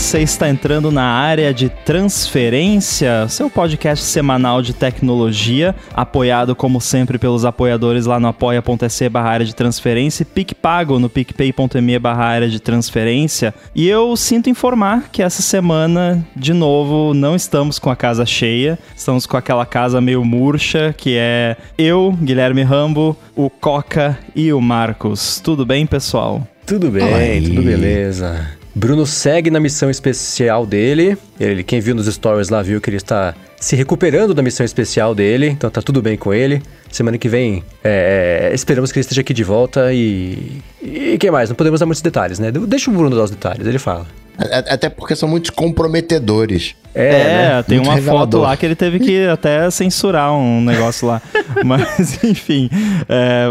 [0.00, 7.18] você está entrando na área de transferência, seu podcast semanal de tecnologia, apoiado como sempre
[7.18, 12.48] pelos apoiadores lá no apoia.se barra área de transferência e PicPago no picpay.me barra área
[12.48, 13.54] de transferência.
[13.74, 18.78] E eu sinto informar que essa semana, de novo, não estamos com a casa cheia,
[18.96, 24.60] estamos com aquela casa meio murcha, que é eu, Guilherme Rambo, o Coca e o
[24.62, 25.40] Marcos.
[25.40, 26.44] Tudo bem, pessoal?
[26.64, 28.59] Tudo bem, tudo beleza.
[28.74, 31.16] Bruno segue na missão especial dele.
[31.38, 35.14] Ele, quem viu nos stories lá viu que ele está se recuperando da missão especial
[35.14, 36.62] dele, então tá tudo bem com ele.
[36.90, 40.62] Semana que vem, é, é esperamos que ele esteja aqui de volta e.
[40.82, 41.48] E que mais?
[41.48, 42.50] Não podemos dar muitos detalhes, né?
[42.50, 44.06] Deixa o Bruno dar os detalhes, ele fala.
[44.38, 46.74] Até porque são muito comprometedores.
[46.94, 47.62] É, é né?
[47.62, 48.40] tem muito uma revelador.
[48.40, 51.20] foto lá que ele teve que até censurar um negócio lá.
[51.62, 52.70] Mas, enfim,
[53.06, 53.46] é,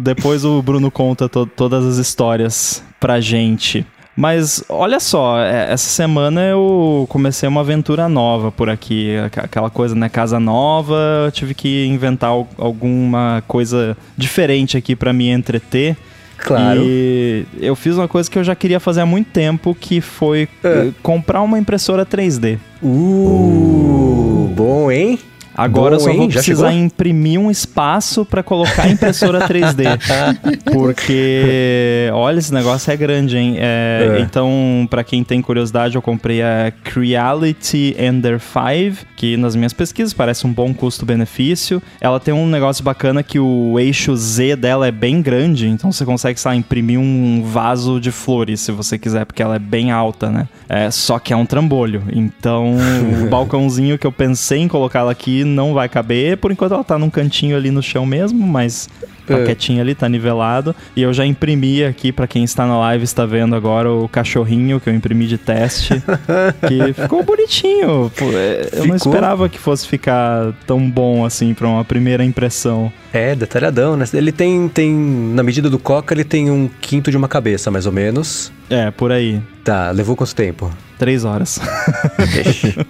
[0.00, 3.84] depois o Bruno conta to todas as histórias pra gente.
[4.18, 9.12] Mas olha só, é, essa semana eu comecei uma aventura nova por aqui.
[9.36, 10.08] Aquela coisa, né?
[10.08, 15.96] Casa nova, eu tive que inventar alguma coisa diferente aqui para me entreter.
[16.36, 16.80] Claro.
[16.82, 20.48] E eu fiz uma coisa que eu já queria fazer há muito tempo, que foi
[20.64, 20.90] é.
[21.00, 22.58] comprar uma impressora 3D.
[22.82, 24.52] Uh, uh.
[24.52, 25.20] bom, hein?
[25.58, 29.98] Agora Bom, eu só vou precisar imprimir um espaço para colocar a impressora 3D.
[30.72, 33.56] porque, olha, esse negócio é grande, hein?
[33.58, 34.20] É, é.
[34.20, 40.12] Então, para quem tem curiosidade, eu comprei a Creality Ender 5, que nas minhas pesquisas
[40.12, 41.82] parece um bom custo-benefício.
[42.00, 46.04] Ela tem um negócio bacana que o eixo Z dela é bem grande, então você
[46.04, 49.90] consegue, sei lá, imprimir um vaso de flores, se você quiser, porque ela é bem
[49.90, 50.46] alta, né?
[50.68, 52.04] É, só que é um trambolho.
[52.12, 52.76] Então,
[53.24, 56.36] o balcãozinho que eu pensei em colocar ela aqui não vai caber.
[56.36, 58.88] Por enquanto ela tá num cantinho ali no chão mesmo, mas
[59.28, 59.44] tá é.
[59.44, 60.74] quietinho ali, tá nivelado.
[60.96, 64.80] E eu já imprimi aqui, para quem está na live, está vendo agora o cachorrinho
[64.80, 66.02] que eu imprimi de teste.
[66.66, 68.10] que ficou bonitinho.
[68.16, 68.86] Pô, é, eu ficou?
[68.86, 72.92] não esperava que fosse ficar tão bom assim pra uma primeira impressão.
[73.12, 74.04] É, detalhadão, né?
[74.12, 77.86] Ele tem, tem, na medida do Coca, ele tem um quinto de uma cabeça, mais
[77.86, 78.52] ou menos.
[78.70, 79.40] É, por aí.
[79.64, 80.70] Tá, levou quanto tempo?
[80.98, 81.60] Três horas.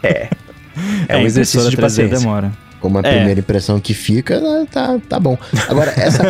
[0.03, 0.29] é.
[1.07, 2.19] É, um exercício de paciência.
[2.19, 2.53] demora.
[2.81, 3.17] Como a é.
[3.17, 5.37] primeira impressão que fica, tá, tá bom.
[5.69, 6.23] Agora, essa,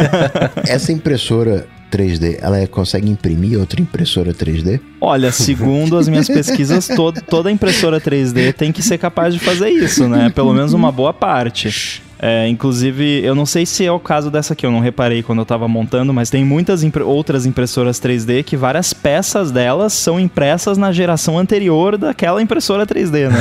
[0.66, 4.80] essa impressora 3D, ela consegue imprimir outra impressora 3D?
[5.00, 9.68] Olha, segundo as minhas pesquisas, todo, toda impressora 3D tem que ser capaz de fazer
[9.68, 10.30] isso, né?
[10.30, 12.02] Pelo menos uma boa parte.
[12.18, 15.38] É, inclusive, eu não sei se é o caso dessa aqui, eu não reparei quando
[15.38, 20.18] eu estava montando, mas tem muitas impre outras impressoras 3D que várias peças delas são
[20.18, 23.38] impressas na geração anterior daquela impressora 3D, né?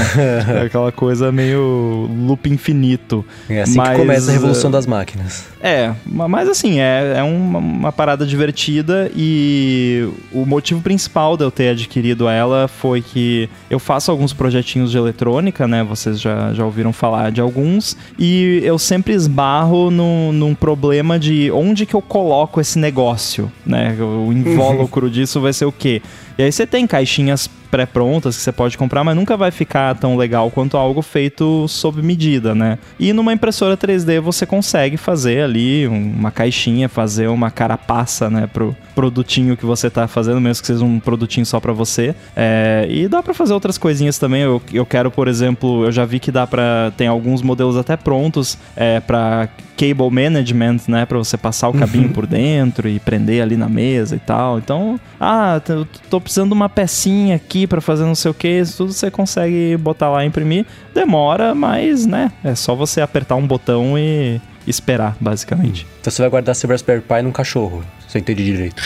[0.62, 3.26] é aquela coisa meio loop infinito.
[3.50, 5.46] É assim mas, que começa a revolução das máquinas.
[5.62, 11.50] É, mas assim, é, é uma, uma, parada divertida e o motivo principal de eu
[11.50, 15.84] ter adquirido ela foi que eu faço alguns projetinhos de eletrônica, né?
[15.84, 21.50] Vocês já, já ouviram falar de alguns, e eu sempre esbarro no, num problema de
[21.52, 23.96] onde que eu coloco esse negócio, né?
[23.98, 26.02] O invólucro disso vai ser o quê?
[26.38, 30.18] E aí você tem caixinhas pré-prontas que você pode comprar, mas nunca vai ficar tão
[30.18, 32.78] legal quanto algo feito sob medida, né?
[33.00, 38.76] E numa impressora 3D você consegue fazer ali uma caixinha, fazer uma carapaça, né, pro
[38.98, 42.16] produtinho que você tá fazendo, mesmo que seja um produtinho só para você.
[42.36, 44.42] É, e dá para fazer outras coisinhas também.
[44.42, 47.96] Eu, eu quero, por exemplo, eu já vi que dá para tem alguns modelos até
[47.96, 52.14] prontos é, para cable management, né, para você passar o cabinho uhum.
[52.14, 54.58] por dentro e prender ali na mesa e tal.
[54.58, 55.62] Então, ah,
[56.10, 59.12] tô precisando de uma pecinha aqui para fazer não sei o que, isso tudo você
[59.12, 60.66] consegue botar lá e imprimir.
[60.96, 65.86] Demora, mas, né, é só você apertar um botão e esperar, basicamente.
[66.02, 67.84] Então você vai guardar seu Raspberry Pi num cachorro,
[68.18, 68.82] se eu entendi direito.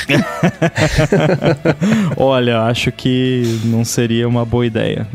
[2.17, 5.07] Olha, acho que não seria uma boa ideia.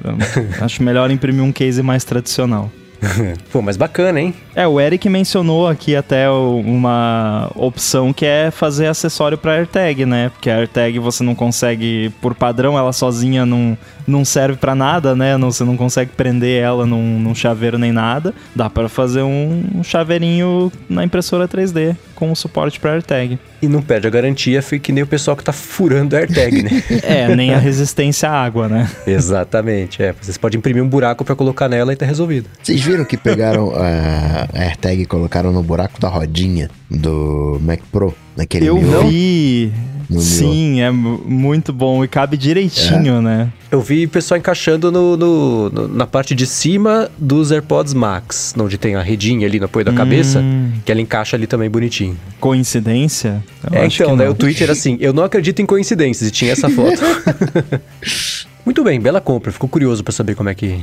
[0.60, 2.70] acho melhor imprimir um case mais tradicional.
[3.52, 4.34] Pô, mas bacana, hein?
[4.54, 10.30] É, o Eric mencionou aqui até uma opção que é fazer acessório para AirTag, né?
[10.30, 13.76] Porque a AirTag você não consegue, por padrão, ela sozinha não,
[14.06, 15.36] não serve para nada, né?
[15.36, 18.34] Não, você não consegue prender ela num, num chaveiro nem nada.
[18.54, 23.38] Dá para fazer um, um chaveirinho na impressora 3D com suporte para AirTag.
[23.62, 26.62] E não perde a garantia, fica que nem o pessoal que tá furando a AirTag,
[26.62, 26.82] né?
[27.04, 28.90] é, nem a resistência à água, né?
[29.06, 30.12] Exatamente, é.
[30.20, 32.48] Vocês podem imprimir um buraco para colocar nela e tá resolvido.
[32.60, 38.14] Vocês viram que pegaram a AirTag e colocaram no buraco da rodinha do Mac Pro?
[38.36, 39.72] Naquele Eu vi!
[40.10, 43.20] Sim, é muito bom e cabe direitinho, é.
[43.20, 43.52] né?
[43.70, 48.54] Eu vi o pessoal encaixando no, no, no, na parte de cima dos AirPods Max,
[48.58, 49.96] onde tem a redinha ali no apoio da hum.
[49.96, 50.42] cabeça,
[50.84, 52.16] que ela encaixa ali também bonitinho.
[52.38, 53.42] Coincidência?
[53.70, 56.70] Eu é, então, né, o Twitter assim, eu não acredito em coincidências, e tinha essa
[56.70, 57.00] foto.
[58.66, 59.52] Muito bem, bela compra.
[59.52, 60.80] Fico curioso para saber como é que.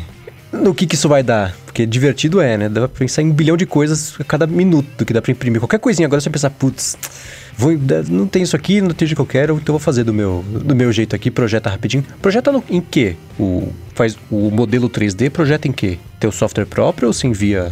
[0.53, 1.53] No que, que isso vai dar.
[1.65, 2.69] Porque divertido é, né?
[2.69, 5.59] Dá pra pensar em um bilhão de coisas a cada minuto que dá pra imprimir.
[5.59, 6.97] Qualquer coisinha agora você pensar, putz,
[7.57, 7.71] vou,
[8.09, 10.43] não tem isso aqui, não tem o que eu quero, então vou fazer do meu,
[10.47, 12.03] do meu jeito aqui, projeta rapidinho.
[12.21, 13.15] Projeta no, em quê?
[13.39, 15.97] O, faz o modelo 3D, projeta em quê?
[16.19, 17.71] Teu software próprio ou se envia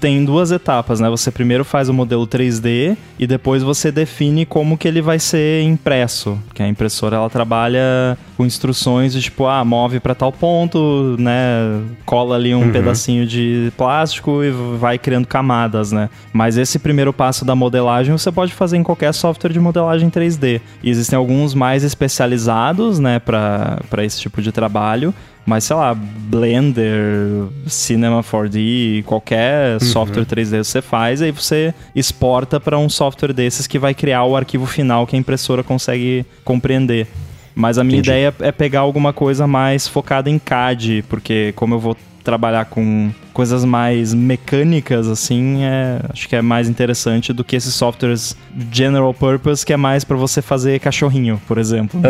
[0.00, 1.08] tem duas etapas, né?
[1.08, 5.62] Você primeiro faz o modelo 3D e depois você define como que ele vai ser
[5.62, 6.38] impresso.
[6.52, 11.80] Que a impressora ela trabalha com instruções de tipo, ah, move para tal ponto, né?
[12.04, 12.72] Cola ali um uhum.
[12.72, 16.10] pedacinho de plástico e vai criando camadas, né?
[16.32, 20.60] Mas esse primeiro passo da modelagem você pode fazer em qualquer software de modelagem 3D.
[20.82, 25.14] E existem alguns mais especializados, né, para esse tipo de trabalho.
[25.46, 29.80] Mas sei lá, Blender, Cinema 4D, qualquer uhum.
[29.80, 34.36] software 3D você faz, aí você exporta para um software desses que vai criar o
[34.36, 37.06] arquivo final que a impressora consegue compreender.
[37.54, 38.10] Mas a minha Entendi.
[38.10, 43.12] ideia é pegar alguma coisa mais focada em CAD, porque como eu vou trabalhar com
[43.32, 48.34] coisas mais mecânicas, assim, é, acho que é mais interessante do que esses softwares
[48.72, 52.00] general purpose, que é mais para você fazer cachorrinho, por exemplo.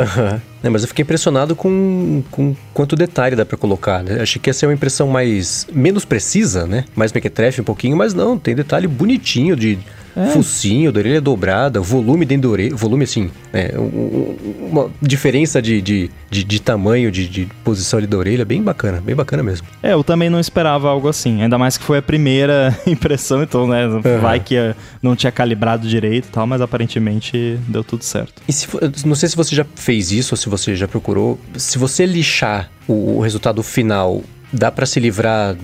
[0.62, 4.02] É, mas eu fiquei impressionado com, com quanto detalhe dá para colocar.
[4.02, 4.22] Né?
[4.22, 6.84] Achei que ia ser uma impressão mais menos precisa, né?
[6.96, 9.78] Mais mequetrefe um pouquinho, mas não, tem detalhe bonitinho de
[10.16, 10.26] é.
[10.26, 12.76] Focinho da orelha dobrada, volume dentro da orelha.
[12.76, 13.70] Volume, assim, né?
[13.76, 19.00] uma diferença de, de, de, de tamanho, de, de, posição ali da orelha, bem bacana,
[19.00, 19.66] bem bacana mesmo.
[19.82, 21.42] É, eu também não esperava algo assim.
[21.42, 23.86] Ainda mais que foi a primeira impressão, então, né?
[23.86, 24.20] Uhum.
[24.20, 28.42] Vai que eh, não tinha calibrado direito e tal, mas aparentemente deu tudo certo.
[28.46, 28.68] E se,
[29.04, 31.38] não sei se você já fez isso ou se você já procurou.
[31.56, 34.22] Se você lixar o, o resultado final
[34.54, 35.56] dá para se livrar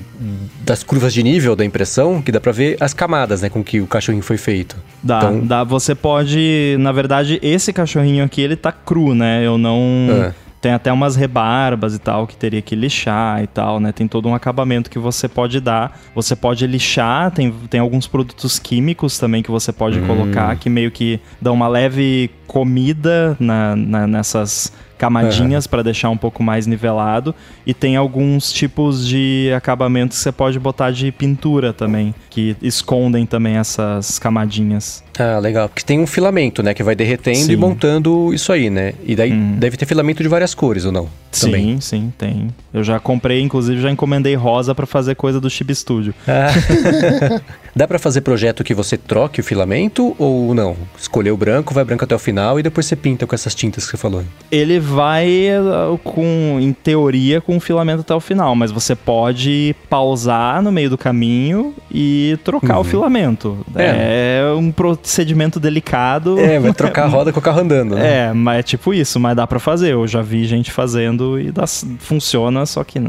[0.64, 3.80] das curvas de nível da impressão, que dá para ver as camadas, né, com que
[3.80, 4.76] o cachorrinho foi feito.
[5.02, 5.46] Dá, então...
[5.46, 5.64] dá.
[5.64, 9.46] Você pode, na verdade, esse cachorrinho aqui ele tá cru, né?
[9.46, 10.50] Eu não é.
[10.60, 13.92] Tem até umas rebarbas e tal que teria que lixar e tal, né?
[13.92, 15.98] Tem todo um acabamento que você pode dar.
[16.14, 20.06] Você pode lixar, tem, tem alguns produtos químicos também que você pode hum.
[20.06, 25.70] colocar que meio que dão uma leve comida na, na nessas camadinhas uhum.
[25.70, 27.32] para deixar um pouco mais nivelado
[27.64, 33.24] e tem alguns tipos de acabamentos que você pode botar de pintura também, que escondem
[33.24, 35.02] também essas camadinhas.
[35.16, 35.68] Ah, legal.
[35.68, 36.74] Porque tem um filamento, né?
[36.74, 37.52] Que vai derretendo sim.
[37.52, 38.94] e montando isso aí, né?
[39.04, 39.56] E daí hum.
[39.56, 41.08] deve ter filamento de várias cores, ou não?
[41.30, 41.80] Também.
[41.80, 42.48] Sim, sim, tem.
[42.72, 46.14] Eu já comprei, inclusive já encomendei rosa para fazer coisa do Chip Studio.
[46.26, 46.50] Ah.
[47.74, 50.76] Dá para fazer projeto que você troque o filamento ou não?
[50.98, 53.84] Escolher o branco, vai branco até o final e depois você pinta com essas tintas
[53.84, 54.24] que você falou.
[54.50, 59.74] Ele vai uh, com, em teoria, com o filamento até o final, mas você pode
[59.88, 62.80] pausar no meio do caminho e trocar uhum.
[62.80, 63.58] o filamento.
[63.76, 64.40] É.
[64.42, 66.40] é um procedimento delicado.
[66.40, 67.94] É, vai trocar a roda com o carro andando.
[67.94, 68.30] Né?
[68.30, 69.92] É, mas é tipo isso, mas dá para fazer.
[69.92, 73.00] Eu já vi gente fazendo e dá, funciona, só que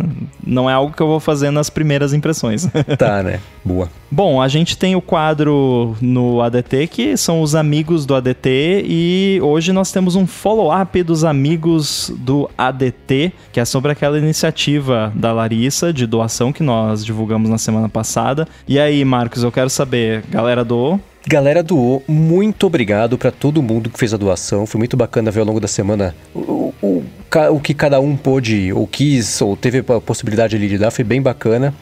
[0.45, 2.67] não é algo que eu vou fazer nas primeiras impressões.
[2.97, 3.39] Tá, né?
[3.63, 3.89] Boa.
[4.11, 9.39] Bom, a gente tem o quadro no ADT que são os amigos do ADT e
[9.41, 15.31] hoje nós temos um follow-up dos amigos do ADT, que é sobre aquela iniciativa da
[15.31, 18.47] Larissa de doação que nós divulgamos na semana passada.
[18.67, 20.99] E aí, Marcos, eu quero saber, galera doou?
[21.27, 24.65] Galera doou, muito obrigado para todo mundo que fez a doação.
[24.65, 27.03] Foi muito bacana ver ao longo da semana o, o,
[27.51, 30.91] o que cada um pôde, ou quis, ou teve a possibilidade ali de dar.
[30.91, 31.73] Foi bem bacana.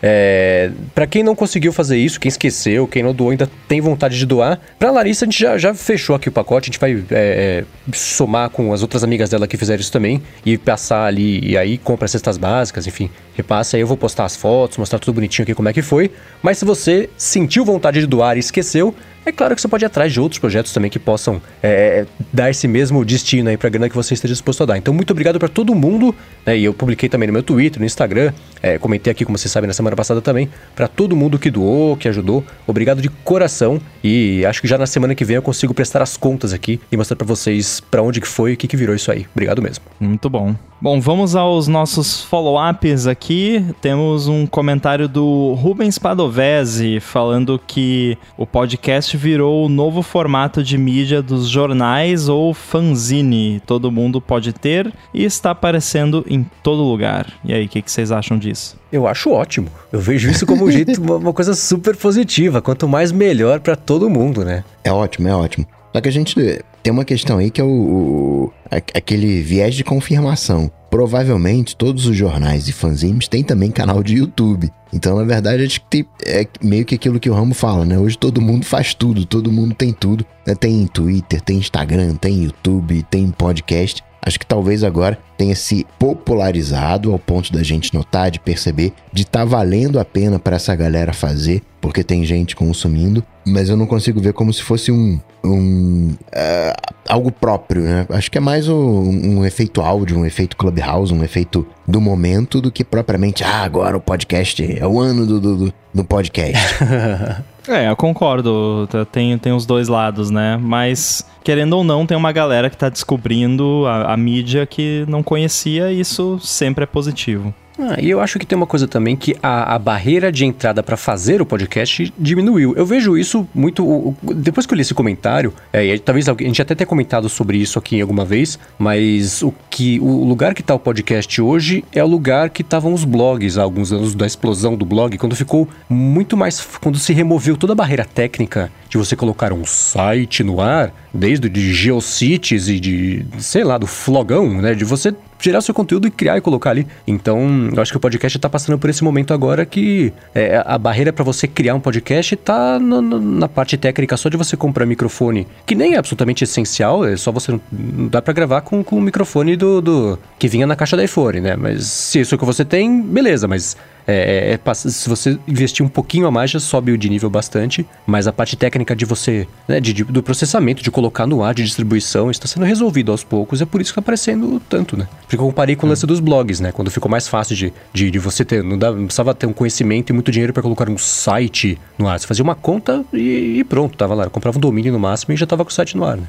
[0.00, 4.16] É, para quem não conseguiu fazer isso, quem esqueceu, quem não doou, ainda tem vontade
[4.16, 4.60] de doar.
[4.78, 7.64] Pra Larissa, a gente já, já fechou aqui o pacote, a gente vai é, é,
[7.92, 11.78] somar com as outras amigas dela que fizeram isso também e passar ali, e aí
[11.78, 13.76] compra cestas básicas, enfim, repassa.
[13.76, 16.10] Aí eu vou postar as fotos, mostrar tudo bonitinho aqui como é que foi.
[16.42, 18.94] Mas se você sentiu vontade de doar e esqueceu,
[19.28, 22.50] é claro que você pode ir atrás de outros projetos também que possam é, dar
[22.50, 24.78] esse mesmo destino aí para a grana que você esteja disposto a dar.
[24.78, 26.56] Então, muito obrigado para todo mundo, né?
[26.56, 28.32] E eu publiquei também no meu Twitter, no Instagram,
[28.62, 31.96] é, comentei aqui, como vocês sabem, na semana passada também, para todo mundo que doou,
[31.96, 32.44] que ajudou.
[32.66, 36.16] Obrigado de coração e acho que já na semana que vem eu consigo prestar as
[36.16, 38.94] contas aqui e mostrar para vocês para onde que foi e o que, que virou
[38.94, 39.26] isso aí.
[39.32, 39.84] Obrigado mesmo.
[40.00, 40.54] Muito bom.
[40.80, 43.64] Bom, vamos aos nossos follow-ups aqui.
[43.80, 50.78] Temos um comentário do Rubens Padovese falando que o podcast virou o novo formato de
[50.78, 53.60] mídia dos jornais ou fanzine.
[53.66, 57.26] Todo mundo pode ter e está aparecendo em todo lugar.
[57.44, 58.78] E aí, o que, que, vocês acham disso?
[58.92, 59.68] Eu acho ótimo.
[59.92, 62.62] Eu vejo isso como um jeito, uma coisa super positiva.
[62.62, 64.62] Quanto mais melhor para todo mundo, né?
[64.84, 65.66] É ótimo, é ótimo.
[65.92, 66.34] Só que a gente
[66.82, 70.70] tem uma questão aí que é o, o aquele viés de confirmação.
[70.90, 74.70] Provavelmente todos os jornais e fanzines têm também canal de YouTube.
[74.92, 77.98] Então, na verdade, acho que tem, é meio que aquilo que o Ramo fala, né?
[77.98, 80.24] Hoje todo mundo faz tudo, todo mundo tem tudo.
[80.46, 80.54] Né?
[80.54, 84.02] Tem Twitter, tem Instagram, tem YouTube, tem podcast.
[84.28, 89.22] Acho que talvez agora tenha se popularizado ao ponto da gente notar, de perceber, de
[89.22, 93.76] estar tá valendo a pena para essa galera fazer, porque tem gente consumindo, mas eu
[93.76, 98.06] não consigo ver como se fosse um, um uh, algo próprio, né?
[98.10, 102.60] Acho que é mais um, um, efeito áudio, um efeito clubhouse, um efeito do momento,
[102.60, 106.76] do que propriamente, ah, agora o podcast é o ano do, do, do podcast.
[107.68, 108.88] é, eu concordo.
[109.10, 110.56] Tem, tem os dois lados, né?
[110.60, 115.22] Mas querendo ou não, tem uma galera que está descobrindo a, a mídia que não
[115.22, 117.54] conhecia, e isso sempre é positivo.
[117.78, 120.82] Ah, e eu acho que tem uma coisa também que a, a barreira de entrada
[120.82, 122.74] para fazer o podcast diminuiu.
[122.76, 124.14] Eu vejo isso muito.
[124.22, 127.78] Depois que eu li esse comentário, é, talvez a gente até tenha comentado sobre isso
[127.78, 132.06] aqui alguma vez, mas o que o lugar que está o podcast hoje é o
[132.06, 136.36] lugar que estavam os blogs há alguns anos da explosão do blog, quando ficou muito
[136.36, 136.60] mais.
[136.80, 141.48] quando se removeu toda a barreira técnica de você colocar um site no ar, desde
[141.48, 144.74] de Geocities e de, sei lá, do flogão, né?
[144.74, 146.86] De você gerar seu conteúdo e criar e colocar ali.
[147.06, 150.76] Então, eu acho que o podcast está passando por esse momento agora que é, a
[150.76, 155.46] barreira para você criar um podcast está na parte técnica só de você comprar microfone,
[155.64, 157.60] que nem é absolutamente essencial, é só você não
[158.08, 161.40] dá para gravar com, com o microfone do, do que vinha na caixa da iPhone,
[161.40, 161.56] né?
[161.56, 163.76] Mas se isso é o que você tem, beleza, mas
[164.08, 167.86] é, é, é se você investir um pouquinho a mais, já sobe de nível bastante.
[168.06, 171.54] Mas a parte técnica de você, né, de, de, do processamento, de colocar no ar,
[171.54, 173.60] de distribuição, está sendo resolvido aos poucos.
[173.60, 175.06] É por isso que está aparecendo tanto, né?
[175.20, 176.72] Porque eu comparei com o lance dos blogs, né?
[176.72, 178.64] Quando ficou mais fácil de, de, de você ter.
[178.64, 182.08] Não, dá, não, precisava ter um conhecimento e muito dinheiro para colocar um site no
[182.08, 182.18] ar.
[182.18, 184.24] Você fazia uma conta e, e pronto, tava lá.
[184.24, 186.26] Eu comprava um domínio no máximo e já tava com o site no ar, né?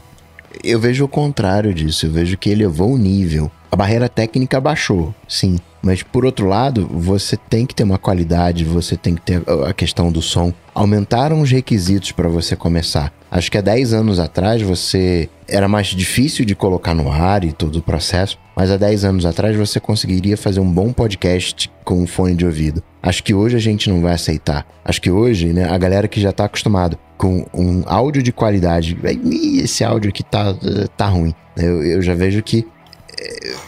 [0.62, 2.07] Eu vejo o contrário disso.
[2.07, 3.50] Eu vejo que elevou o nível.
[3.71, 5.57] A barreira técnica baixou, sim.
[5.81, 9.74] Mas por outro lado, você tem que ter uma qualidade, você tem que ter a
[9.74, 10.53] questão do som.
[10.74, 13.13] Aumentaram os requisitos para você começar.
[13.31, 17.51] Acho que há 10 anos atrás você era mais difícil de colocar no ar e
[17.51, 22.01] todo o processo, mas há 10 anos atrás você conseguiria fazer um bom podcast com
[22.01, 22.83] um fone de ouvido.
[23.01, 24.65] Acho que hoje a gente não vai aceitar.
[24.83, 28.98] Acho que hoje, né, a galera que já está acostumado com um áudio de qualidade,
[29.62, 30.55] esse áudio aqui tá,
[30.98, 31.33] tá ruim.
[31.55, 32.65] Eu, eu já vejo que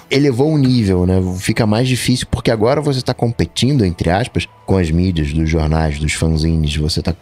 [0.10, 1.22] elevou o nível, né?
[1.40, 6.00] Fica mais difícil porque agora você está competindo, entre aspas, com as mídias, dos jornais,
[6.00, 7.16] dos fanzines, você está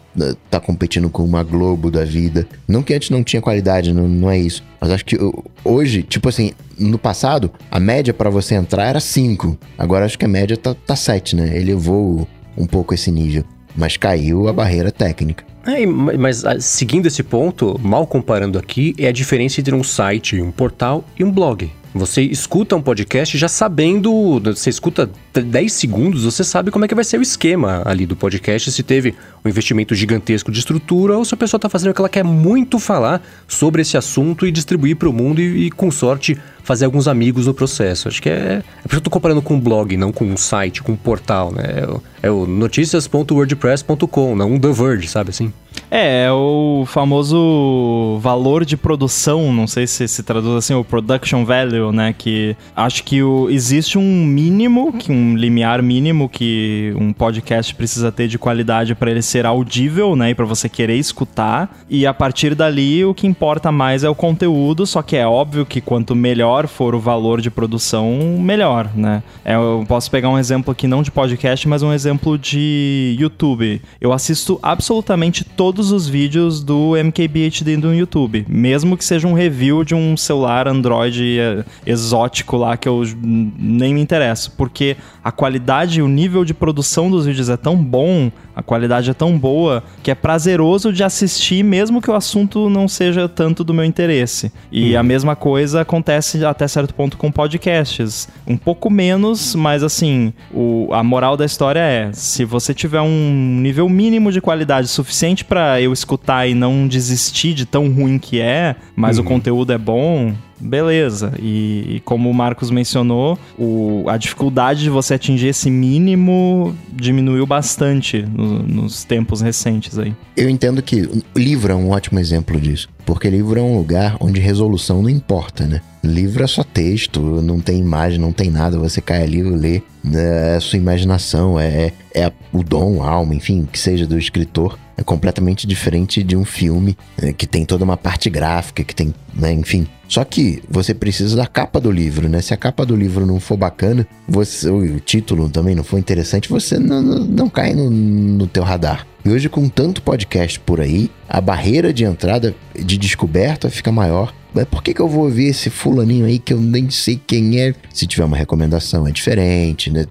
[0.50, 2.46] tá competindo com uma Globo da vida.
[2.66, 4.62] Não que antes não tinha qualidade, não, não é isso.
[4.80, 5.18] Mas acho que
[5.64, 9.56] hoje, tipo assim, no passado, a média para você entrar era 5.
[9.78, 11.56] Agora acho que a média tá, tá 7, né?
[11.56, 13.44] Elevou um pouco esse nível.
[13.76, 15.44] Mas caiu a barreira técnica.
[15.66, 20.40] É, mas ah, seguindo esse ponto, mal comparando aqui, é a diferença entre um site,
[20.40, 21.70] um portal e um blog.
[21.92, 26.94] Você escuta um podcast já sabendo, você escuta 10 segundos, você sabe como é que
[26.94, 31.24] vai ser o esquema ali do podcast, se teve um investimento gigantesco de estrutura ou
[31.24, 34.52] se a pessoa está fazendo o que ela quer muito falar sobre esse assunto e
[34.52, 38.06] distribuir para o mundo e, e, com sorte, fazer alguns amigos no processo.
[38.06, 38.62] Acho que é.
[38.62, 41.52] É porque eu estou comparando com um blog, não com um site, com um portal,
[41.52, 41.64] né?
[41.76, 45.52] É o, é o noticias.wordpress.com, não um The Verge, sabe assim?
[45.90, 51.44] É, é o famoso valor de produção, não sei se se traduz assim, o production
[51.44, 52.14] value, né?
[52.16, 58.12] Que acho que o, existe um mínimo, que um limiar mínimo que um podcast precisa
[58.12, 60.30] ter de qualidade para ele ser audível, né?
[60.30, 61.80] E para você querer escutar.
[61.88, 65.64] E a partir dali, o que importa mais é o conteúdo, só que é óbvio
[65.64, 69.22] que quanto melhor for o valor de produção, melhor, né?
[69.44, 73.80] É, eu posso pegar um exemplo aqui, não de podcast, mas um exemplo de YouTube.
[74.00, 79.84] Eu assisto absolutamente todos os vídeos do MKBHD no YouTube, mesmo que seja um review
[79.84, 86.02] de um celular Android eh, exótico lá que eu nem me interesso, porque a qualidade
[86.02, 90.10] o nível de produção dos vídeos é tão bom, a qualidade é tão boa, que
[90.10, 94.52] é prazeroso de assistir, mesmo que o assunto não seja tanto do meu interesse.
[94.70, 94.98] E hum.
[94.98, 98.28] a mesma coisa acontece até certo ponto com podcasts.
[98.46, 103.60] Um pouco menos, mas assim, o, a moral da história é: se você tiver um
[103.60, 108.40] nível mínimo de qualidade suficiente para eu escutar e não desistir de tão ruim que
[108.40, 109.28] é, mas o uhum.
[109.28, 111.32] conteúdo é bom, beleza.
[111.38, 117.46] E, e, como o Marcos mencionou, o, a dificuldade de você atingir esse mínimo diminuiu
[117.46, 120.14] bastante no, nos tempos recentes aí.
[120.36, 124.16] Eu entendo que o livro é um ótimo exemplo disso, porque livro é um lugar
[124.20, 125.80] onde resolução não importa, né?
[126.02, 128.78] Livro é só texto, não tem imagem, não tem nada.
[128.78, 129.82] Você cai ali lê.
[130.14, 134.78] É a sua imaginação, é, é o dom, a alma, enfim, que seja do escritor.
[134.96, 139.14] É completamente diferente de um filme é, que tem toda uma parte gráfica, que tem,
[139.34, 139.86] né, enfim.
[140.10, 142.42] Só que você precisa da capa do livro, né?
[142.42, 146.48] Se a capa do livro não for bacana, você, o título também não for interessante,
[146.48, 149.06] você não, não, não cai no, no teu radar.
[149.24, 154.34] E hoje, com tanto podcast por aí, a barreira de entrada, de descoberta fica maior.
[154.52, 157.60] Mas por que, que eu vou ouvir esse fulaninho aí que eu nem sei quem
[157.60, 157.72] é?
[157.94, 160.04] Se tiver uma recomendação, é diferente, né?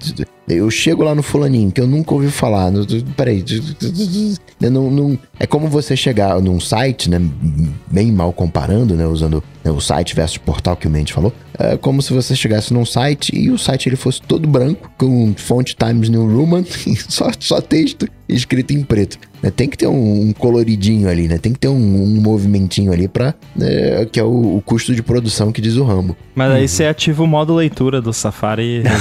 [0.47, 2.71] Eu chego lá no fulaninho que eu nunca ouvi falar.
[2.71, 2.85] No,
[3.17, 3.43] peraí.
[4.59, 7.21] Não, não, é como você chegar num site, né?
[7.91, 9.05] Bem mal comparando, né?
[9.05, 11.33] Usando o site versus portal que o Mendes falou.
[11.57, 15.33] É como se você chegasse num site e o site ele fosse todo branco, com
[15.35, 16.63] fonte Times New Roman,
[17.09, 19.17] só, só texto escrito em preto.
[19.41, 19.51] Né?
[19.51, 21.37] Tem que ter um, um, coloridinho ali, né?
[21.37, 25.01] Tem que ter um, um movimentinho ali para né, que é o, o, custo de
[25.01, 26.15] produção que diz o Rambo.
[26.35, 26.67] Mas aí uhum.
[26.67, 28.83] você ativa o modo leitura do Safari.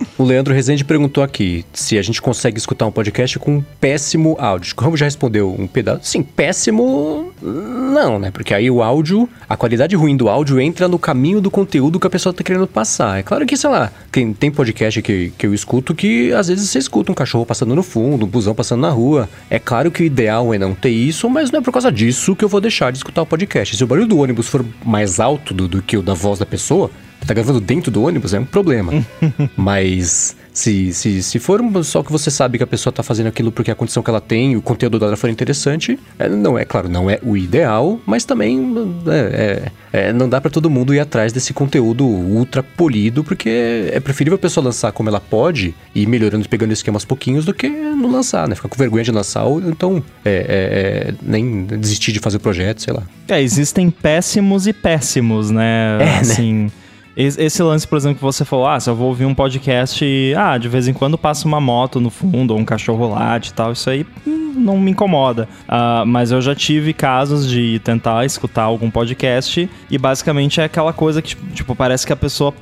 [0.18, 4.74] o Leandro Rezende perguntou aqui se a gente consegue escutar um podcast com péssimo áudio.
[4.76, 6.00] O Rambo já respondeu um pedaço.
[6.04, 8.30] Sim, péssimo não, né?
[8.30, 12.06] Porque aí o áudio, a qualidade ruim do áudio entra no caminho do conteúdo que
[12.06, 13.18] a pessoa tá querendo passar.
[13.18, 16.70] É claro que, sei lá, tem, tem podcast que, que eu escuto que às vezes
[16.70, 19.28] você escuta um cachorro passando no fundo, um busão passando na rua.
[19.50, 22.36] É claro que o ideal é não ter isso, mas não é por causa disso
[22.36, 23.76] que eu vou deixar de escutar o podcast.
[23.76, 26.46] Se o barulho do ônibus for mais alto do, do que o da voz da
[26.46, 26.90] pessoa,
[27.26, 28.92] tá gravando dentro do ônibus, é um problema.
[29.56, 33.50] Mas se, se, se for só que você sabe que a pessoa tá fazendo aquilo
[33.50, 36.88] porque a condição que ela tem, o conteúdo dela for interessante, é, não é, claro,
[36.88, 38.74] não é o ideal, mas também
[39.06, 43.88] é, é, é não dá para todo mundo ir atrás desse conteúdo ultra polido, porque
[43.92, 47.44] é preferível a pessoa lançar como ela pode e ir melhorando e pegando esquemas pouquinhos
[47.44, 48.54] do que não lançar, né?
[48.54, 52.82] Ficar com vergonha de lançar ou então é, é, nem desistir de fazer o projeto,
[52.82, 53.02] sei lá.
[53.28, 55.98] É, existem péssimos e péssimos, né?
[56.00, 56.18] É, né?
[56.18, 56.52] assim.
[56.52, 56.70] Né?
[57.16, 60.34] Esse lance, por exemplo, que você falou, ah, se eu vou ouvir um podcast e,
[60.34, 63.52] ah, de vez em quando passa uma moto no fundo ou um cachorro late e
[63.52, 65.48] tal, isso aí hum, não me incomoda.
[65.68, 70.92] Uh, mas eu já tive casos de tentar escutar algum podcast e basicamente é aquela
[70.92, 72.52] coisa que, tipo, parece que a pessoa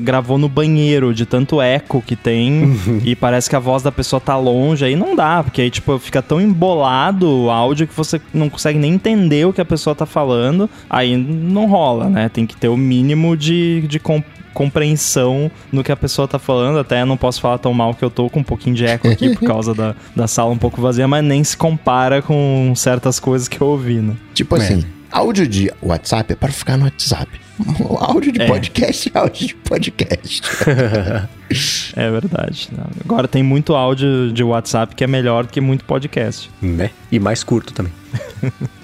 [0.00, 3.00] gravou no banheiro de tanto eco que tem uhum.
[3.04, 5.98] e parece que a voz da pessoa tá longe, aí não dá, porque aí, tipo,
[5.98, 9.94] fica tão embolado o áudio que você não consegue nem entender o que a pessoa
[9.94, 12.28] tá falando, aí não rola, né?
[12.28, 13.98] Tem que ter o mínimo de, de
[14.58, 16.80] compreensão no que a pessoa tá falando.
[16.80, 19.36] Até não posso falar tão mal que eu tô com um pouquinho de eco aqui
[19.36, 23.46] por causa da, da sala um pouco vazia, mas nem se compara com certas coisas
[23.46, 24.16] que eu ouvi, né?
[24.34, 24.58] Tipo é.
[24.58, 27.30] assim, áudio de WhatsApp é para ficar no WhatsApp.
[27.78, 28.46] O áudio de é.
[28.48, 30.42] podcast é áudio de podcast.
[31.94, 32.68] é verdade.
[33.04, 36.50] Agora tem muito áudio de WhatsApp que é melhor que muito podcast.
[36.60, 36.90] Né?
[37.12, 37.92] E mais curto também.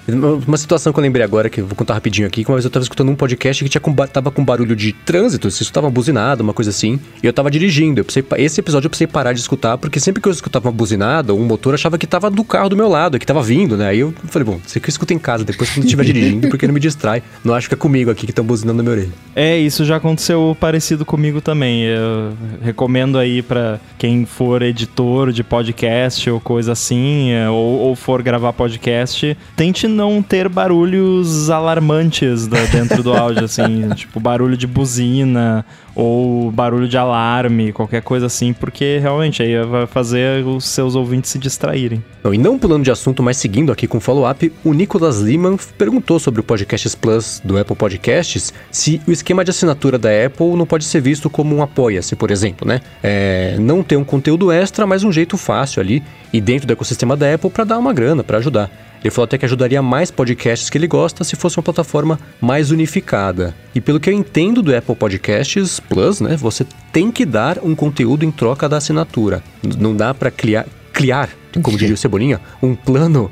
[0.07, 2.65] Uma situação que eu lembrei agora, que eu vou contar rapidinho aqui, que uma vez
[2.65, 5.87] eu tava escutando um podcast que tinha com, tava com barulho de trânsito, se escutava
[5.87, 8.01] uma buzinada, uma coisa assim, e eu tava dirigindo.
[8.01, 10.71] Eu precisei, esse episódio eu precisei parar de escutar, porque sempre que eu escutava uma
[10.73, 13.87] buzinada, um motor achava que tava do carro do meu lado, que tava vindo, né?
[13.87, 16.73] Aí eu falei, bom, você que eu em casa, depois quando estiver dirigindo, porque não
[16.73, 17.23] me distrai.
[17.43, 19.13] Não acho que é comigo aqui que estão buzinando na minha orelha.
[19.35, 21.83] É, isso já aconteceu parecido comigo também.
[21.83, 27.95] Eu recomendo aí para quem for editor de podcast ou coisa assim, é, ou, ou
[27.95, 34.67] for gravar podcast, tente não ter barulhos alarmantes dentro do áudio, assim, tipo barulho de
[34.67, 40.93] buzina ou barulho de alarme, qualquer coisa assim, porque realmente aí vai fazer os seus
[40.93, 42.03] ouvintes se distraírem.
[42.23, 45.57] Não, e não pulando de assunto, mas seguindo aqui com o follow-up, o Nicolas Liman
[45.77, 50.55] perguntou sobre o Podcasts Plus do Apple Podcasts se o esquema de assinatura da Apple
[50.55, 52.81] não pode ser visto como um apoia-se, por exemplo, né?
[53.01, 56.03] É, não ter um conteúdo extra, mas um jeito fácil ali
[56.33, 58.69] e dentro do ecossistema da Apple para dar uma grana, para ajudar.
[59.05, 62.71] Ele falou até que ajudaria mais podcasts que ele gosta se fosse uma plataforma mais
[62.71, 63.53] unificada.
[63.75, 67.75] E pelo que eu entendo do Apple Podcasts Plus, né, você tem que dar um
[67.75, 69.43] conteúdo em troca da assinatura.
[69.77, 71.29] Não dá para criar, criar,
[71.61, 73.31] como diria o Cebolinha, um plano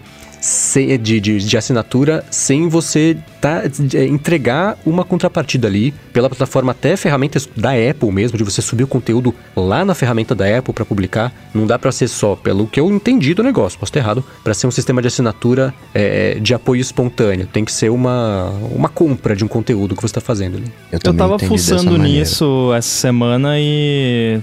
[1.02, 6.96] de, de, de assinatura sem você tá, é, entregar uma contrapartida ali pela plataforma, até
[6.96, 10.86] ferramentas da Apple mesmo, de você subir o conteúdo lá na ferramenta da Apple para
[10.86, 11.34] publicar.
[11.54, 14.54] Não dá para ser só, pelo que eu entendi do negócio, posso estar errado, para
[14.54, 17.48] ser um sistema de assinatura é, de apoio espontâneo.
[17.48, 20.72] Tem que ser uma, uma compra de um conteúdo que você está fazendo ali.
[20.92, 24.40] Eu, eu tava fuçando nisso essa semana e,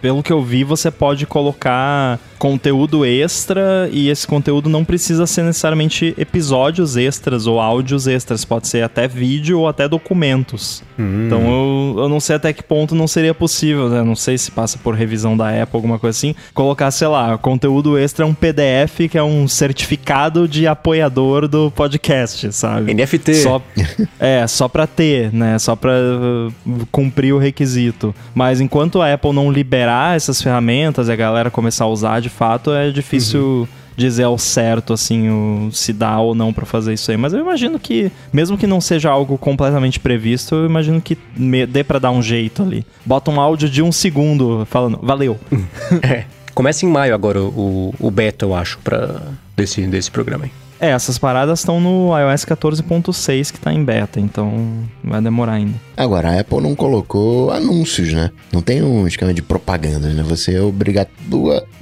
[0.00, 5.42] pelo que eu vi, você pode colocar conteúdo extra e esse conteúdo não precisa ser
[5.42, 10.82] necessariamente episódios extras ou áudios extras pode ser até vídeo ou até documentos.
[10.98, 11.26] Hum.
[11.26, 14.02] Então eu, eu não sei até que ponto não seria possível, né?
[14.02, 16.34] Não sei se passa por revisão da Apple, alguma coisa assim.
[16.54, 21.70] Colocar, sei lá, conteúdo extra é um PDF que é um certificado de apoiador do
[21.70, 22.94] podcast, sabe?
[22.94, 23.34] NFT.
[23.34, 23.62] Só,
[24.18, 25.58] é, só pra ter, né?
[25.58, 28.14] Só pra uh, cumprir o requisito.
[28.34, 32.28] Mas enquanto a Apple não liberar essas ferramentas e a galera começar a usar de
[32.28, 33.68] fato, é difícil
[34.00, 37.16] dizer ao certo, assim, o, se dá ou não pra fazer isso aí.
[37.16, 41.66] Mas eu imagino que, mesmo que não seja algo completamente previsto, eu imagino que me-
[41.66, 42.84] dê pra dar um jeito ali.
[43.04, 45.38] Bota um áudio de um segundo falando, valeu.
[46.02, 46.24] É.
[46.54, 49.22] Começa em maio agora o, o beta, eu acho, pra,
[49.56, 50.50] desse, desse programa aí.
[50.80, 55.74] É, essas paradas estão no iOS 14.6 que tá em beta, então vai demorar ainda.
[55.96, 58.30] Agora, a Apple não colocou anúncios, né?
[58.50, 60.22] Não tem um esquema de propaganda, né?
[60.22, 61.08] Você é obrigado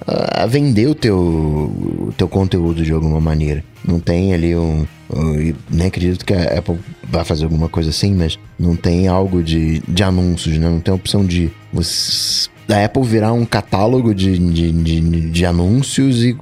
[0.07, 3.63] a, a vender o teu, o teu conteúdo de alguma maneira.
[3.87, 4.85] Não tem ali um,
[5.15, 9.07] um- e Nem acredito que a Apple vai fazer alguma coisa assim, mas não tem
[9.07, 10.69] algo de, de anúncios, né?
[10.69, 16.23] Não tem opção de você, da Apple virar um catálogo de, de, de, de anúncios
[16.23, 16.37] e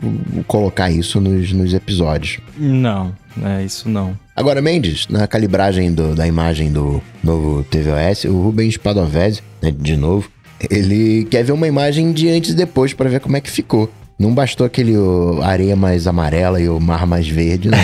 [0.47, 2.39] colocar isso nos, nos episódios.
[2.59, 4.19] Não, é isso não.
[4.35, 9.97] Agora, Mendes, na calibragem do- da imagem do novo tvOS, o Rubens Padovese, né, de
[9.97, 10.29] novo,
[10.69, 13.91] ele quer ver uma imagem de antes e depois para ver como é que ficou.
[14.19, 17.79] Não bastou aquele ó, areia mais amarela e o mar mais verde, né?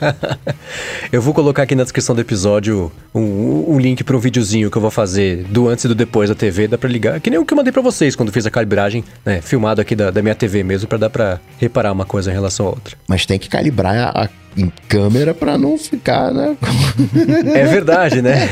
[1.10, 4.76] Eu vou colocar aqui na descrição do episódio um, um link para um videozinho que
[4.76, 6.68] eu vou fazer do antes e do depois da TV.
[6.68, 7.20] Dá pra ligar.
[7.20, 9.40] Que nem o que eu mandei pra vocês quando fiz a calibragem, né?
[9.40, 12.66] Filmado aqui da, da minha TV mesmo, pra dar pra reparar uma coisa em relação
[12.66, 12.96] à outra.
[13.08, 14.28] Mas tem que calibrar a,
[14.88, 16.56] câmera para não ficar, né?
[17.54, 18.48] É verdade, né?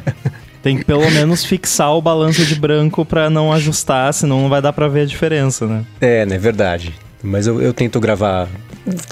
[0.64, 4.62] Tem que pelo menos fixar o balanço de branco pra não ajustar, senão não vai
[4.62, 5.84] dar pra ver a diferença, né?
[6.00, 6.38] é, né?
[6.38, 6.94] Verdade.
[7.24, 8.48] Mas eu, eu tento gravar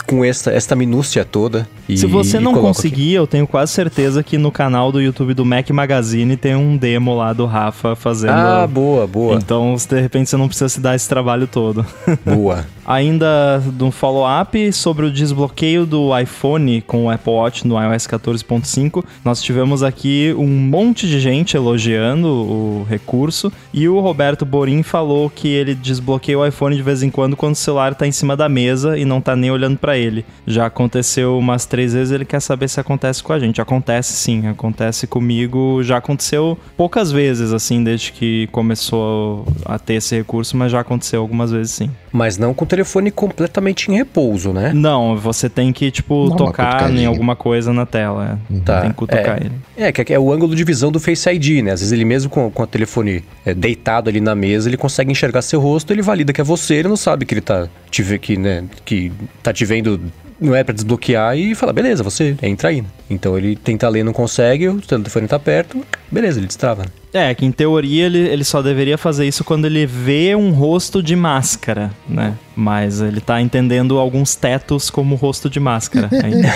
[0.06, 1.66] com esta, esta minúcia toda.
[1.88, 2.76] E, Se você não coloco aqui.
[2.76, 6.76] conseguir, eu tenho quase certeza que no canal do YouTube do Mac Magazine tem um
[6.76, 8.32] demo lá do Rafa fazendo.
[8.32, 11.84] Ah, boa, boa, Então, de repente, você não precisa se dar esse trabalho todo.
[12.24, 12.66] boa.
[12.84, 19.04] Ainda do follow-up sobre o desbloqueio do iPhone com o Apple Watch no iOS 14.5,
[19.24, 25.30] nós tivemos aqui um monte de gente elogiando o recurso e o Roberto Borim falou
[25.30, 28.36] que ele desbloqueia o iPhone de vez em quando quando o celular tá em cima
[28.36, 30.24] da mesa e não tá nem olhando pra ele.
[30.44, 33.60] Já aconteceu umas três vezes, ele quer saber se acontece com a gente.
[33.60, 35.82] Acontece sim, acontece comigo.
[35.84, 41.20] Já aconteceu poucas vezes, assim, desde que começou a ter esse recurso, mas já aconteceu
[41.20, 41.90] algumas vezes sim.
[42.12, 44.72] Mas não com o telefone completamente em repouso, né?
[44.74, 48.38] Não, você tem que, tipo, uma tocar em alguma coisa na tela.
[48.50, 48.60] é.
[48.60, 49.46] Tá, Tem que cutucar é.
[49.46, 49.52] ele.
[49.76, 51.72] É, que é o ângulo de visão do Face ID, né?
[51.72, 55.10] Às vezes ele mesmo com, com o telefone é, deitado ali na mesa, ele consegue
[55.10, 58.18] enxergar seu rosto, ele valida que é você, ele não sabe que ele tá te
[58.18, 60.00] que, né, que tá te vendo
[60.40, 62.82] não é pra desbloquear e fala, beleza, você entra aí.
[63.08, 66.82] Então ele tenta ler, não consegue, o telefone tá perto, beleza, ele destrava.
[66.82, 66.88] né?
[67.12, 71.02] É, que em teoria ele, ele só deveria fazer isso quando ele vê um rosto
[71.02, 72.34] de máscara, né?
[72.54, 76.48] Mas ele tá entendendo alguns tetos como rosto de máscara ainda.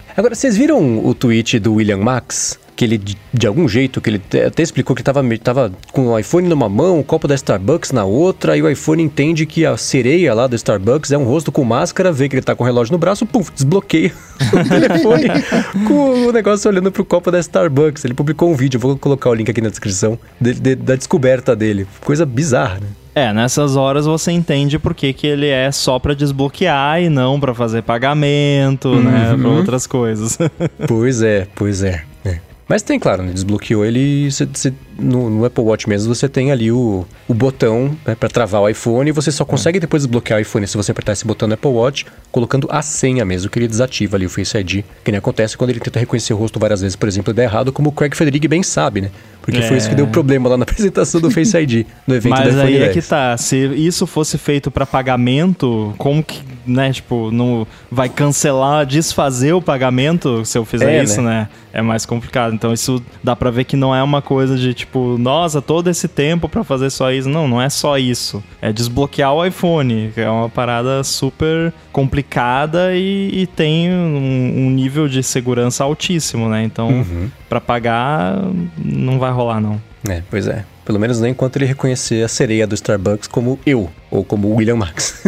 [0.16, 2.58] Agora, vocês viram o tweet do William Max?
[2.74, 2.96] Que ele,
[3.34, 6.66] de, algum jeito, que ele até explicou que tava, me- tava com o iPhone numa
[6.66, 10.46] mão, o copo da Starbucks na outra, e o iPhone entende que a sereia lá
[10.46, 12.98] do Starbucks é um rosto com máscara, vê que ele tá com o relógio no
[12.98, 14.10] braço, puf, desbloqueia
[14.54, 15.24] o telefone
[15.86, 18.02] com o negócio olhando pro copo da Starbucks.
[18.06, 21.54] Ele publicou um vídeo, vou colocar o link aqui na descrição, de- de- da descoberta
[21.54, 21.86] dele.
[22.02, 22.86] Coisa bizarra, né?
[23.14, 27.38] É, nessas horas você entende por que, que ele é só pra desbloquear e não
[27.40, 29.36] pra fazer pagamento, né?
[29.38, 30.38] Pra outras coisas.
[30.86, 32.02] Pois é, pois é.
[32.24, 32.38] é.
[32.68, 33.32] Mas tem, claro, né?
[33.32, 37.96] desbloqueou ele cê- cê- no, no Apple Watch mesmo, você tem ali o, o botão
[38.06, 40.92] né, para travar o iPhone e você só consegue depois desbloquear o iPhone se você
[40.92, 44.30] apertar esse botão no Apple Watch, colocando a senha mesmo, que ele desativa ali o
[44.30, 47.32] Face ID, que nem acontece quando ele tenta reconhecer o rosto várias vezes, por exemplo,
[47.32, 49.10] e dá errado, como o Craig Federighi bem sabe, né?
[49.50, 49.96] Porque foi isso que É.
[49.96, 52.92] deu problema lá na apresentação do Face ID, no evento Mas iPhone aí é 10.
[52.92, 58.86] que tá, se isso fosse feito pra pagamento, como que, né, tipo, não vai cancelar,
[58.86, 61.48] desfazer o pagamento se eu fizer É, isso, né?
[61.72, 62.52] É mais complicado.
[62.52, 66.08] Então isso dá pra ver que não é uma coisa de tipo, nossa, todo esse
[66.08, 67.28] tempo pra fazer só isso.
[67.28, 68.42] Não, não é só isso.
[68.60, 74.70] É desbloquear o iPhone, que é uma parada super complicada e, e tem um, um
[74.70, 76.64] nível de segurança altíssimo, né?
[76.64, 77.30] Então, Uhum.
[77.48, 78.36] pra pagar
[78.76, 79.80] não vai rolar não.
[80.08, 80.64] É, pois é.
[80.84, 84.56] Pelo menos nem enquanto ele reconhecer a sereia do Starbucks como eu, ou como o
[84.56, 85.22] William Max.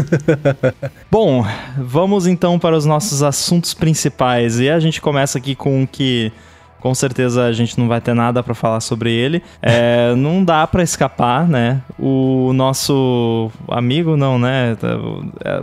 [1.10, 1.46] Bom,
[1.78, 4.58] vamos então para os nossos assuntos principais.
[4.58, 6.32] E a gente começa aqui com o que
[6.82, 9.40] com certeza a gente não vai ter nada para falar sobre ele.
[9.62, 11.80] É, não dá para escapar, né?
[11.96, 14.76] O nosso amigo, não, né?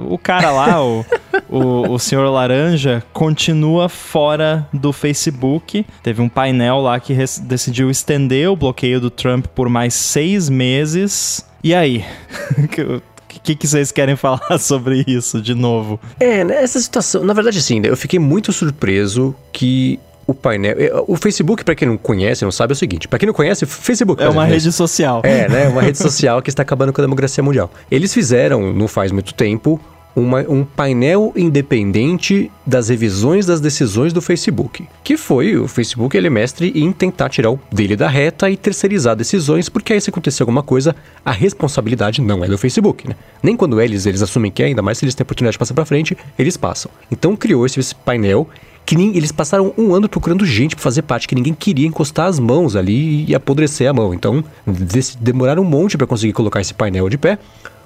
[0.08, 1.06] O cara lá, o,
[1.50, 5.86] o, o senhor Laranja continua fora do Facebook.
[6.04, 11.46] Teve um painel lá que decidiu estender o bloqueio do Trump por mais seis meses.
[11.64, 12.06] E aí?
[13.30, 16.00] O que, que vocês querem falar sobre isso de novo?
[16.20, 20.76] É, nessa situação, na verdade, sim, eu fiquei muito surpreso que o painel.
[20.78, 23.34] É, o Facebook, para quem não conhece, não sabe, é o seguinte: para quem não
[23.34, 24.22] conhece, Facebook.
[24.22, 25.22] É uma rede social.
[25.24, 25.68] É, né?
[25.68, 27.72] Uma rede social que está acabando com a democracia mundial.
[27.90, 29.80] Eles fizeram, não faz muito tempo,
[30.16, 34.88] uma, um painel independente das revisões das decisões do Facebook.
[35.04, 38.58] Que foi o Facebook, ele é mestre em tentar tirar o dele da reta e
[38.58, 43.16] terceirizar decisões, porque aí se acontecer alguma coisa, a responsabilidade não é do Facebook, né?
[43.42, 45.60] Nem quando eles, eles assumem que é, ainda mais se eles têm a oportunidade de
[45.60, 46.92] passar para frente, eles passam.
[47.12, 48.48] Então criou esse painel
[48.86, 52.26] que nem, eles passaram um ano procurando gente para fazer parte, que ninguém queria encostar
[52.26, 54.16] as mãos ali e apodrecer a mão.
[54.16, 54.44] Então,
[55.20, 57.38] demoraram um monte para conseguir colocar esse painel de pé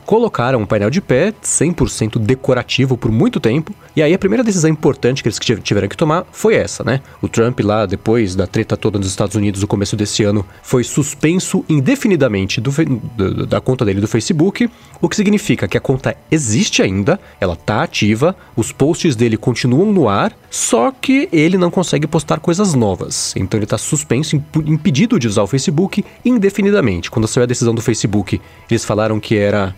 [0.05, 3.73] colocaram um painel de pé 100% decorativo por muito tempo.
[3.95, 7.01] E aí a primeira decisão importante que eles tiveram que tomar foi essa, né?
[7.21, 10.83] O Trump lá depois da treta toda nos Estados Unidos no começo desse ano foi
[10.83, 14.69] suspenso indefinidamente do, do, da conta dele do Facebook,
[15.01, 19.91] o que significa que a conta existe ainda, ela tá ativa, os posts dele continuam
[19.91, 23.33] no ar, só que ele não consegue postar coisas novas.
[23.35, 27.11] Então ele tá suspenso, impedido de usar o Facebook indefinidamente.
[27.11, 29.75] Quando saiu a decisão do Facebook, eles falaram que era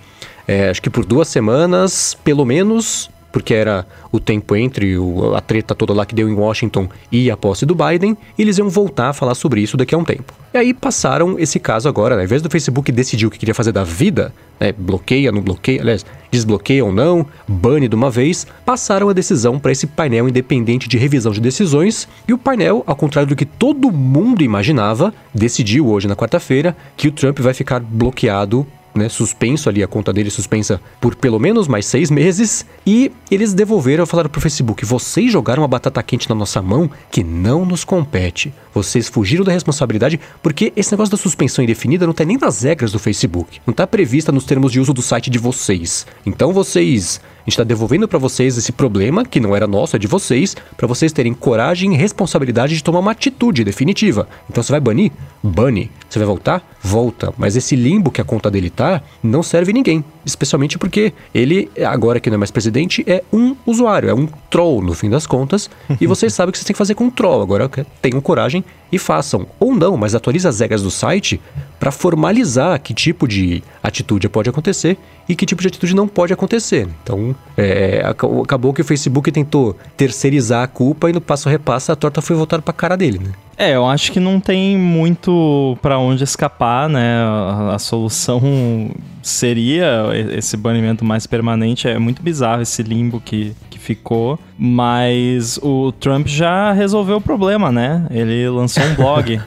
[0.48, 5.42] é, acho que por duas semanas, pelo menos, porque era o tempo entre o, a
[5.42, 8.70] treta toda lá que deu em Washington e a posse do Biden, e eles iam
[8.70, 10.34] voltar a falar sobre isso daqui a um tempo.
[10.54, 12.22] E aí passaram esse caso agora, né?
[12.22, 14.72] ao invés do Facebook decidir o que queria fazer da vida, né?
[14.72, 19.74] bloqueia, não bloqueia, aliás, desbloqueia ou não, bane de uma vez, passaram a decisão para
[19.74, 23.92] esse painel independente de revisão de decisões, e o painel, ao contrário do que todo
[23.92, 29.84] mundo imaginava, decidiu hoje na quarta-feira que o Trump vai ficar bloqueado né, suspenso ali,
[29.84, 32.66] a conta dele suspensa por pelo menos mais seis meses.
[32.86, 37.24] E eles devolveram, falaram pro Facebook: vocês jogaram uma batata quente na nossa mão que
[37.24, 38.54] não nos compete.
[38.74, 42.92] Vocês fugiram da responsabilidade, porque esse negócio da suspensão indefinida não tá nem nas regras
[42.92, 43.60] do Facebook.
[43.66, 46.06] Não tá prevista nos termos de uso do site de vocês.
[46.26, 50.08] Então vocês gente está devolvendo para vocês esse problema, que não era nosso, é de
[50.08, 54.28] vocês, para vocês terem coragem e responsabilidade de tomar uma atitude definitiva.
[54.50, 55.12] Então você vai banir?
[55.44, 55.92] Bane.
[56.10, 56.76] Você vai voltar?
[56.82, 57.34] Volta.
[57.38, 60.04] Mas esse limbo que a conta dele tá, não serve ninguém.
[60.26, 64.82] Especialmente porque ele, agora que não é mais presidente, é um usuário, é um troll
[64.82, 65.70] no fim das contas.
[66.00, 67.42] e vocês sabem o que vocês têm que fazer com um troll.
[67.42, 67.70] Agora
[68.02, 69.46] tenham coragem e façam.
[69.60, 71.40] Ou não, mas atualize as regras do site
[71.80, 76.34] para formalizar que tipo de atitude pode acontecer e que tipo de atitude não pode
[76.34, 76.88] acontecer.
[77.04, 81.96] Então, é, acabou que o Facebook tentou terceirizar a culpa e no passo repassa a
[81.96, 83.32] torta foi voltada para a cara dele, né?
[83.58, 87.24] É, eu acho que não tem muito para onde escapar, né?
[87.24, 88.92] A, a, solução
[89.24, 91.88] seria esse banimento mais permanente.
[91.88, 94.38] É muito bizarro esse limbo que, que ficou.
[94.58, 98.06] Mas o Trump já resolveu o problema, né?
[98.12, 99.42] Ele lançou um blog.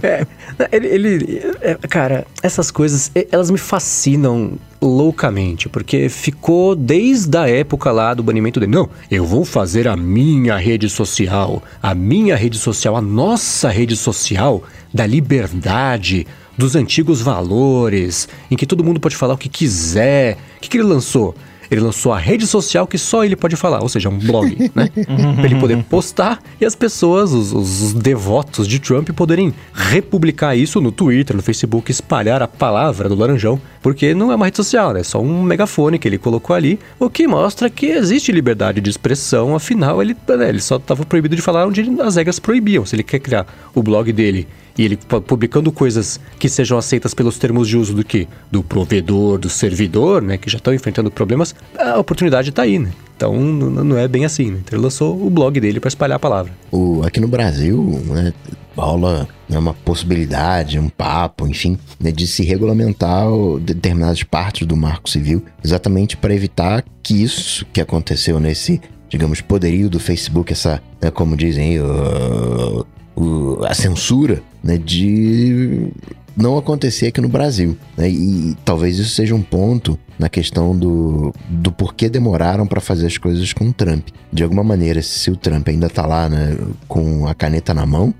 [0.00, 0.26] é,
[0.70, 4.52] ele, ele é, cara, essas coisas, elas me fascinam
[4.86, 8.72] loucamente, porque ficou desde a época lá do banimento dele.
[8.72, 13.96] Não, eu vou fazer a minha rede social, a minha rede social, a nossa rede
[13.96, 20.38] social da liberdade, dos antigos valores, em que todo mundo pode falar o que quiser.
[20.56, 21.34] O que, que ele lançou?
[21.70, 24.88] Ele lançou a rede social que só ele pode falar, ou seja, um blog, né?
[25.36, 30.80] pra ele poder postar e as pessoas, os, os, devotos de Trump, poderem republicar isso
[30.80, 34.92] no Twitter, no Facebook, espalhar a palavra do Laranjão, porque não é uma rede social,
[34.92, 35.00] né?
[35.00, 38.90] É só um megafone que ele colocou ali, o que mostra que existe liberdade de
[38.90, 42.84] expressão, afinal, ele, né, ele só estava proibido de falar onde as regras proibiam.
[42.84, 47.38] Se ele quer criar o blog dele e ele publicando coisas que sejam aceitas pelos
[47.38, 48.28] termos de uso do que?
[48.50, 50.36] Do provedor, do servidor, né?
[50.36, 52.90] Que já estão enfrentando problemas, a oportunidade está aí, né?
[53.16, 54.58] Então não é bem assim, né?
[54.64, 56.52] Então ele lançou o blog dele para espalhar a palavra.
[56.72, 58.32] O, aqui no Brasil, né,
[58.76, 63.26] rola né, uma possibilidade, um papo, enfim, né, de se regulamentar
[63.60, 69.88] determinadas partes do marco civil, exatamente para evitar que isso que aconteceu nesse, digamos, poderio
[69.88, 72.84] do Facebook, essa, né, como dizem, uh,
[73.16, 75.88] uh, a censura né, de
[76.36, 77.76] não acontecer aqui no Brasil.
[77.96, 78.10] Né?
[78.10, 83.18] E talvez isso seja um ponto na questão do, do porquê demoraram para fazer as
[83.18, 84.08] coisas com o Trump.
[84.32, 86.56] De alguma maneira, se o Trump ainda tá lá né,
[86.88, 88.14] com a caneta na mão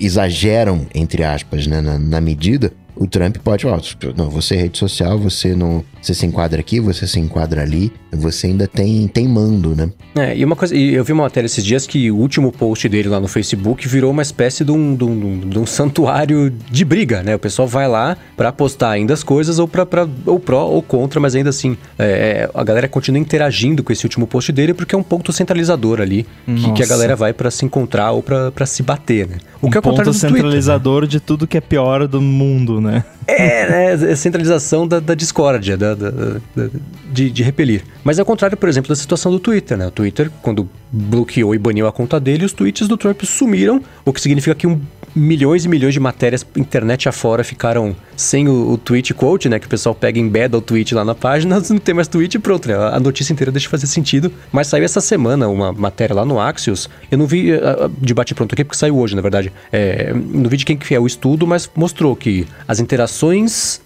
[0.00, 3.80] exageram, entre aspas, né, na, na medida, o Trump pode falar,
[4.16, 7.92] não, você é rede social, você não, você se enquadra aqui, você se enquadra ali,
[8.12, 9.90] você ainda tem, tem mando, né?
[10.16, 12.88] É, e uma coisa, e eu vi uma matéria esses dias que o último post
[12.88, 16.84] dele lá no Facebook virou uma espécie de um, de um, de um santuário de
[16.84, 17.36] briga, né?
[17.36, 20.82] O pessoal vai lá para postar ainda as coisas ou, pra, pra, ou pró ou
[20.82, 24.94] contra, mas ainda assim, é, a galera continua interagindo com esse último post dele porque
[24.94, 28.66] é um ponto centralizador ali, que, que, a galera vai para se encontrar ou para
[28.66, 29.36] se bater, né?
[29.62, 31.20] O um que é o ponto centralizador Twitter, né?
[31.20, 32.87] de tudo que é pior do mundo, né?
[33.26, 34.12] É, né?
[34.12, 36.70] É centralização da, da discórdia, da, da, da
[37.12, 37.82] de, de, repelir.
[38.02, 39.86] Mas é o contrário, por exemplo, da situação do Twitter, né?
[39.86, 44.12] O Twitter, quando bloqueou e baniu a conta dele, os tweets do Trump sumiram, o
[44.12, 44.80] que significa que um
[45.14, 49.58] milhões e milhões de matérias internet afora ficaram sem o, o tweet quote, né?
[49.58, 52.34] Que o pessoal pega e embeda o tweet lá na página, não tem mais tweet
[52.34, 52.74] e pronto, né?
[52.74, 54.32] A notícia inteira deixa de fazer sentido.
[54.52, 56.88] Mas saiu essa semana uma matéria lá no Axios.
[57.10, 57.58] Eu não vi uh,
[58.00, 59.52] de bate pronto aqui, porque saiu hoje, na verdade.
[59.72, 63.80] É, não vi de quem que é o estudo, mas mostrou que as interações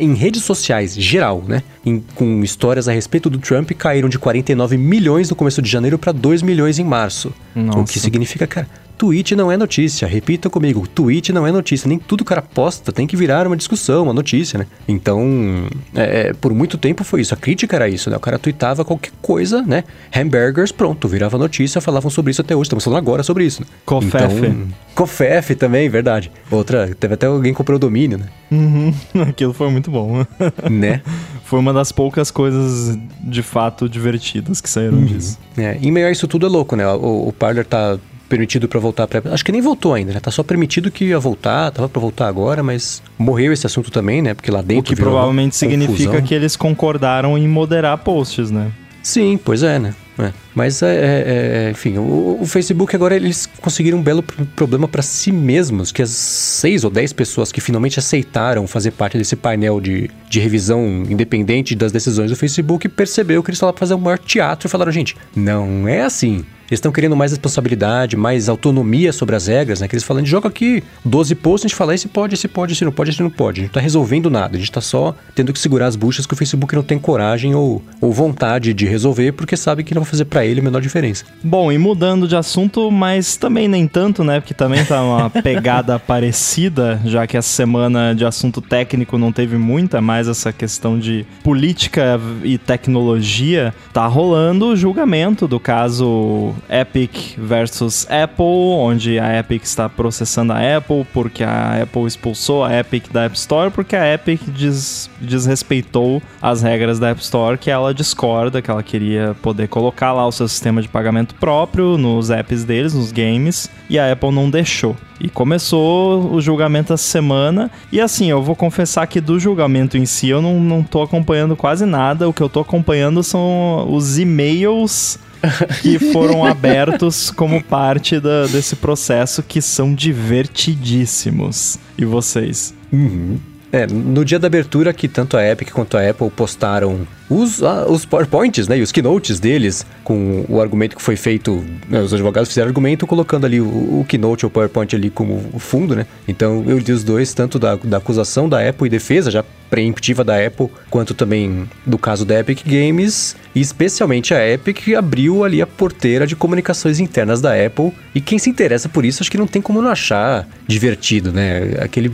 [0.00, 1.62] em redes sociais geral, né?
[1.84, 5.98] Em, com histórias a respeito do Trump caíram de 49 milhões no começo de janeiro
[5.98, 7.32] para 2 milhões em março.
[7.54, 7.78] Nossa.
[7.80, 10.06] O que significa, cara, Tweet não é notícia.
[10.06, 11.88] Repita comigo, tweet não é notícia.
[11.88, 14.66] Nem tudo que o cara posta tem que virar uma discussão, uma notícia, né?
[14.86, 17.34] Então, é, é, por muito tempo foi isso.
[17.34, 18.16] A crítica era isso, né?
[18.16, 19.84] O cara tweetava qualquer coisa, né?
[20.14, 22.66] Hamburgers, pronto, virava notícia, falavam sobre isso até hoje.
[22.66, 23.66] Estamos falando agora sobre isso, né?
[23.84, 24.46] Cofefe.
[24.46, 26.30] Então, Cofefe também, verdade.
[26.50, 28.26] Outra, teve até alguém que comprou o domínio, né?
[28.50, 28.94] Uhum,
[29.28, 30.24] aquilo foi muito bom.
[30.70, 31.02] né?
[31.44, 35.04] Foi uma das poucas coisas de fato divertidas que saíram uhum.
[35.04, 35.38] disso.
[35.56, 36.86] É, em meio a isso tudo é louco, né?
[36.86, 37.98] O, o Parler tá
[38.34, 40.18] permitido para voltar para acho que nem voltou ainda né?
[40.18, 44.20] Tá só permitido que ia voltar tava para voltar agora mas morreu esse assunto também
[44.20, 44.34] né?
[44.34, 48.72] Porque lá dentro o que provavelmente significa que eles concordaram em moderar posts né?
[49.02, 49.94] Sim pois é né?
[50.18, 50.32] É.
[50.54, 55.02] Mas, é, é, é, enfim, o, o, Facebook agora eles conseguiram um belo problema para
[55.02, 59.80] si mesmos, que as seis ou dez pessoas que finalmente aceitaram fazer parte desse painel
[59.80, 64.18] de, de revisão independente das decisões do Facebook percebeu que eles estavam fazendo um maior
[64.18, 66.44] teatro e falaram, gente, não é assim.
[66.70, 69.88] Eles estão querendo mais responsabilidade, mais autonomia sobre as regras, né?
[69.88, 72.72] Que eles falam, de joga aqui 12 posts, a gente fala, esse pode, esse pode,
[72.72, 73.60] esse não pode, esse não pode.
[73.60, 76.26] A gente não tá resolvendo nada, a gente tá só tendo que segurar as buchas
[76.26, 80.02] que o Facebook não tem coragem ou, ou vontade de resolver, porque sabe que não
[80.02, 81.24] vai fazer para ele a menor diferença.
[81.42, 84.40] Bom, e mudando de assunto, mas também nem tanto, né?
[84.40, 89.56] Porque também tá uma pegada parecida, já que essa semana de assunto técnico não teve
[89.56, 93.74] muita, mais essa questão de política e tecnologia.
[93.92, 100.76] Tá rolando o julgamento do caso Epic versus Apple, onde a Epic está processando a
[100.76, 106.22] Apple porque a Apple expulsou a Epic da App Store porque a Epic des desrespeitou
[106.40, 110.32] as regras da App Store que ela discorda, que ela queria poder colocar lá o
[110.34, 114.96] seu sistema de pagamento próprio nos apps deles, nos games, e a Apple não deixou.
[115.20, 117.70] E começou o julgamento essa semana.
[117.90, 121.56] E assim, eu vou confessar que do julgamento em si eu não, não tô acompanhando
[121.56, 122.28] quase nada.
[122.28, 125.18] O que eu tô acompanhando são os e-mails
[125.82, 131.78] que foram abertos como parte da, desse processo que são divertidíssimos.
[131.96, 132.74] E vocês?
[132.92, 133.38] Uhum.
[133.74, 137.90] É, no dia da abertura que tanto a Epic quanto a Apple postaram os, uh,
[137.90, 142.14] os PowerPoints, né, e os keynotes deles, com o argumento que foi feito, né, os
[142.14, 146.06] advogados fizeram argumento colocando ali o, o keynote ou o PowerPoint ali como fundo, né?
[146.28, 150.22] Então eu li os dois, tanto da, da acusação da Apple e defesa, já preemptiva
[150.22, 155.60] da Apple, quanto também do caso da Epic Games, e especialmente a Epic abriu ali
[155.60, 159.38] a porteira de comunicações internas da Apple, e quem se interessa por isso acho que
[159.38, 161.74] não tem como não achar divertido, né?
[161.80, 162.12] Aquele,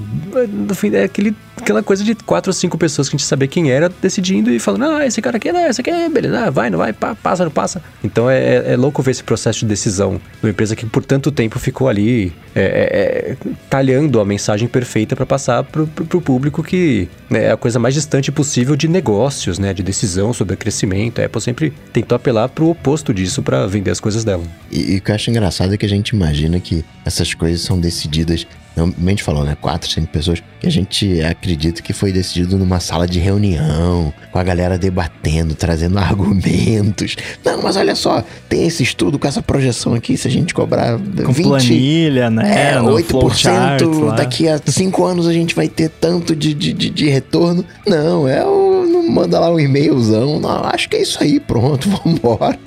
[0.49, 3.49] no fim, é aquele, aquela coisa de quatro ou cinco pessoas que a gente sabia
[3.49, 6.51] quem era, decidindo e falando, ah, esse cara aqui, não, esse aqui é beleza, ah,
[6.51, 7.83] vai, não vai, pá, passa, não passa.
[8.03, 11.05] Então é, é, é, louco ver esse processo de decisão de uma empresa que por
[11.05, 13.37] tanto tempo ficou ali é, é, é
[13.69, 17.79] talhando a mensagem perfeita para passar pro, pro, pro, público que né, é a coisa
[17.79, 21.21] mais distante possível de negócios, né, de decisão sobre crescimento.
[21.21, 24.43] A Apple sempre tentou apelar pro oposto disso para vender as coisas dela.
[24.71, 27.61] E, e o que eu acho engraçado é que a gente imagina que essas coisas
[27.63, 29.57] são decididas realmente falou, né?
[29.61, 34.39] Quatro, cinco pessoas que a gente acredita que foi decidido numa sala de reunião, com
[34.39, 37.17] a galera debatendo, trazendo argumentos.
[37.45, 40.99] Não, mas olha só, tem esse estudo com essa projeção aqui, se a gente cobrar
[40.99, 42.73] com 20, planilha, né?
[42.73, 43.83] É, 8% chart,
[44.17, 47.65] daqui a cinco anos a gente vai ter tanto de, de, de, de retorno.
[47.87, 48.71] Não, é o.
[49.11, 50.39] Manda lá um e-mailzão.
[50.39, 52.59] Não, acho que é isso aí, pronto, vambora.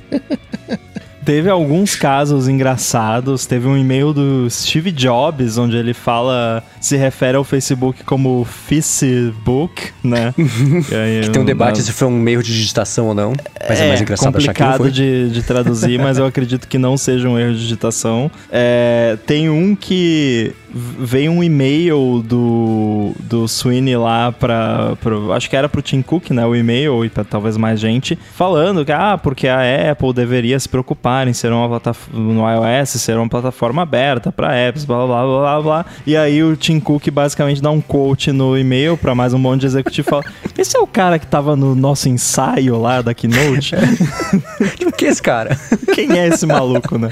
[1.25, 3.45] Teve alguns casos engraçados.
[3.45, 9.91] Teve um e-mail do Steve Jobs, onde ele fala, se refere ao Facebook como Facebook,
[10.03, 10.33] né?
[10.37, 13.33] aí, que tem um debate se foi um erro de digitação ou não.
[13.67, 14.91] Mas é, é mais engraçado achar que.
[14.91, 18.29] De, de traduzir, mas eu acredito que não seja um erro de digitação.
[18.51, 25.15] É, tem um que veio um e-mail do, do Sweeney lá pra, pra.
[25.35, 26.45] Acho que era pro Tim Cook, né?
[26.45, 30.67] O e-mail, e pra talvez mais gente, falando que, ah, porque a Apple deveria se
[30.67, 35.23] preocupar em ser uma plataforma no iOS, ser uma plataforma aberta pra apps, blá blá
[35.23, 35.85] blá blá blá.
[36.05, 39.61] E aí o Tim Cook basicamente dá um coach no e-mail pra mais um monte
[39.61, 40.23] de executivo e fala:
[40.57, 43.75] Esse é o cara que tava no nosso ensaio lá da Keynote?
[44.97, 45.57] que é esse cara?
[45.93, 47.09] Quem é esse maluco, né?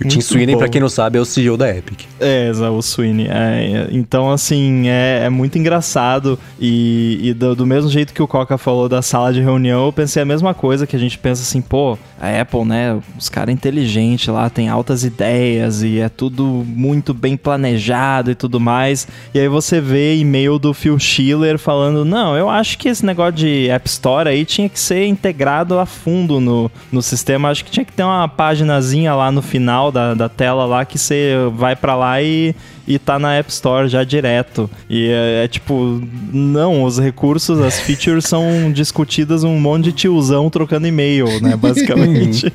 [0.00, 2.00] O Tim Sweeney, pra quem não sabe, é o CEO da Epic.
[2.20, 3.28] É, o Sweeney.
[3.28, 6.38] É, então, assim, é, é, muito engraçado.
[6.60, 9.92] E, e do, do, mesmo jeito que o Coca falou da sala de reunião, eu
[9.92, 13.54] pensei a mesma coisa, que a gente pensa assim, pô, a Apple, né, os caras
[13.54, 19.06] inteligentes lá, tem altas ideias e é tudo muito bem planejado e tudo mais.
[19.34, 23.32] E aí você vê e-mail do Phil Schiller falando, não, eu acho que esse negócio
[23.32, 27.50] de App Store aí tinha que ser integrado a fundo no, no sistema.
[27.50, 30.98] Acho que tinha que ter uma paginazinha lá no final da, da tela lá que
[30.98, 32.54] você vai para lá e,
[32.86, 34.70] e tá na App Store já direto.
[34.88, 36.00] E é, é, tipo,
[36.32, 42.52] não, os recursos, as features são discutidas um monte de tiozão trocando e-mail, né, basicamente.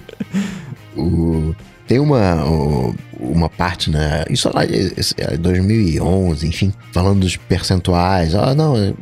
[0.96, 1.56] o,
[1.88, 2.44] tem uma,
[3.20, 8.94] uma parte, né, isso lá, é 2011, enfim, falando dos percentuais, ah, não, é,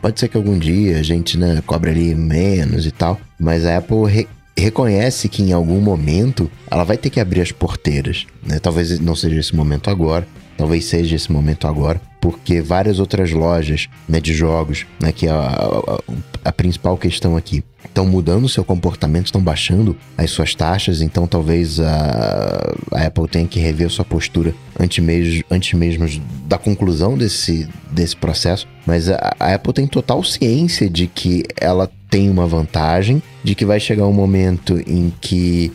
[0.00, 3.78] pode ser que algum dia a gente, né, cobre ali menos e tal, mas a
[3.78, 4.28] Apple
[4.58, 8.58] reconhece que em algum momento ela vai ter que abrir as porteiras, né?
[8.58, 13.88] Talvez não seja esse momento agora, talvez seja esse momento agora, porque várias outras lojas
[14.08, 18.64] né, de jogos, né, que é a, a, a principal questão aqui, estão mudando seu
[18.64, 24.04] comportamento, estão baixando as suas taxas, então talvez a, a Apple tenha que rever sua
[24.04, 26.06] postura antes mesmo, antes mesmo
[26.46, 28.66] da conclusão desse, desse processo.
[28.84, 33.64] Mas a, a Apple tem total ciência de que ela tem uma vantagem, de que
[33.64, 35.72] vai chegar um momento em que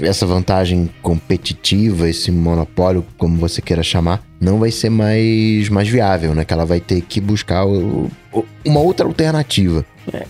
[0.00, 6.34] essa vantagem competitiva, esse monopólio, como você queira chamar, não vai ser mais, mais viável,
[6.34, 6.44] né?
[6.44, 9.84] Que ela vai ter que buscar o, o, uma outra alternativa.
[10.12, 10.26] É,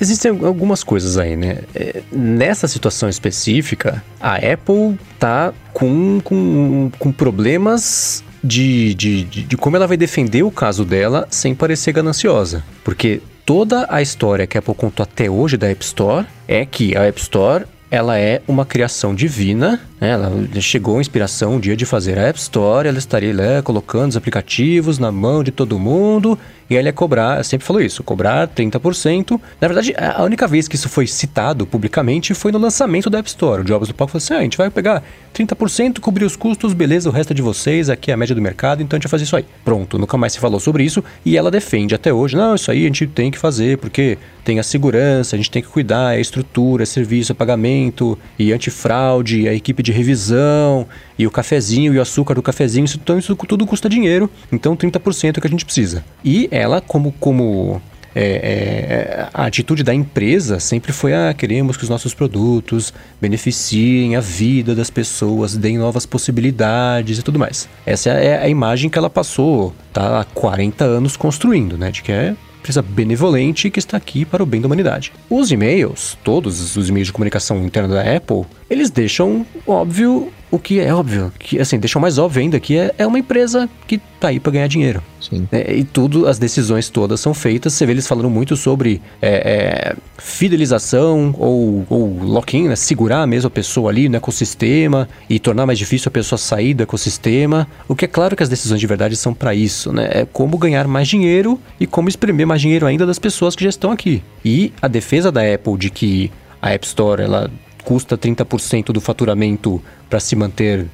[0.00, 1.58] existem algumas coisas aí, né?
[1.74, 9.56] É, nessa situação específica, a Apple tá com, com, com problemas de, de, de, de,
[9.56, 12.64] como ela vai defender o caso dela sem parecer gananciosa.
[12.84, 16.96] Porque toda a história que a Apple contou até hoje da App Store é que
[16.96, 20.10] a App Store ela é uma criação divina né?
[20.10, 20.30] Ela
[20.60, 24.16] chegou a inspiração um dia de fazer a App Store, ela estaria lá colocando os
[24.16, 26.38] aplicativos na mão de todo mundo
[26.68, 29.40] e ela ia cobrar, sempre falou isso, cobrar 30%.
[29.60, 33.28] Na verdade, a única vez que isso foi citado publicamente foi no lançamento da App
[33.28, 33.62] Store.
[33.62, 35.02] O Jobs do palco falou assim: ah, a gente vai pegar
[35.34, 38.42] 30%, cobrir os custos, beleza, o resto é de vocês, aqui é a média do
[38.42, 39.44] mercado, então a gente vai fazer isso aí.
[39.64, 42.82] Pronto, nunca mais se falou sobre isso e ela defende até hoje: não, isso aí
[42.82, 46.20] a gente tem que fazer porque tem a segurança, a gente tem que cuidar, é
[46.20, 50.86] estrutura, é serviço, é pagamento e antifraude, a equipe de revisão,
[51.18, 54.76] e o cafezinho e o açúcar do cafezinho, isso, então isso tudo custa dinheiro, então
[54.76, 56.04] 30% é o que a gente precisa.
[56.24, 57.80] E ela, como, como
[58.18, 64.16] é, é, a atitude da empresa sempre foi: ah, queremos que os nossos produtos beneficiem
[64.16, 67.68] a vida das pessoas, deem novas possibilidades e tudo mais.
[67.84, 71.90] Essa é a imagem que ela passou tá, há 40 anos construindo, né?
[71.90, 75.12] De que é empresa benevolente que está aqui para o bem da humanidade.
[75.30, 80.80] Os e-mails, todos os e-mails de comunicação interna da Apple, eles deixam óbvio o que
[80.80, 84.28] é óbvio, que assim, deixam mais óbvio ainda que é, é uma empresa que tá
[84.28, 85.02] aí para ganhar dinheiro.
[85.20, 85.46] Sim.
[85.52, 87.72] É, e tudo, as decisões todas são feitas.
[87.72, 92.76] Você vê eles falando muito sobre é, é, fidelização ou, ou lock-in, né?
[92.76, 96.82] segurar mesmo a pessoa ali no ecossistema e tornar mais difícil a pessoa sair do
[96.82, 97.66] ecossistema.
[97.86, 100.08] O que é claro que as decisões de verdade são para isso, né?
[100.10, 103.70] É como ganhar mais dinheiro e como espremer mais dinheiro ainda das pessoas que já
[103.70, 104.22] estão aqui.
[104.44, 106.30] E a defesa da Apple de que
[106.62, 107.50] a App Store ela
[107.86, 110.86] custa 30% do faturamento para se manter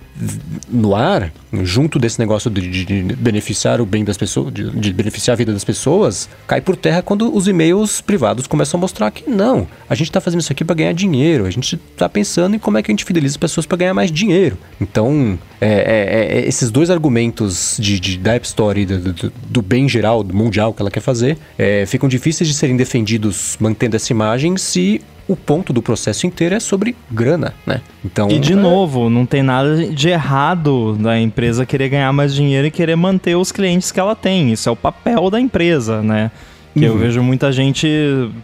[0.70, 1.32] no ar,
[1.62, 5.52] junto desse negócio de, de, beneficiar o bem das pessoas, de, de, beneficiar a vida
[5.52, 9.94] das pessoas, cai por terra quando os e-mails privados começam a mostrar que não, a
[9.94, 12.82] gente está fazendo isso aqui para ganhar dinheiro, a gente está pensando em como é
[12.82, 14.56] que a gente fideliza as pessoas para ganhar mais dinheiro.
[14.80, 19.32] Então, é, é, é, esses dois argumentos de, de, da App Store e do, do,
[19.48, 23.56] do, bem geral, do mundial que ela quer fazer, é, ficam difíceis de serem defendidos
[23.58, 27.80] mantendo essa imagem se o ponto do processo inteiro é sobre grana, né?
[28.04, 28.56] Então, e de é...
[29.02, 33.36] novo, não tem nada de errado da empresa querer ganhar mais dinheiro e querer manter
[33.36, 34.52] os clientes que ela tem.
[34.52, 36.30] Isso é o papel da empresa, né?
[36.72, 36.86] Que uhum.
[36.86, 37.86] eu vejo muita gente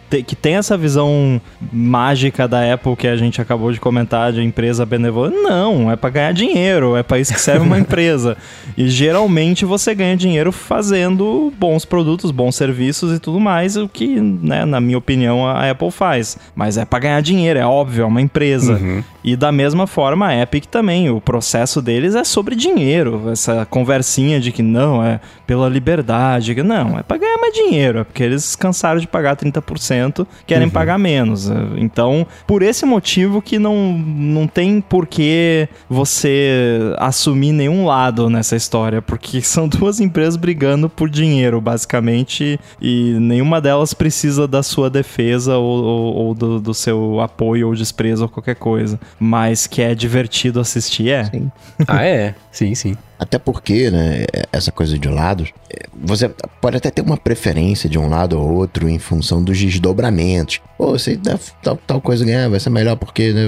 [0.09, 4.41] te, que tem essa visão mágica da Apple que a gente acabou de comentar, de
[4.41, 5.41] empresa benevolente.
[5.41, 8.37] Não, é para ganhar dinheiro, é para isso que serve uma empresa.
[8.77, 14.07] E geralmente você ganha dinheiro fazendo bons produtos, bons serviços e tudo mais, o que,
[14.19, 16.37] né, na minha opinião, a Apple faz.
[16.55, 18.73] Mas é para ganhar dinheiro, é óbvio, é uma empresa.
[18.73, 19.03] Uhum.
[19.23, 23.29] E da mesma forma, a Epic também, o processo deles é sobre dinheiro.
[23.31, 26.55] Essa conversinha de que não, é pela liberdade.
[26.63, 30.69] Não, é para ganhar mais dinheiro, é porque eles cansaram de pagar 30%, querem uhum.
[30.71, 31.49] pagar menos.
[31.77, 38.55] Então, por esse motivo que não, não tem por que você assumir nenhum lado nessa
[38.55, 44.89] história, porque são duas empresas brigando por dinheiro, basicamente, e nenhuma delas precisa da sua
[44.89, 49.81] defesa ou, ou, ou do, do seu apoio ou desprezo ou qualquer coisa mas que
[49.81, 51.25] é divertido assistir, é.
[51.25, 51.51] Sim.
[51.87, 52.35] ah, é?
[52.51, 52.97] Sim, sim.
[53.19, 55.51] Até porque, né, essa coisa de lados,
[55.93, 56.29] você
[56.61, 60.61] pode até ter uma preferência de um lado ou outro em função dos desdobramentos.
[60.77, 63.45] Pô, você dá tal, tal coisa ganhar, vai ser melhor porque né,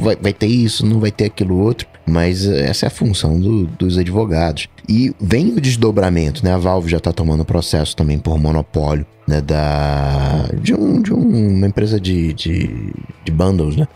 [0.00, 1.86] vai, vai ter isso, não vai ter aquilo outro.
[2.06, 4.68] Mas essa é a função do, dos advogados.
[4.88, 6.52] E vem o desdobramento, né?
[6.52, 9.40] A Valve já está tomando processo também por monopólio, né?
[9.40, 12.92] Da, de, um, de um, uma empresa de, de,
[13.24, 13.86] de bundles, né?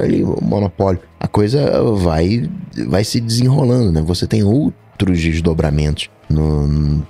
[0.00, 1.00] Ali, monopólio.
[1.18, 2.48] A coisa vai,
[2.86, 4.02] vai se desenrolando, né?
[4.02, 7.04] Você tem outros desdobramentos no,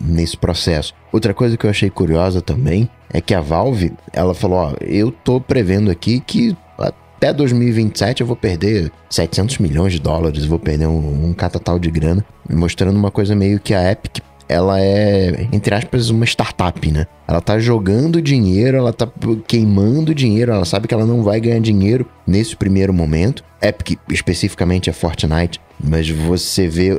[0.00, 0.94] nesse processo.
[1.12, 5.10] Outra coisa que eu achei curiosa também é que a Valve, ela falou, ó, eu
[5.10, 10.86] tô prevendo aqui que até 2027 eu vou perder 700 milhões de dólares, vou perder
[10.86, 14.18] um, um catatal de grana, mostrando uma coisa meio que a Epic
[14.48, 17.06] ela é, entre aspas, uma startup, né?
[17.26, 19.08] Ela tá jogando dinheiro, ela tá
[19.46, 23.44] queimando dinheiro, ela sabe que ela não vai ganhar dinheiro nesse primeiro momento.
[23.60, 26.98] Epic, especificamente, é Fortnite, mas você vê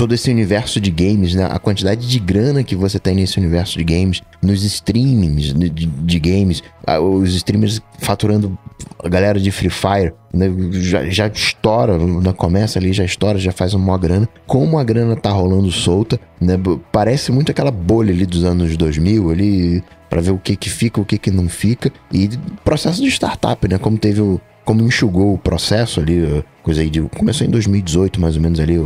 [0.00, 1.46] todo esse universo de games, né?
[1.50, 5.84] A quantidade de grana que você tem nesse universo de games, nos streamings de, de,
[5.84, 6.62] de games,
[7.02, 8.58] os streamers faturando
[9.04, 10.50] a galera de Free Fire, né?
[10.72, 12.32] já, já estoura, né?
[12.32, 14.26] começa ali, já estoura, já faz uma grana.
[14.46, 16.58] Como a grana tá rolando solta, né?
[16.90, 20.98] Parece muito aquela bolha ali dos anos 2000, ali, para ver o que que fica,
[20.98, 21.92] o que que não fica.
[22.10, 22.30] E
[22.64, 23.76] processo de startup, né?
[23.76, 27.02] Como teve o como enxugou o processo ali, coisa aí de.
[27.02, 28.78] Começou em 2018, mais ou menos ali,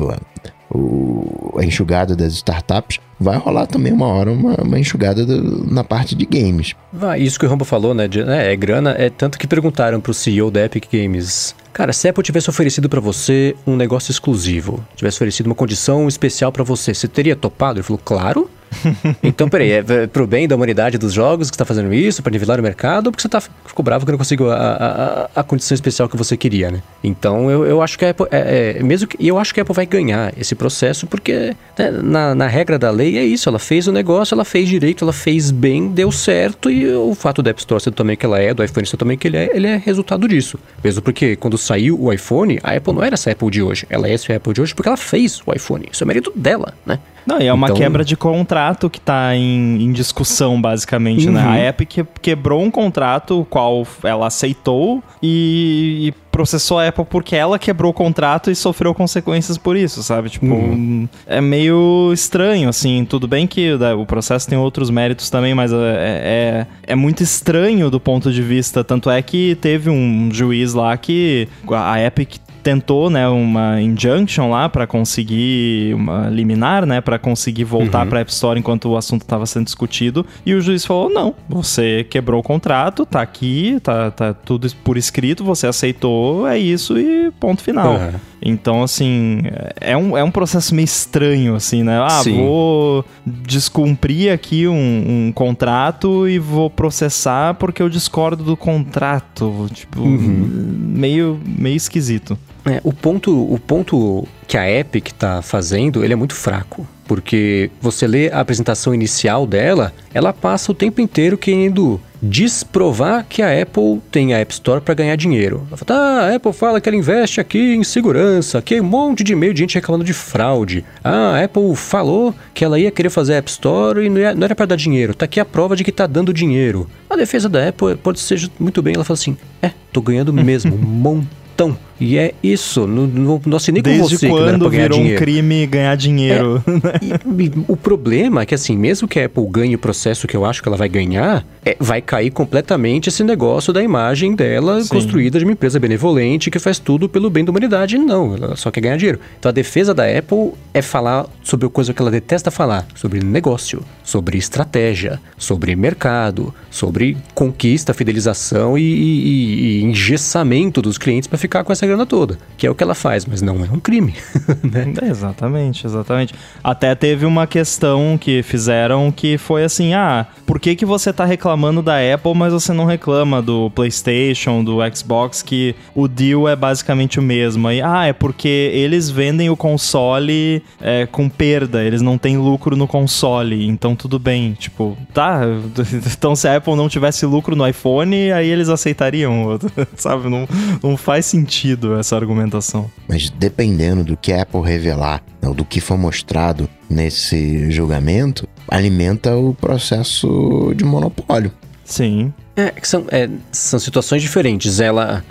[0.70, 5.84] o, a enxugada das startups, vai rolar também uma hora uma, uma enxugada do, na
[5.84, 6.74] parte de games.
[6.92, 8.08] Vai, isso que o Rambo falou, né?
[8.08, 11.54] De, é, é grana, é tanto que perguntaram pro CEO da Epic Games.
[11.72, 16.06] Cara, se a Apple tivesse oferecido para você um negócio exclusivo, tivesse oferecido uma condição
[16.06, 17.78] especial para você, você teria topado?
[17.78, 18.48] Ele falou, claro.
[19.22, 22.32] então, peraí, é pro bem da humanidade dos jogos que você tá fazendo isso, para
[22.32, 25.42] nivelar o mercado, ou porque você tá, ficou bravo que não conseguiu a, a, a,
[25.42, 26.82] condição especial que você queria, né?
[27.02, 29.62] Então, eu, eu acho que a Apple, é, é, mesmo que, eu acho que a
[29.62, 33.58] Apple vai ganhar esse processo, porque né, na, na regra da lei é isso, ela
[33.58, 37.50] fez o negócio, ela fez direito, ela fez bem, deu certo, e o fato do
[37.50, 39.66] App Store ser também que ela é, do iPhone ser também que ele é, ele
[39.66, 40.58] é resultado disso.
[40.82, 44.08] Mesmo porque quando saiu o iPhone, a Apple não era essa Apple de hoje, ela
[44.08, 46.98] é essa Apple de hoje porque ela fez o iPhone, isso é mérito dela, né?
[47.26, 47.76] Não, e é uma então...
[47.76, 51.34] quebra de contrato que está em, em, discussão, basicamente, uhum.
[51.34, 51.42] né?
[51.46, 51.68] A.
[51.68, 57.58] Epic quebrou um contrato, o qual ela aceitou e, e, processou a Apple porque ela
[57.58, 60.28] quebrou o contrato e sofreu consequências por isso, sabe?
[60.28, 61.08] Tipo, uhum.
[61.26, 63.06] é meio estranho, assim.
[63.08, 67.22] Tudo bem que né, o processo tem outros méritos também, mas é, é, é muito
[67.22, 68.82] estranho do ponto de vista.
[68.82, 74.68] Tanto é que teve um juiz lá que a Epic tentou, né, uma injunction lá
[74.70, 78.08] para conseguir uma liminar, né, para conseguir voltar uhum.
[78.08, 82.04] para App Store enquanto o assunto estava sendo discutido, e o juiz falou: "Não, você
[82.08, 87.30] quebrou o contrato, tá aqui, tá, tá tudo por escrito, você aceitou, é isso e
[87.38, 87.96] ponto final".
[87.96, 88.12] Uhum.
[88.40, 89.42] Então, assim,
[89.80, 91.98] é um, é um processo meio estranho, assim, né?
[92.00, 92.36] Ah, Sim.
[92.36, 99.68] vou descumprir aqui um, um, contrato e vou processar porque eu discordo do contrato.
[99.72, 100.48] Tipo, uhum.
[100.94, 102.38] meio, meio esquisito.
[102.66, 106.86] É, o ponto, o ponto que a Epic está fazendo, ele é muito fraco.
[107.06, 113.42] Porque você lê a apresentação inicial dela, ela passa o tempo inteiro querendo desprovar que
[113.42, 115.66] a Apple tem a App Store para ganhar dinheiro.
[115.68, 119.22] Ela fala, ah, a Apple fala que ela investe aqui em segurança, aqui um monte
[119.22, 120.84] de e-mail de gente reclamando de fraude.
[121.02, 124.54] Ah, a Apple falou que ela ia querer fazer a App Store e não, era
[124.54, 125.14] para dar dinheiro.
[125.14, 126.88] Tá aqui a prova de que tá dando dinheiro.
[127.10, 130.74] A defesa da Apple pode ser muito bem, ela fala assim, é, tô ganhando mesmo,
[130.74, 131.24] um
[131.54, 132.86] montão E é isso.
[132.88, 135.14] Não, não, não assinei com Desde você quando que virou dinheiro.
[135.16, 136.62] um crime ganhar dinheiro?
[137.00, 140.36] E, e o problema é que, assim, mesmo que a Apple ganhe o processo que
[140.36, 144.82] eu acho que ela vai ganhar, é, vai cair completamente esse negócio da imagem dela
[144.82, 144.88] Sim.
[144.88, 147.96] construída de uma empresa benevolente que faz tudo pelo bem da humanidade.
[147.98, 149.20] Não, ela só quer ganhar dinheiro.
[149.38, 153.82] Então a defesa da Apple é falar sobre coisa que ela detesta falar: sobre negócio,
[154.02, 161.62] sobre estratégia, sobre mercado, sobre conquista, fidelização e, e- e engessamento dos clientes para ficar
[161.62, 162.38] com essa grana toda.
[162.56, 164.14] Que é o que ela faz, mas não é um crime.
[164.64, 164.92] né?
[165.02, 166.34] Exatamente, exatamente.
[166.62, 171.24] Até teve uma questão que fizeram que foi assim: ah, por que, que você tá
[171.24, 176.56] reclamando da Apple, mas você não reclama do PlayStation, do Xbox, que o deal é
[176.56, 177.68] basicamente o mesmo?
[177.68, 182.74] Aí, ah, é porque eles vendem o console é, com perda, eles não têm lucro
[182.74, 184.54] no console, então tudo bem.
[184.54, 185.42] Tipo, tá,
[186.16, 189.58] então se a Apple não tivesse lucro no iPhone, aí eles aceitariam,
[189.96, 190.30] sabe?
[190.30, 190.48] Não,
[190.82, 192.90] não faz sentido essa argumentação.
[193.08, 199.36] Mas dependendo do que a Apple revelar, ou do que for mostrado nesse julgamento, alimenta
[199.36, 201.50] o processo de monopólio.
[201.84, 202.32] Sim.
[202.56, 204.78] É, que são, é, são situações diferentes.
[204.78, 205.24] Ela.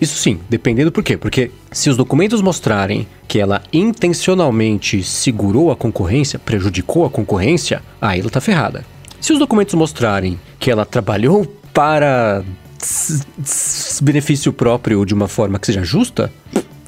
[0.00, 1.16] Isso sim, dependendo por quê?
[1.16, 8.20] Porque se os documentos mostrarem que ela intencionalmente segurou a concorrência, prejudicou a concorrência, aí
[8.20, 8.84] ela tá ferrada.
[9.20, 11.44] Se os documentos mostrarem que ela trabalhou
[11.74, 12.44] para
[14.02, 16.32] benefício próprio de uma forma que seja justa.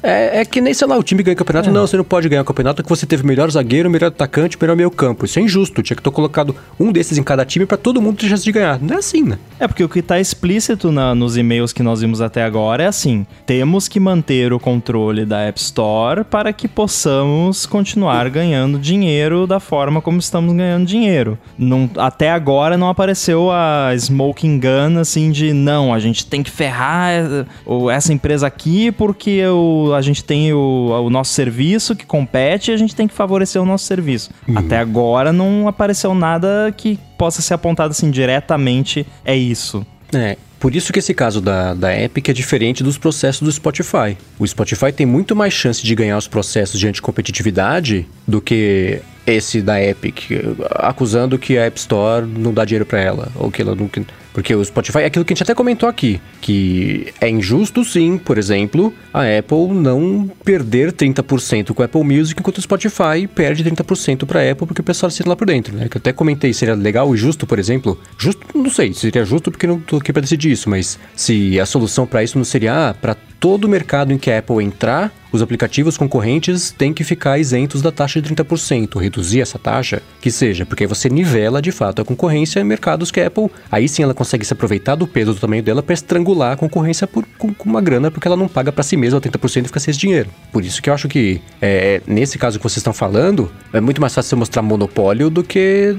[0.03, 1.69] É, é que nem, sei lá, o time ganha campeonato.
[1.71, 4.75] Não, você não pode ganhar o campeonato que você teve melhor zagueiro, melhor atacante, melhor
[4.75, 5.25] meio campo.
[5.25, 5.81] Isso é injusto.
[5.83, 8.51] Tinha que ter colocado um desses em cada time pra todo mundo ter chance de
[8.51, 8.79] ganhar.
[8.81, 9.37] Não é assim, né?
[9.59, 12.87] É porque o que tá explícito na- nos e-mails que nós vimos até agora é
[12.87, 19.45] assim: temos que manter o controle da App Store para que possamos continuar ganhando dinheiro
[19.45, 21.37] da forma como estamos ganhando dinheiro.
[21.57, 26.49] Não- até agora não apareceu a smoking gun assim de não, a gente tem que
[26.51, 27.45] ferrar eh,
[27.93, 32.73] essa empresa aqui porque o- a gente tem o, o nosso serviço que compete e
[32.73, 34.31] a gente tem que favorecer o nosso serviço.
[34.55, 39.85] Até agora não apareceu nada que possa ser apontado assim diretamente é isso.
[40.13, 44.17] É, por isso que esse caso da, da Epic é diferente dos processos do Spotify.
[44.37, 49.61] O Spotify tem muito mais chance de ganhar os processos de anticompetitividade do que esse
[49.61, 50.31] da Epic,
[50.71, 54.55] acusando que a App Store não dá dinheiro pra ela, ou que ela que- Porque
[54.55, 58.37] o Spotify é aquilo que a gente até comentou aqui, que é injusto sim, por
[58.37, 64.25] exemplo, a Apple não perder 30% com a Apple Music, enquanto o Spotify perde 30%
[64.25, 65.89] pra Apple porque o pessoal assina lá por dentro, né?
[65.89, 67.99] Que eu até comentei, seria legal e justo, por exemplo.
[68.17, 71.65] Justo, não sei, seria justo porque não tô aqui pra decidir isso, mas se a
[71.65, 75.41] solução pra isso não seria, ah, pra todo mercado em que a Apple entrar, os
[75.41, 80.65] aplicativos concorrentes têm que ficar isentos da taxa de 30%, reduzir essa taxa, que seja,
[80.65, 84.03] porque aí você nivela de fato a concorrência em mercados que a Apple, aí sim
[84.03, 87.53] ela consegue se aproveitar do peso do tamanho dela para estrangular a concorrência por, com,
[87.53, 89.99] com uma grana, porque ela não paga para si mesma 30% e fica sem esse
[89.99, 90.29] dinheiro.
[90.51, 94.01] Por isso que eu acho que, é, nesse caso que vocês estão falando, é muito
[94.01, 95.95] mais fácil você mostrar monopólio do que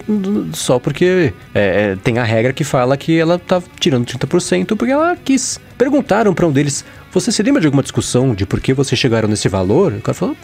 [0.52, 5.16] só porque é, tem a regra que fala que ela tá tirando 30% porque ela
[5.16, 5.60] quis.
[5.76, 9.21] Perguntaram para um deles, você se lembra de alguma discussão de por que vocês chegaram
[9.28, 9.92] nesse valor?
[9.92, 10.36] O cara falou,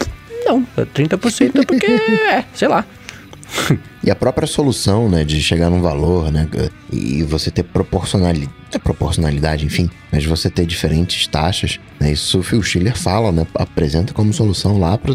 [0.45, 2.85] não, é 30% é porque, é, sei lá.
[4.01, 6.47] E a própria solução, né, de chegar num valor, né,
[6.89, 12.43] e você ter proporcionalidade, é proporcionalidade, enfim, mas você ter diferentes taxas, né, isso o
[12.43, 15.13] Phil Schiller fala, né, apresenta como solução lá para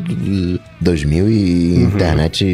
[0.81, 2.45] 2000 e internet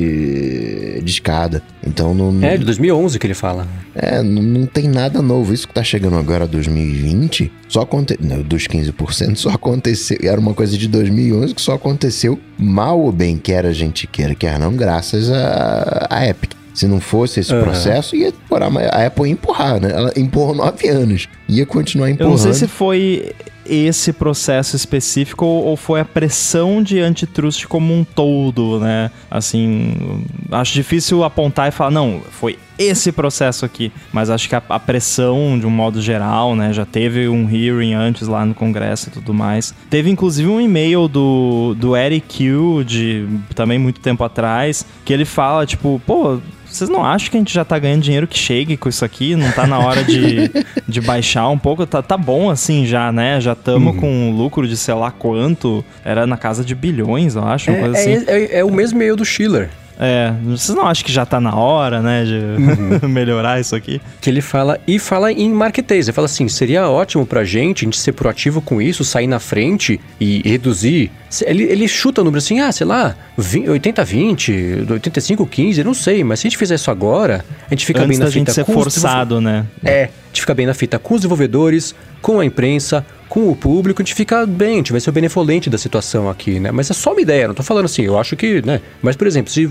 [1.02, 1.62] de escada.
[1.86, 3.66] Então não, É, de 2011 que ele fala.
[3.94, 5.52] é, não, não tem nada novo.
[5.52, 10.76] Isso que tá chegando agora 2020, só aconteceu, dos 15% só aconteceu, era uma coisa
[10.76, 15.30] de 2011 que só aconteceu mal ou bem, quer a gente queira, quer não, graças
[15.30, 16.59] a, a Epic.
[16.80, 17.62] Se não fosse esse Aham.
[17.64, 19.90] processo, ia demorar, mas a Apple ia empurrar, né?
[19.92, 21.28] Ela empurrou nove anos.
[21.46, 22.30] Ia continuar Eu empurrando.
[22.30, 23.32] não sei se foi
[23.66, 29.10] esse processo específico ou ou foi a pressão de antitrust como um todo, né?
[29.30, 33.92] Assim, acho difícil apontar e falar, não, foi esse processo aqui.
[34.10, 36.72] Mas acho que a, a pressão, de um modo geral, né?
[36.72, 39.74] Já teve um hearing antes lá no Congresso e tudo mais.
[39.90, 45.26] Teve inclusive um e-mail do, do Eric Q, de também muito tempo atrás, que ele
[45.26, 46.38] fala, tipo, pô.
[46.70, 49.34] Vocês não acham que a gente já tá ganhando dinheiro que chegue com isso aqui?
[49.36, 50.50] Não tá na hora de,
[50.88, 51.84] de baixar um pouco?
[51.86, 53.40] Tá, tá bom assim já, né?
[53.40, 55.84] Já estamos com um lucro de sei lá quanto.
[56.04, 58.24] Era na casa de bilhões, eu acho, uma É, coisa assim.
[58.26, 59.68] é, é- é o mesmo e-mail do Schiller.
[60.02, 64.00] É, vocês não acham que já tá na hora, né, de melhorar isso aqui?
[64.18, 66.08] Que ele fala, e fala em marketplace.
[66.08, 69.38] Ele fala assim: seria ótimo pra gente, a gente ser proativo com isso, sair na
[69.38, 71.10] frente e reduzir
[71.44, 76.46] Ele, ele chuta o número assim, ah, sei lá, 80-20, 85-15, não sei, mas se
[76.46, 78.62] a gente fizer isso agora, a gente fica Antes bem na da fita gente ser
[78.62, 79.66] os forçado, né?
[79.84, 84.02] É, gente fica bem na fita com os desenvolvedores, com a imprensa, com o público,
[84.02, 86.72] a gente fica bem, a gente vai ser o benevolente da situação aqui, né?
[86.72, 88.80] Mas é só uma ideia, não tô falando assim, eu acho que, né?
[89.00, 89.70] Mas, por exemplo, se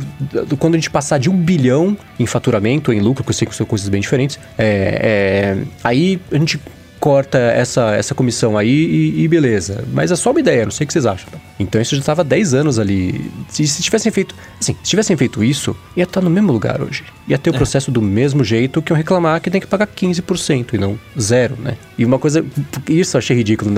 [0.57, 3.53] quando a gente passar de um bilhão em faturamento, em lucro, que eu sei que
[3.53, 6.60] são coisas bem diferentes, é, é, aí a gente
[7.00, 9.84] corta essa, essa comissão aí e, e, beleza.
[9.93, 11.30] Mas é só uma ideia, não sei o que vocês acham.
[11.60, 13.32] Então isso já estava 10 anos ali.
[13.47, 14.36] Se, se tivessem feito.
[14.60, 17.04] Assim, se tivessem feito isso, ia estar no mesmo lugar hoje.
[17.28, 17.58] Ia ter o é.
[17.58, 21.56] processo do mesmo jeito que eu reclamar que tem que pagar 15% e não zero,
[21.58, 21.78] né?
[21.97, 22.43] E uma coisa.
[22.88, 23.74] Isso eu achei ridículo.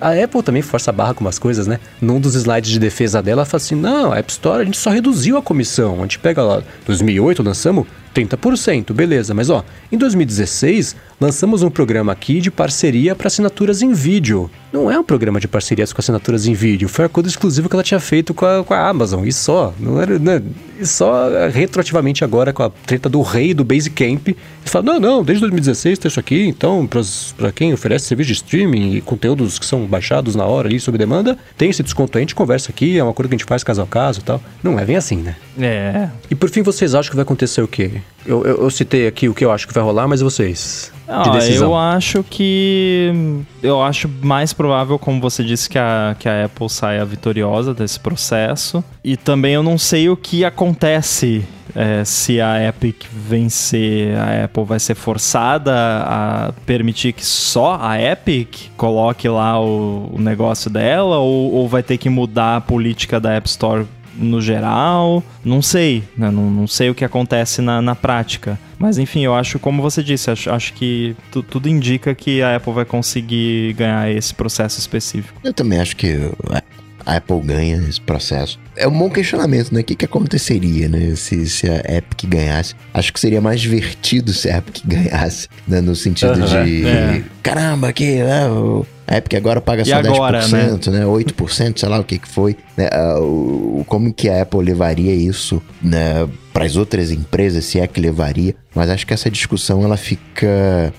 [0.00, 1.78] A Apple também força a barra com umas coisas, né?
[2.00, 4.78] Num dos slides de defesa dela, ela fala assim: não, a App Store a gente
[4.78, 5.98] só reduziu a comissão.
[5.98, 12.12] A gente pega lá, 2008 lançamos 30%, beleza, mas ó, em 2016 lançamos um programa
[12.12, 14.50] aqui de parceria para assinaturas em vídeo.
[14.72, 17.82] Não é um programa de parcerias com assinaturas em vídeo, foi acordo exclusivo que ela
[17.82, 19.74] tinha feito com a, com a Amazon, e só.
[19.78, 20.42] Não era, né?
[20.82, 25.24] E só retroativamente agora com a treta do rei do Basecamp, ele fala: não, não,
[25.24, 26.88] desde 2016 tem isso aqui, então
[27.36, 30.98] para quem oferece serviço de streaming e conteúdos que são baixados na hora ali sob
[30.98, 33.46] demanda, tem esse desconto aí, a gente conversa aqui, é uma coisa que a gente
[33.46, 34.42] faz caso a caso e tal.
[34.60, 35.36] Não é bem assim, né?
[35.60, 36.08] É.
[36.28, 38.00] E por fim, vocês acham que vai acontecer o quê?
[38.24, 40.92] Eu, eu, eu, citei aqui o que eu acho que vai rolar, mas vocês?
[41.08, 43.12] Ah, eu acho que.
[43.62, 47.98] Eu acho mais provável, como você disse, que a, que a Apple saia vitoriosa desse
[47.98, 48.82] processo.
[49.02, 51.44] E também eu não sei o que acontece
[51.74, 58.00] é, se a Epic vencer, a Apple vai ser forçada a permitir que só a
[58.00, 63.18] Epic coloque lá o, o negócio dela, ou, ou vai ter que mudar a política
[63.18, 63.86] da App Store
[64.16, 65.22] no geral.
[65.44, 66.30] Não sei, né?
[66.30, 68.58] não, não sei o que acontece na, na prática.
[68.78, 72.56] Mas enfim, eu acho, como você disse, acho, acho que tu, tudo indica que a
[72.56, 75.40] Apple vai conseguir ganhar esse processo específico.
[75.44, 76.18] Eu também acho que
[77.04, 78.58] a Apple ganha esse processo.
[78.76, 79.80] É um bom questionamento, né?
[79.80, 81.14] O que, que aconteceria, né?
[81.16, 82.74] Se, se a Epic ganhasse.
[82.94, 85.80] Acho que seria mais divertido se a Epic ganhasse, né?
[85.80, 86.86] No sentido de...
[86.86, 87.22] É.
[87.42, 88.22] Caramba, que...
[88.22, 88.42] Né?
[89.12, 91.00] A Epic agora paga só agora, 10%, né?
[91.00, 91.04] né?
[91.04, 92.56] 8%, sei lá o que que foi.
[92.74, 92.88] Né?
[93.18, 96.26] Uh, como que a Apple levaria isso, né?
[96.50, 98.54] Para as outras empresas, se é que levaria.
[98.74, 100.94] Mas acho que essa discussão, ela fica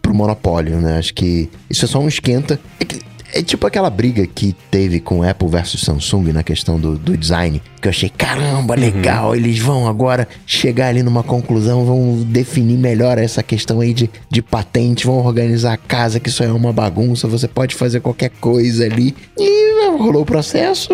[0.00, 0.98] pro monopólio, né?
[0.98, 2.60] Acho que isso é só um esquenta.
[2.78, 3.00] É que
[3.36, 7.60] é tipo aquela briga que teve com Apple versus Samsung na questão do, do design,
[7.80, 8.80] que eu achei, caramba, uhum.
[8.80, 9.34] legal, uhum.
[9.34, 14.40] eles vão agora chegar ali numa conclusão, vão definir melhor essa questão aí de, de
[14.40, 18.84] patente, vão organizar a casa, que isso é uma bagunça, você pode fazer qualquer coisa
[18.84, 19.14] ali.
[19.38, 19.66] E
[19.96, 20.88] rolou o processo,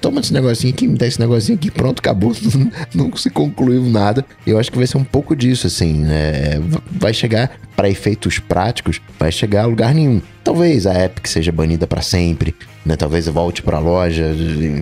[0.00, 2.34] toma esse negocinho aqui, me dá esse negocinho aqui, pronto, acabou,
[2.94, 4.24] não, não se concluiu nada.
[4.46, 6.60] Eu acho que vai ser um pouco disso, assim, né?
[6.90, 10.20] Vai chegar para efeitos práticos, vai chegar a lugar nenhum.
[10.42, 12.54] Talvez a Epic seja banida para sempre,
[12.86, 12.94] né?
[12.96, 14.24] Talvez volte para a loja,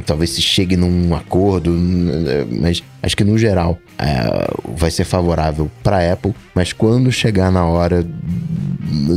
[0.05, 1.71] talvez se chegue num acordo,
[2.51, 4.47] mas acho que no geral é,
[4.77, 6.35] vai ser favorável para a Apple.
[6.55, 8.07] Mas quando chegar na hora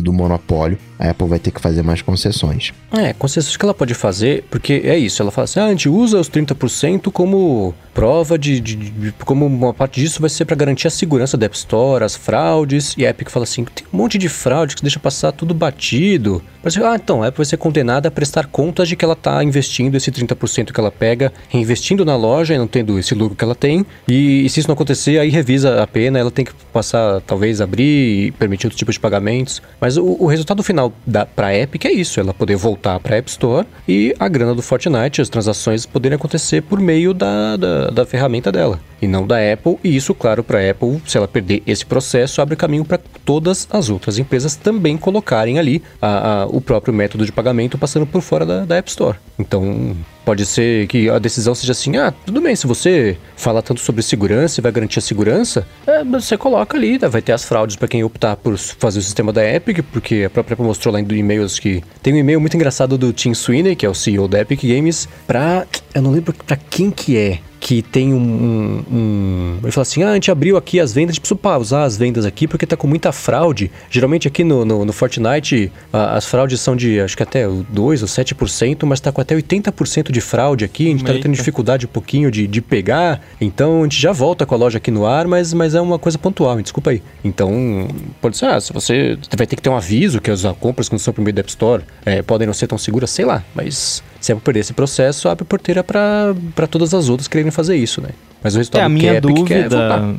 [0.02, 2.74] do monopólio, a Apple vai ter que fazer mais concessões.
[2.92, 5.88] É, concessões que ela pode fazer, porque é isso, ela fala assim, ah, a gente
[5.88, 10.56] usa os 30% como prova de, de, de, como uma parte disso vai ser para
[10.56, 13.98] garantir a segurança da App Store, as fraudes, e a Epic fala assim, tem um
[13.98, 16.42] monte de fraude que deixa passar tudo batido.
[16.64, 18.48] Mas, ah, então, a Apple vai ser condenada a prestar
[18.86, 22.68] de que ela está investindo esse 30% que ela pega, reinvestindo na loja e não
[22.68, 25.88] tendo esse lucro que ela tem, e, e se isso não acontecer, aí revisa a
[25.88, 29.62] pena, ela tem que passar, talvez, abrir e permitir outro tipo de pagamentos.
[29.80, 30.94] Mas o, o resultado final
[31.36, 34.54] para a Epic é isso, ela poder voltar para a App Store e a grana
[34.54, 39.26] do Fortnite, as transações poderem acontecer por meio da, da, da ferramenta dela, e não
[39.26, 39.78] da Apple.
[39.84, 43.68] E isso, claro, para a Apple, se ela perder esse processo, abre caminho para todas
[43.72, 48.22] as outras empresas também colocarem ali a, a, o próprio método de pagamento passando por
[48.22, 49.18] fora da, da App Store.
[49.40, 49.96] Então,
[50.28, 54.04] Pode ser que a decisão seja assim: ah, tudo bem, se você fala tanto sobre
[54.04, 57.08] segurança e vai garantir a segurança, é, você coloca ali, né?
[57.08, 60.30] vai ter as fraudes para quem optar por fazer o sistema da Epic, porque a
[60.30, 63.74] própria Apple mostrou lá em e-mails que tem um e-mail muito engraçado do Tim Sweeney,
[63.74, 65.66] que é o CEO da Epic Games, pra.
[65.96, 70.02] Eu não lembro pra quem que é que tem um, um, um, Ele fala assim:
[70.02, 72.66] ah, a gente abriu aqui as vendas, a gente precisa pausar as vendas aqui porque
[72.66, 73.70] tá com muita fraude.
[73.90, 78.02] Geralmente aqui no, no, no Fortnite a, as fraudes são de acho que até 2
[78.04, 80.88] ou 7%, mas tá com até 80% de fraude aqui.
[80.88, 81.20] A gente tá Eita.
[81.20, 83.22] tá tendo dificuldade um pouquinho de, de pegar.
[83.42, 86.00] Então a gente já volta com a loja aqui no ar, mas, mas é uma
[86.00, 87.04] coisa pontual, desculpa aí.
[87.22, 87.90] Então,
[88.22, 91.02] pode ser, ah, se você vai ter que ter um aviso que as compras quando
[91.02, 94.02] são por meio da App Store é, podem não ser tão seguras, sei lá, mas
[94.20, 98.02] se é por perder esse processo, abre porteira para todas as outras quererem fazer isso,
[98.02, 98.10] né?
[98.44, 100.16] Mas o resultado é, a minha é dúvida,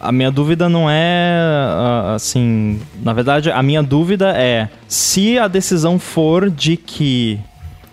[0.00, 1.38] a minha dúvida não é
[2.14, 7.38] assim, na verdade, a minha dúvida é se a decisão for de que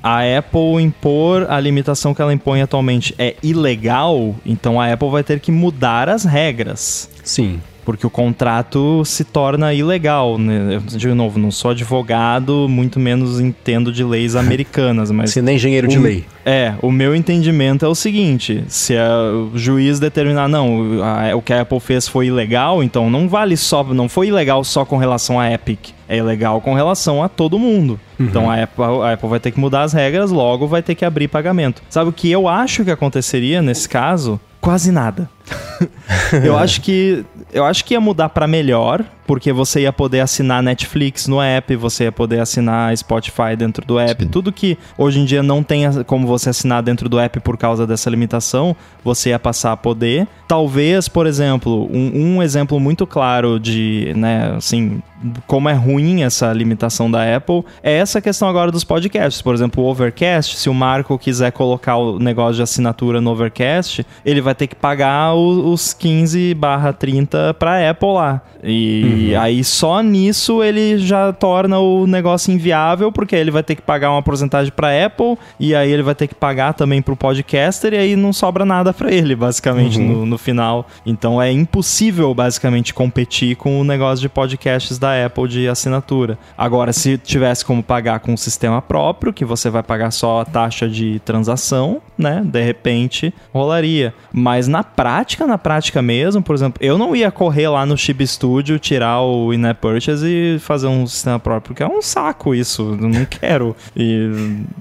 [0.02, 5.24] a Apple impor a limitação que ela impõe atualmente é ilegal, então a Apple vai
[5.24, 7.10] ter que mudar as regras.
[7.24, 7.62] Sim.
[7.86, 10.38] Porque o contrato se torna ilegal.
[10.38, 10.76] Né?
[10.76, 15.32] Eu, de novo, não sou advogado, muito menos entendo de leis americanas, mas.
[15.32, 16.26] Você nem engenheiro de o, lei.
[16.46, 21.54] É, o meu entendimento é o seguinte: se o juiz determinar, não, a, o que
[21.54, 23.84] a Apple fez foi ilegal, então não vale só.
[23.84, 25.90] Não foi ilegal só com relação à Epic.
[26.08, 28.00] É ilegal com relação a todo mundo.
[28.20, 28.26] Uhum.
[28.26, 31.06] Então a Apple, a Apple vai ter que mudar as regras, logo vai ter que
[31.06, 31.84] abrir pagamento.
[31.90, 34.40] Sabe o que eu acho que aconteceria nesse caso?
[34.60, 35.30] Quase nada.
[36.44, 40.62] eu acho que eu acho que ia mudar para melhor, porque você ia poder assinar
[40.62, 44.30] Netflix no app, você ia poder assinar Spotify dentro do app, Sim.
[44.30, 47.86] tudo que hoje em dia não tem como você assinar dentro do app por causa
[47.86, 50.28] dessa limitação, você ia passar a poder.
[50.48, 55.02] Talvez, por exemplo, um, um exemplo muito claro de, né, assim,
[55.46, 59.42] como é ruim essa limitação da Apple é essa questão agora dos podcasts.
[59.42, 64.06] Por exemplo, o Overcast, se o Marco quiser colocar o negócio de assinatura no Overcast,
[64.26, 68.42] ele vai ter que pagar os 15 barra 30 para Apple lá.
[68.64, 69.42] E uhum.
[69.42, 74.12] aí só nisso ele já torna o negócio inviável, porque ele vai ter que pagar
[74.12, 77.94] uma porcentagem para Apple, e aí ele vai ter que pagar também para o podcaster,
[77.94, 80.08] e aí não sobra nada para ele, basicamente, uhum.
[80.08, 80.88] no, no final.
[81.06, 86.38] Então é impossível, basicamente, competir com o negócio de podcasts da Apple de assinatura.
[86.58, 90.46] Agora, se tivesse como pagar com um sistema próprio, que você vai pagar só a
[90.46, 92.42] taxa de transação, né?
[92.44, 94.14] De repente rolaria.
[94.32, 98.26] Mas na prática, na prática mesmo, por exemplo, eu não ia correr lá no Chip
[98.26, 102.98] Studio, tirar o in-app purchase e fazer um sistema próprio, porque é um saco isso.
[103.00, 103.76] Eu não quero.
[103.96, 104.30] E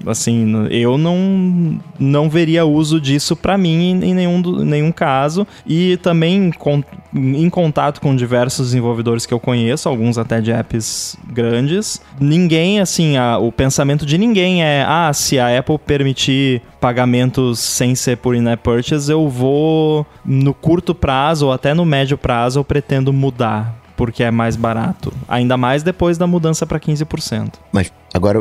[0.05, 5.45] assim, eu não não veria uso disso para mim em nenhum, nenhum caso.
[5.65, 6.83] E também com,
[7.13, 13.17] em contato com diversos desenvolvedores que eu conheço, alguns até de apps grandes, ninguém, assim,
[13.17, 18.35] a, o pensamento de ninguém é: ah, se a Apple permitir pagamentos sem ser por
[18.35, 23.75] in-app purchase, eu vou no curto prazo ou até no médio prazo eu pretendo mudar
[23.97, 25.11] porque é mais barato.
[25.27, 27.55] Ainda mais depois da mudança para 15%.
[27.69, 28.39] Mas agora,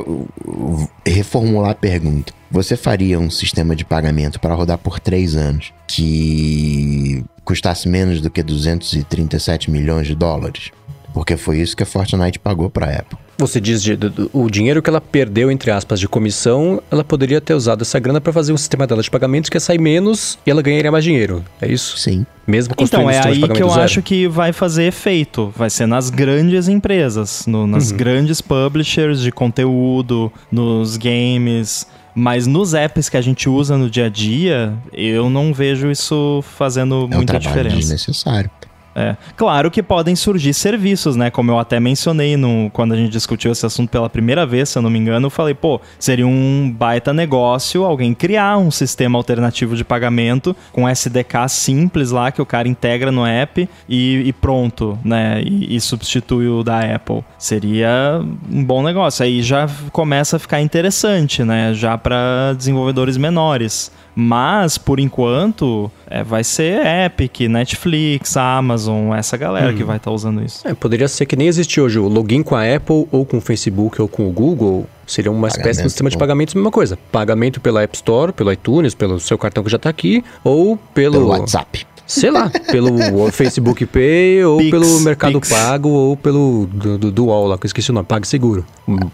[1.04, 2.32] reformular a pergunta.
[2.48, 8.30] Você faria um sistema de pagamento para rodar por três anos que custasse menos do
[8.30, 10.70] que 237 milhões de dólares?
[11.18, 13.18] Porque foi isso que a Fortnite pagou para a Apple.
[13.38, 17.40] Você diz de, de, o dinheiro que ela perdeu, entre aspas, de comissão, ela poderia
[17.40, 20.38] ter usado essa grana para fazer um sistema dela de pagamentos que ia sair menos
[20.46, 21.44] e ela ganharia mais dinheiro.
[21.60, 21.98] É isso?
[21.98, 22.24] Sim.
[22.46, 23.82] Mesmo construindo Então, é aí que eu zero.
[23.82, 25.52] acho que vai fazer efeito.
[25.56, 27.96] Vai ser nas grandes empresas, no, nas uhum.
[27.96, 31.84] grandes publishers de conteúdo, nos games.
[32.14, 36.44] Mas nos apps que a gente usa no dia a dia, eu não vejo isso
[36.56, 37.74] fazendo é muita um diferença.
[37.74, 38.50] É desnecessário.
[38.98, 39.16] É.
[39.36, 41.30] Claro que podem surgir serviços, né?
[41.30, 44.78] Como eu até mencionei no, quando a gente discutiu esse assunto pela primeira vez, se
[44.78, 49.16] eu não me engano, eu falei, pô, seria um baita negócio alguém criar um sistema
[49.16, 54.32] alternativo de pagamento com SDK simples lá que o cara integra no app e, e
[54.32, 55.42] pronto, né?
[55.44, 57.22] E, e, substitui o da Apple.
[57.38, 58.20] Seria
[58.50, 59.24] um bom negócio.
[59.24, 61.72] Aí já começa a ficar interessante, né?
[61.72, 63.92] Já para desenvolvedores menores.
[64.20, 69.76] Mas, por enquanto, é, vai ser Epic, Netflix, Amazon, essa galera hum.
[69.76, 70.66] que vai estar tá usando isso.
[70.66, 73.40] É, poderia ser que nem existe hoje o login com a Apple, ou com o
[73.40, 74.88] Facebook, ou com o Google.
[75.06, 76.98] Seria uma pagamento espécie de sistema de pagamentos, mesma coisa.
[77.12, 81.12] Pagamento pela App Store, pelo iTunes, pelo seu cartão que já está aqui, ou pelo...
[81.12, 81.86] Pelo WhatsApp.
[82.04, 85.48] Sei lá, pelo Facebook Pay, ou Pix, pelo Mercado Pix.
[85.48, 88.66] Pago, ou pelo do, do, do UOL lá, que eu esqueci o nome, PagSeguro.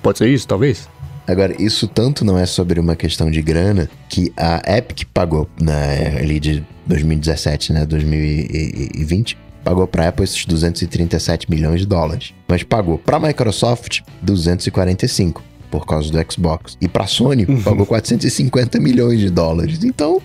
[0.02, 0.88] Pode ser isso, talvez?
[1.26, 5.72] Agora, isso tanto não é sobre uma questão de grana que a Epic pagou na,
[5.72, 12.62] né, ali de 2017, né, 2020, pagou para Apple esses 237 milhões de dólares, mas
[12.62, 17.62] pagou para Microsoft 245 por causa do Xbox e para Sony uhum.
[17.62, 19.82] pagou 450 milhões de dólares.
[19.82, 20.20] Então,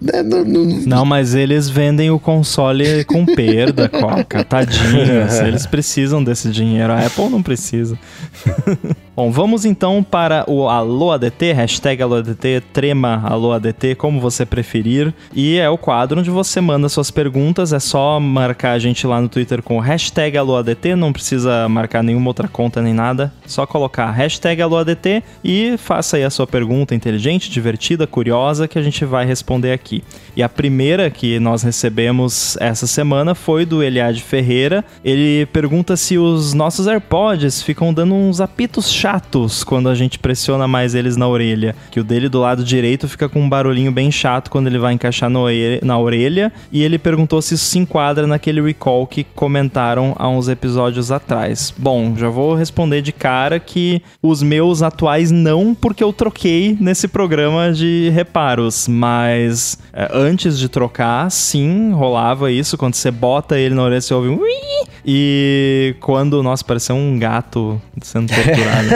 [0.00, 4.44] né, não, não, não, mas eles vendem o console com perda, Coca.
[4.44, 5.34] Tadinhos.
[5.40, 6.92] eles precisam desse dinheiro.
[6.92, 7.98] A Apple não precisa.
[9.20, 14.46] Bom, vamos então para o Alô ADT, hashtag Alô ADT, trema Alô ADT, como você
[14.46, 15.12] preferir.
[15.34, 17.74] E é o quadro onde você manda suas perguntas.
[17.74, 22.02] É só marcar a gente lá no Twitter com hashtag Alô ADT, não precisa marcar
[22.02, 23.30] nenhuma outra conta nem nada.
[23.44, 28.78] Só colocar hashtag Alô ADT e faça aí a sua pergunta inteligente, divertida, curiosa, que
[28.78, 30.02] a gente vai responder aqui.
[30.34, 34.82] E a primeira que nós recebemos essa semana foi do Eliade Ferreira.
[35.04, 40.18] Ele pergunta se os nossos AirPods ficam dando uns apitos chatos chatos quando a gente
[40.18, 41.74] pressiona mais eles na orelha.
[41.90, 44.92] Que o dele do lado direito fica com um barulhinho bem chato quando ele vai
[44.92, 46.52] encaixar na orelha.
[46.70, 51.74] E ele perguntou se isso se enquadra naquele recall que comentaram há uns episódios atrás.
[51.76, 57.08] Bom, já vou responder de cara que os meus atuais não, porque eu troquei nesse
[57.08, 58.86] programa de reparos.
[58.86, 62.78] Mas é, antes de trocar, sim, rolava isso.
[62.78, 64.40] Quando você bota ele na orelha, você ouve um.
[65.04, 66.42] E quando.
[66.42, 68.89] Nossa, pareceu um gato sendo torturado.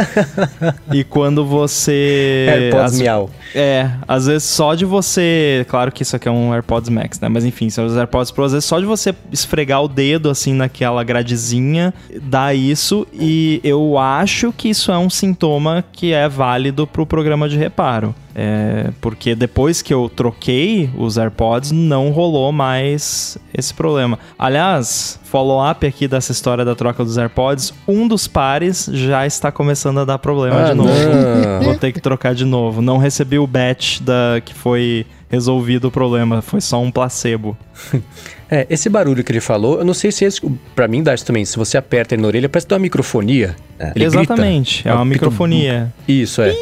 [0.93, 2.47] E quando você.
[2.51, 3.31] AirPods as, miau.
[3.55, 5.65] É, às vezes só de você.
[5.69, 7.29] Claro que isso aqui é um AirPods Max, né?
[7.29, 10.53] Mas enfim, são os AirPods Pro, às vezes só de você esfregar o dedo assim
[10.55, 11.93] naquela gradezinha
[12.23, 13.07] dá isso.
[13.13, 18.15] E eu acho que isso é um sintoma que é válido pro programa de reparo.
[18.35, 24.19] É, porque depois que eu troquei os AirPods, não rolou mais esse problema.
[24.37, 30.01] Aliás, follow-up aqui dessa história da troca dos AirPods, um dos pares já está começando
[30.01, 30.91] a dar problema ah, de novo.
[30.91, 31.63] Não.
[31.63, 32.83] Vou ter que trocar de novo.
[32.83, 37.57] Não recebi o batch da que foi resolvido o problema, foi só um placebo.
[38.51, 40.41] É, esse barulho que ele falou, eu não sei se esse,
[40.77, 43.57] pra mim dá isso também, se você aperta ele na orelha, parece que uma microfonia.
[43.79, 43.93] É.
[43.97, 44.91] Exatamente, grita.
[44.91, 45.93] é uma microfonia.
[46.07, 46.55] Isso, é.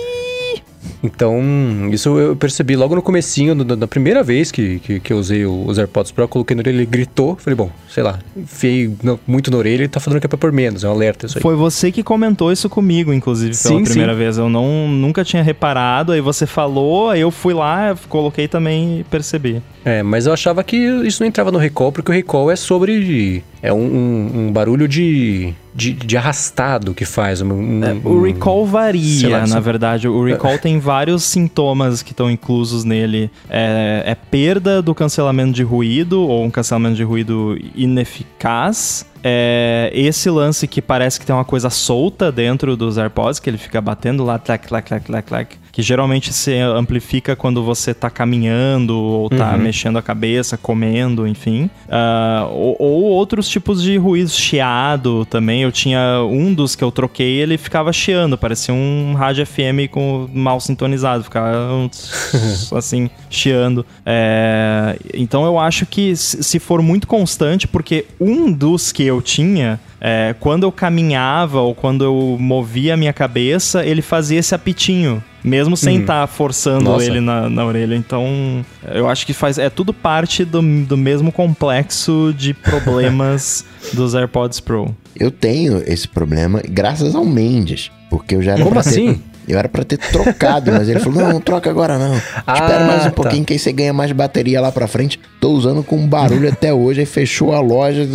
[1.02, 1.42] Então,
[1.90, 5.76] isso eu percebi logo no comecinho, na primeira vez que, que, que, eu usei os
[5.76, 8.94] AirPods Pro, eu coloquei na orelha, ele gritou, falei, bom, sei lá, enfiei
[9.26, 11.38] muito na orelha e tá falando que é pra por menos, é um alerta isso
[11.38, 11.42] aí.
[11.42, 14.18] Foi você que comentou isso comigo, inclusive, pela sim, primeira sim.
[14.18, 14.38] vez.
[14.38, 19.04] Eu não, nunca tinha reparado, aí você falou, aí eu fui lá, coloquei também e
[19.04, 19.60] percebi.
[19.84, 23.42] É, mas eu achava que isso não entrava no recall, porque o recall é sobre.
[23.62, 27.40] É um, um, um barulho de, de, de, arrastado que faz.
[27.40, 30.08] Um, é, o recall varia, lá, na verdade.
[30.08, 33.30] O recall tem vários sintomas que estão inclusos nele.
[33.48, 40.28] É, é perda do cancelamento de ruído, ou um cancelamento de ruído ineficaz é, esse
[40.28, 44.24] lance que parece que tem uma coisa solta dentro dos AirPods, que ele fica batendo
[44.24, 49.30] lá, clac, clac, clac, clac, clac, que geralmente se amplifica quando você tá caminhando ou
[49.30, 49.58] tá uhum.
[49.58, 51.70] mexendo a cabeça, comendo, enfim.
[51.88, 55.62] Uh, ou, ou, outros tipos de ruídos, chiado também.
[55.62, 60.28] Eu tinha um dos que eu troquei, ele ficava chiando, parecia um rádio FM com
[60.34, 61.88] mal sintonizado, ficava
[62.76, 63.86] assim, chiando.
[64.04, 69.80] É, então eu acho que se for muito constante, porque um dos que eu tinha
[70.04, 75.22] é, quando eu caminhava ou quando eu movia a minha cabeça, ele fazia esse apitinho.
[75.44, 76.26] Mesmo sem estar hum.
[76.26, 77.04] tá forçando Nossa.
[77.04, 77.94] ele na, na orelha.
[77.94, 79.58] Então, eu acho que faz.
[79.58, 84.94] É tudo parte do, do mesmo complexo de problemas dos AirPods Pro.
[85.18, 87.90] Eu tenho esse problema graças ao Mendes.
[88.10, 89.20] Porque eu já era Como assim?
[89.52, 92.14] Eu era para ter trocado, mas ele falou: não, não troca agora não.
[92.46, 93.10] Ah, Espera mais um tá.
[93.10, 95.20] pouquinho que aí você ganha mais bateria lá pra frente.
[95.40, 98.06] Tô usando com barulho até hoje, aí fechou a loja.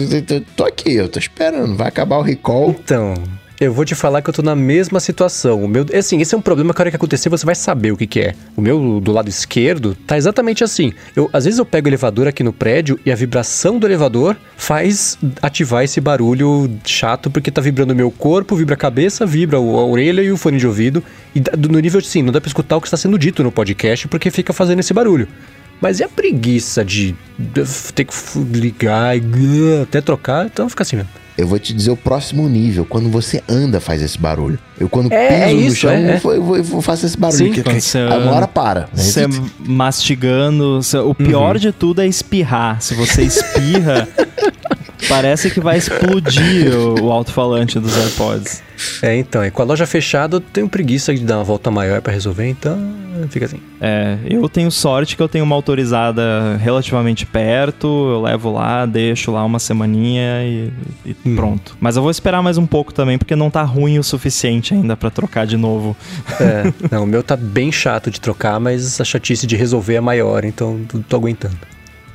[0.55, 2.71] Tô aqui, eu tô esperando, vai acabar o recall.
[2.71, 3.13] Então,
[3.59, 5.63] eu vou te falar que eu tô na mesma situação.
[5.63, 7.91] O meu, assim, esse é um problema que a hora que acontecer você vai saber
[7.91, 8.35] o que, que é.
[8.55, 10.93] O meu do lado esquerdo tá exatamente assim.
[11.15, 14.37] Eu, às vezes eu pego o elevador aqui no prédio e a vibração do elevador
[14.55, 19.57] faz ativar esse barulho chato porque tá vibrando o meu corpo, vibra a cabeça, vibra
[19.57, 21.03] a orelha e o fone de ouvido.
[21.35, 24.07] E no nível assim, não dá pra escutar o que está sendo dito no podcast
[24.07, 25.27] porque fica fazendo esse barulho.
[25.81, 27.15] Mas e a preguiça de
[27.95, 28.13] ter que
[28.53, 30.45] ligar e até trocar?
[30.45, 31.26] Então fica assim mesmo.
[31.37, 32.83] Eu vou te dizer o próximo nível.
[32.83, 34.57] Quando você anda, faz esse barulho.
[34.79, 37.37] Eu, quando é, piso é isso, no chão, é, eu, vou, eu, faço esse barulho.
[37.37, 38.89] Sim, que, você, uma hora para.
[38.91, 39.25] Você
[39.59, 40.79] mastigando.
[41.05, 41.61] o pior uhum.
[41.61, 42.81] de tudo é espirrar.
[42.81, 44.07] Se você espirra,
[45.07, 48.63] parece que vai explodir o, o alto-falante dos AirPods.
[49.01, 52.01] É, então, e com a loja fechada eu tenho preguiça de dar uma volta maior
[52.01, 52.77] para resolver, então
[53.29, 53.59] fica assim.
[53.81, 59.31] É, eu tenho sorte que eu tenho uma autorizada relativamente perto, eu levo lá, deixo
[59.31, 60.71] lá uma semaninha e,
[61.05, 61.35] e hum.
[61.35, 61.75] pronto.
[61.79, 64.95] Mas eu vou esperar mais um pouco também, porque não tá ruim o suficiente ainda
[64.95, 65.95] para trocar de novo.
[66.39, 70.01] É, não, o meu tá bem chato de trocar, mas a chatice de resolver é
[70.01, 71.57] maior, então tô aguentando.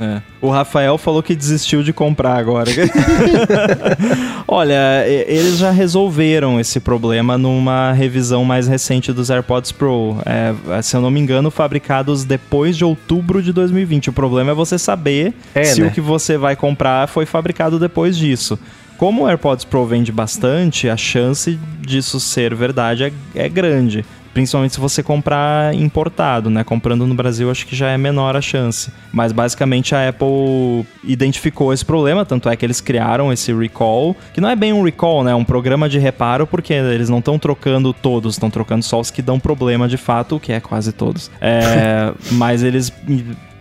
[0.02, 0.20] É.
[0.40, 2.68] O Rafael falou que desistiu de comprar agora.
[4.48, 10.16] Olha, eles já resolveram esse problema numa revisão mais recente dos AirPods Pro.
[10.26, 14.10] É, se eu não me engano, fabricados depois de outubro de 2020.
[14.10, 15.86] O problema é você saber é, se né?
[15.86, 18.58] o que você vai comprar foi fabricado depois disso.
[18.98, 24.04] Como o AirPods Pro vende bastante, a chance disso ser verdade é, é grande.
[24.32, 26.64] Principalmente se você comprar importado, né?
[26.64, 28.90] Comprando no Brasil, acho que já é menor a chance.
[29.12, 34.40] Mas basicamente a Apple identificou esse problema, tanto é que eles criaram esse recall, que
[34.40, 35.32] não é bem um recall, né?
[35.32, 39.10] É um programa de reparo, porque eles não estão trocando todos, estão trocando só os
[39.10, 41.30] que dão problema de fato, que é quase todos.
[41.40, 42.92] É, mas eles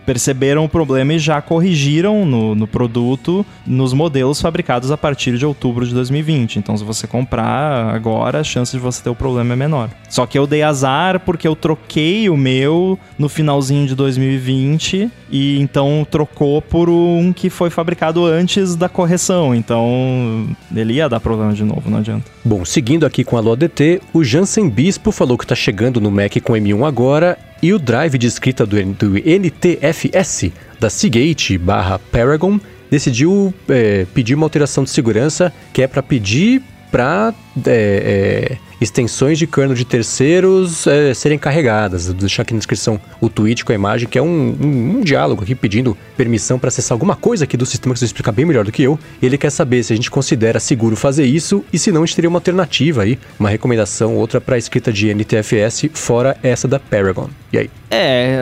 [0.04, 5.46] perceberam o problema e já corrigiram no, no produto nos modelos fabricados a partir de
[5.46, 6.58] outubro de 2020.
[6.58, 9.90] Então, se você comprar agora, a chance de você ter o problema é menor.
[10.08, 15.60] Só que eu dei azar porque eu troquei o meu no finalzinho de 2020 e
[15.60, 19.54] então trocou por um que foi fabricado antes da correção.
[19.54, 22.30] Então, ele ia dar problema de novo, não adianta.
[22.44, 26.36] Bom, seguindo aqui com a LODT, o Jansen Bispo falou que está chegando no Mac
[26.42, 30.50] com M1 agora e o drive de escrita do, do NTFS
[30.80, 32.58] da Seagate barra Paragon
[32.90, 36.60] decidiu é, pedir uma alteração de segurança que é para pedir
[36.90, 37.32] para
[37.66, 42.06] é, é, extensões de kernel de terceiros é, serem carregadas.
[42.06, 45.00] Vou deixar aqui na descrição o tweet com a imagem, que é um, um, um
[45.00, 48.44] diálogo aqui pedindo permissão para acessar alguma coisa aqui do sistema que você explica bem
[48.44, 48.98] melhor do que eu.
[49.20, 52.16] Ele quer saber se a gente considera seguro fazer isso e se não a gente
[52.16, 57.28] teria uma alternativa aí, uma recomendação, outra para escrita de NTFS, fora essa da Paragon.
[57.52, 57.70] E aí?
[57.90, 58.40] É,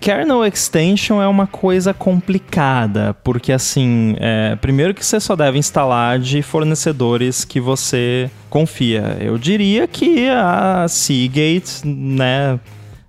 [0.00, 6.18] kernel extension é uma coisa complicada, porque assim, é, primeiro que você só deve instalar
[6.18, 9.16] de fornecedores que você confia.
[9.20, 12.60] Eu diria que a Seagate, né,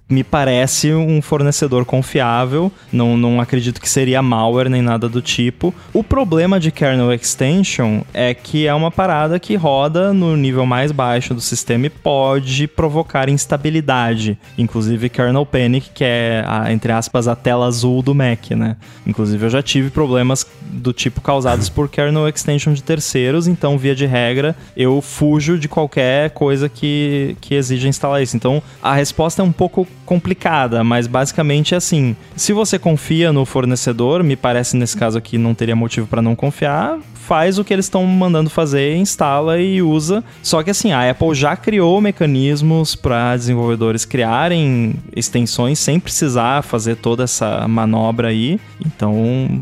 [0.07, 2.71] me parece um fornecedor confiável.
[2.91, 5.73] Não, não acredito que seria malware nem nada do tipo.
[5.93, 10.91] O problema de kernel extension é que é uma parada que roda no nível mais
[10.91, 14.37] baixo do sistema e pode provocar instabilidade.
[14.57, 18.77] Inclusive kernel panic, que é, a, entre aspas, a tela azul do Mac, né?
[19.07, 23.95] Inclusive eu já tive problemas do tipo causados por kernel extension de terceiros, então via
[23.95, 28.35] de regra eu fujo de qualquer coisa que, que exija instalar isso.
[28.35, 33.45] Então a resposta é um pouco complicada, mas basicamente é assim: se você confia no
[33.45, 37.73] fornecedor, me parece nesse caso aqui não teria motivo para não confiar, faz o que
[37.73, 40.23] eles estão mandando fazer, instala e usa.
[40.43, 46.95] Só que assim, a Apple já criou mecanismos para desenvolvedores criarem extensões sem precisar fazer
[46.95, 48.59] toda essa manobra aí.
[48.85, 49.15] Então,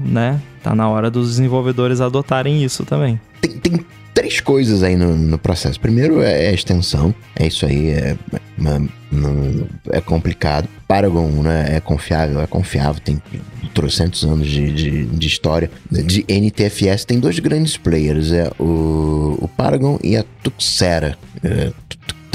[0.05, 3.19] né, tá na hora dos desenvolvedores adotarem isso também.
[3.41, 5.79] Tem, tem três coisas aí no, no, processo.
[5.79, 8.15] Primeiro é a extensão, é isso aí, é,
[9.91, 10.67] é, é complicado.
[10.87, 13.21] Paragon né, é confiável, é confiável, tem
[13.73, 15.69] trocentos anos de, de, de, história.
[15.89, 21.17] De NTFS tem dois grandes players, é o, o Paragon e a Tuxera.
[21.43, 21.71] É,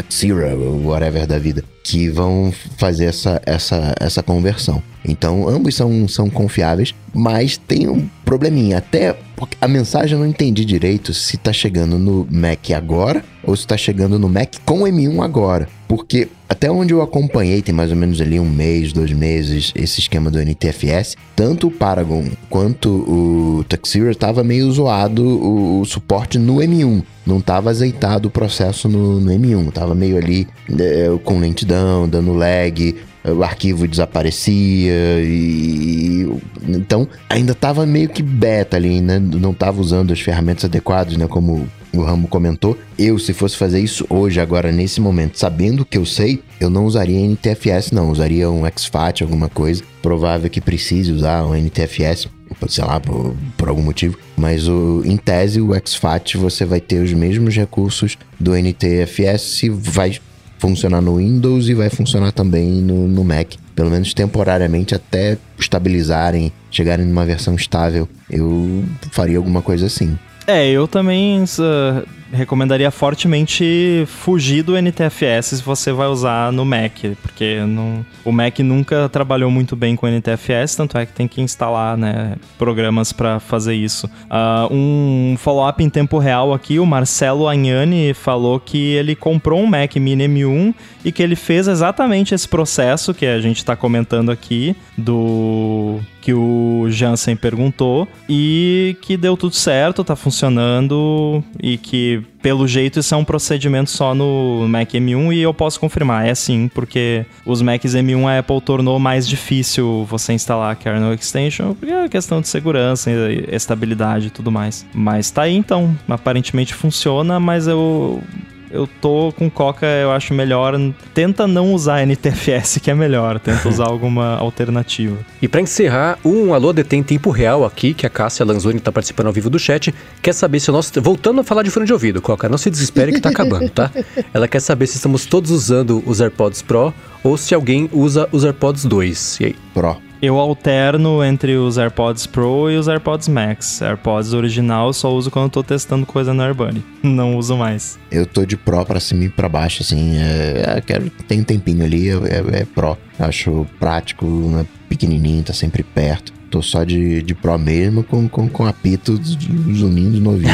[0.08, 4.82] Tuxera, whatever da vida, que vão fazer essa, essa, essa conversão.
[5.06, 8.78] Então, ambos são, são confiáveis, mas tem um probleminha.
[8.78, 9.16] Até
[9.60, 13.76] a mensagem eu não entendi direito se tá chegando no Mac agora ou se tá
[13.76, 15.68] chegando no Mac com M1 agora.
[15.88, 20.00] Porque até onde eu acompanhei, tem mais ou menos ali um mês, dois meses, esse
[20.00, 26.38] esquema do NTFS, tanto o Paragon quanto o Tuxedo tava meio zoado o, o, suporte
[26.38, 27.02] no M1.
[27.26, 30.46] Não tava azeitado o processo no, no M1, tava meio ali
[30.78, 36.28] é, com lentidão, dando lag, o arquivo desaparecia e
[36.68, 39.18] então ainda estava meio que beta ali, né?
[39.18, 41.26] Não estava usando as ferramentas adequadas, né?
[41.26, 42.76] Como o Rambo comentou.
[42.98, 46.84] Eu, se fosse fazer isso hoje, agora nesse momento, sabendo que eu sei, eu não
[46.84, 48.10] usaria NTFS, não.
[48.10, 49.82] Usaria um XFAT, alguma coisa.
[50.02, 52.28] Provável que precise usar um NTFS,
[52.68, 54.18] sei lá, por, por algum motivo.
[54.36, 60.18] Mas o, em tese, o XFAT você vai ter os mesmos recursos do NTFS, vai
[60.58, 63.54] funcionar no Windows e vai funcionar também no, no Mac.
[63.74, 68.08] Pelo menos temporariamente, até estabilizarem, chegarem numa versão estável.
[68.28, 70.18] Eu faria alguma coisa assim.
[70.50, 77.00] É, eu também uh, recomendaria fortemente fugir do NTFS se você vai usar no Mac,
[77.20, 81.42] porque não, o Mac nunca trabalhou muito bem com NTFS, tanto é que tem que
[81.42, 84.06] instalar né, programas para fazer isso.
[84.06, 89.66] Uh, um follow-up em tempo real aqui, o Marcelo Agnani falou que ele comprou um
[89.66, 90.74] Mac Mini M1
[91.04, 96.32] e que ele fez exatamente esse processo que a gente está comentando aqui do que
[96.32, 103.14] o Jansen perguntou e que deu tudo certo, tá funcionando e que pelo jeito isso
[103.14, 107.60] é um procedimento só no Mac M1 e eu posso confirmar, é sim, porque os
[107.60, 112.40] Macs M1 a Apple tornou mais difícil você instalar a kernel extension, porque é questão
[112.40, 113.10] de segurança,
[113.50, 114.86] estabilidade e tudo mais.
[114.94, 118.22] Mas tá aí então, aparentemente funciona, mas eu
[118.70, 120.74] eu tô com Coca, eu acho melhor.
[121.14, 123.38] Tenta não usar NTFS, que é melhor.
[123.38, 125.16] Tenta usar alguma alternativa.
[125.40, 129.28] E para encerrar, um alô detém tempo real aqui, que a Cássia Lanzoni tá participando
[129.28, 130.92] ao vivo do chat, quer saber se nós.
[130.96, 133.90] Voltando a falar de fone de ouvido, Coca, não se desespere que tá acabando, tá?
[134.32, 136.92] Ela quer saber se estamos todos usando os AirPods Pro
[137.22, 139.40] ou se alguém usa os AirPods 2.
[139.40, 139.56] E aí?
[139.74, 140.07] Pro.
[140.20, 143.80] Eu alterno entre os AirPods Pro e os AirPods Max.
[143.80, 146.84] AirPods original eu só uso quando eu tô testando coisa no AirBuddy.
[147.02, 147.98] Não uso mais.
[148.10, 150.16] Eu tô de Pro pra cima e pra baixo, assim.
[150.18, 152.98] É, é, quero, tem um tempinho ali, é, é, é Pro.
[153.18, 156.32] Acho prático, né, pequenininho, tá sempre perto.
[156.50, 160.50] Tô só de, de Pro mesmo com, com, com apito zunindo no ouvido.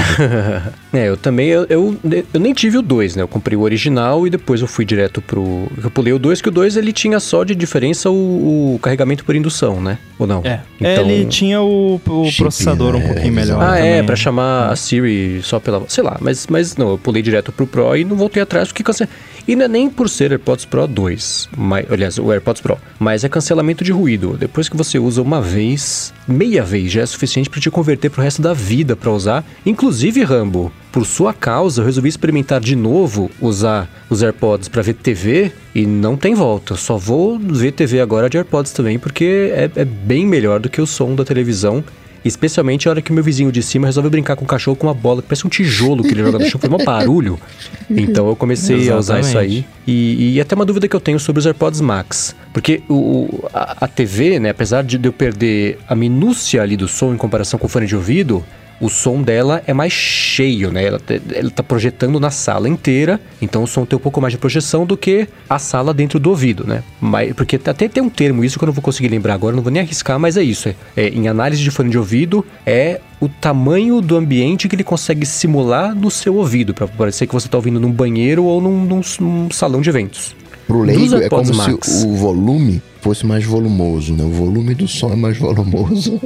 [0.93, 1.97] é, eu também, eu, eu,
[2.33, 3.23] eu, nem tive o 2, né?
[3.23, 5.69] Eu comprei o original e depois eu fui direto pro...
[5.83, 9.25] Eu pulei o 2, que o 2 ele tinha só de diferença o, o, carregamento
[9.25, 9.99] por indução, né?
[10.19, 10.43] Ou não?
[10.45, 13.05] É, então, ele tinha o, o chip, processador né?
[13.05, 13.91] um pouquinho melhor Ah, também.
[13.93, 15.83] é, pra chamar a Siri só pela...
[15.89, 18.83] Sei lá, mas, mas não, eu pulei direto pro Pro e não voltei atrás porque...
[18.83, 19.09] Cance...
[19.47, 23.25] E não é nem por ser AirPods Pro 2, mas, aliás, o AirPods Pro, mas
[23.25, 24.39] é cancelamento de ruído.
[24.39, 28.23] Depois que você usa uma vez, meia vez já é suficiente para te converter pro
[28.23, 29.45] resto da vida para usar.
[29.67, 34.95] Inclusive, Rambo, por sua causa, eu resolvi experimentar de novo usar os AirPods para ver
[34.95, 36.75] TV e não tem volta.
[36.75, 40.81] Só vou ver TV agora de AirPods também, porque é, é bem melhor do que
[40.81, 41.85] o som da televisão
[42.25, 44.87] Especialmente a hora que o meu vizinho de cima resolve brincar com o cachorro com
[44.87, 47.39] uma bola que parece um tijolo que ele joga no chão, faz um barulho.
[47.91, 48.93] Então eu comecei Exatamente.
[48.93, 49.67] a usar isso aí.
[49.87, 52.35] E, e, até uma dúvida que eu tenho sobre os AirPods Max.
[52.53, 57.13] Porque o, a, a TV, né, apesar de eu perder a minúcia ali do som
[57.13, 58.43] em comparação com o fone de ouvido,
[58.85, 60.85] o som dela é mais cheio, né?
[60.85, 61.01] Ela,
[61.35, 64.85] ela tá projetando na sala inteira, então o som tem um pouco mais de projeção
[64.85, 66.83] do que a sala dentro do ouvido, né?
[67.01, 69.63] Mas, porque até tem um termo isso que eu não vou conseguir lembrar agora, não
[69.63, 70.69] vou nem arriscar, mas é isso.
[70.69, 74.85] É, é, em análise de fone de ouvido, é o tamanho do ambiente que ele
[74.85, 78.85] consegue simular no seu ouvido, para parecer que você está ouvindo num banheiro ou num,
[78.85, 80.37] num, num salão de eventos.
[80.67, 81.87] Pro leigo é como Max.
[81.89, 84.25] se o volume fosse mais volumoso, né?
[84.25, 86.21] O volume do som é mais volumoso.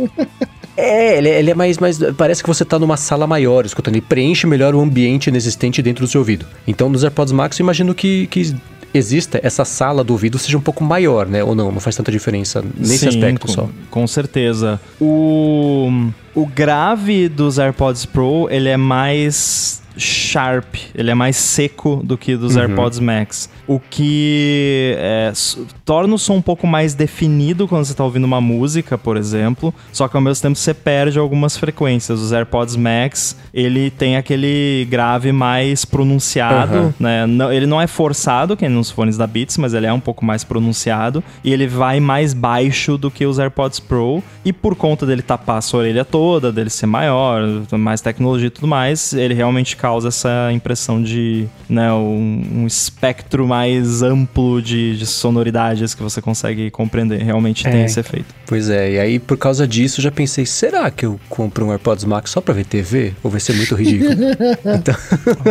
[0.81, 1.98] É, ele, ele, é mais, mais.
[2.16, 3.97] Parece que você está numa sala maior escutando.
[3.97, 6.47] Ele preenche melhor o ambiente inexistente dentro do seu ouvido.
[6.69, 8.55] Então, nos AirPods Max, eu imagino que, que
[8.94, 11.43] exista essa sala do ouvido seja um pouco maior, né?
[11.43, 11.73] Ou não?
[11.73, 13.69] Não faz tanta diferença nesse Sim, aspecto com, só.
[13.90, 14.81] Com certeza.
[15.01, 15.90] O,
[16.32, 22.36] o grave dos AirPods Pro, ele é mais sharp, ele é mais seco do que
[22.36, 22.62] dos uhum.
[22.62, 23.51] AirPods Max.
[23.69, 25.31] O que é,
[25.85, 29.74] torna o som um pouco mais definido quando você está ouvindo uma música, por exemplo.
[29.93, 32.19] Só que ao mesmo tempo você perde algumas frequências.
[32.19, 36.93] Os AirPods Max, ele tem aquele grave mais pronunciado, uhum.
[36.99, 37.27] né?
[37.27, 40.01] Não, ele não é forçado, que é nos fones da Beats, mas ele é um
[40.01, 41.23] pouco mais pronunciado.
[41.45, 44.23] E ele vai mais baixo do que os AirPods Pro.
[44.47, 47.43] E por conta dele tapar a sua orelha toda, dele ser maior,
[47.73, 53.47] mais tecnologia e tudo mais, ele realmente causa essa impressão de né, um, um espectro
[53.47, 53.58] mais
[54.03, 57.23] amplo de, de, sonoridades que você consegue compreender.
[57.23, 57.71] Realmente é.
[57.71, 58.35] tem esse efeito.
[58.47, 62.05] Pois é, e aí por causa disso já pensei, será que eu compro um AirPods
[62.05, 63.15] Max só pra ver TV?
[63.23, 64.13] Ou vai ser muito ridículo?
[64.65, 64.95] então,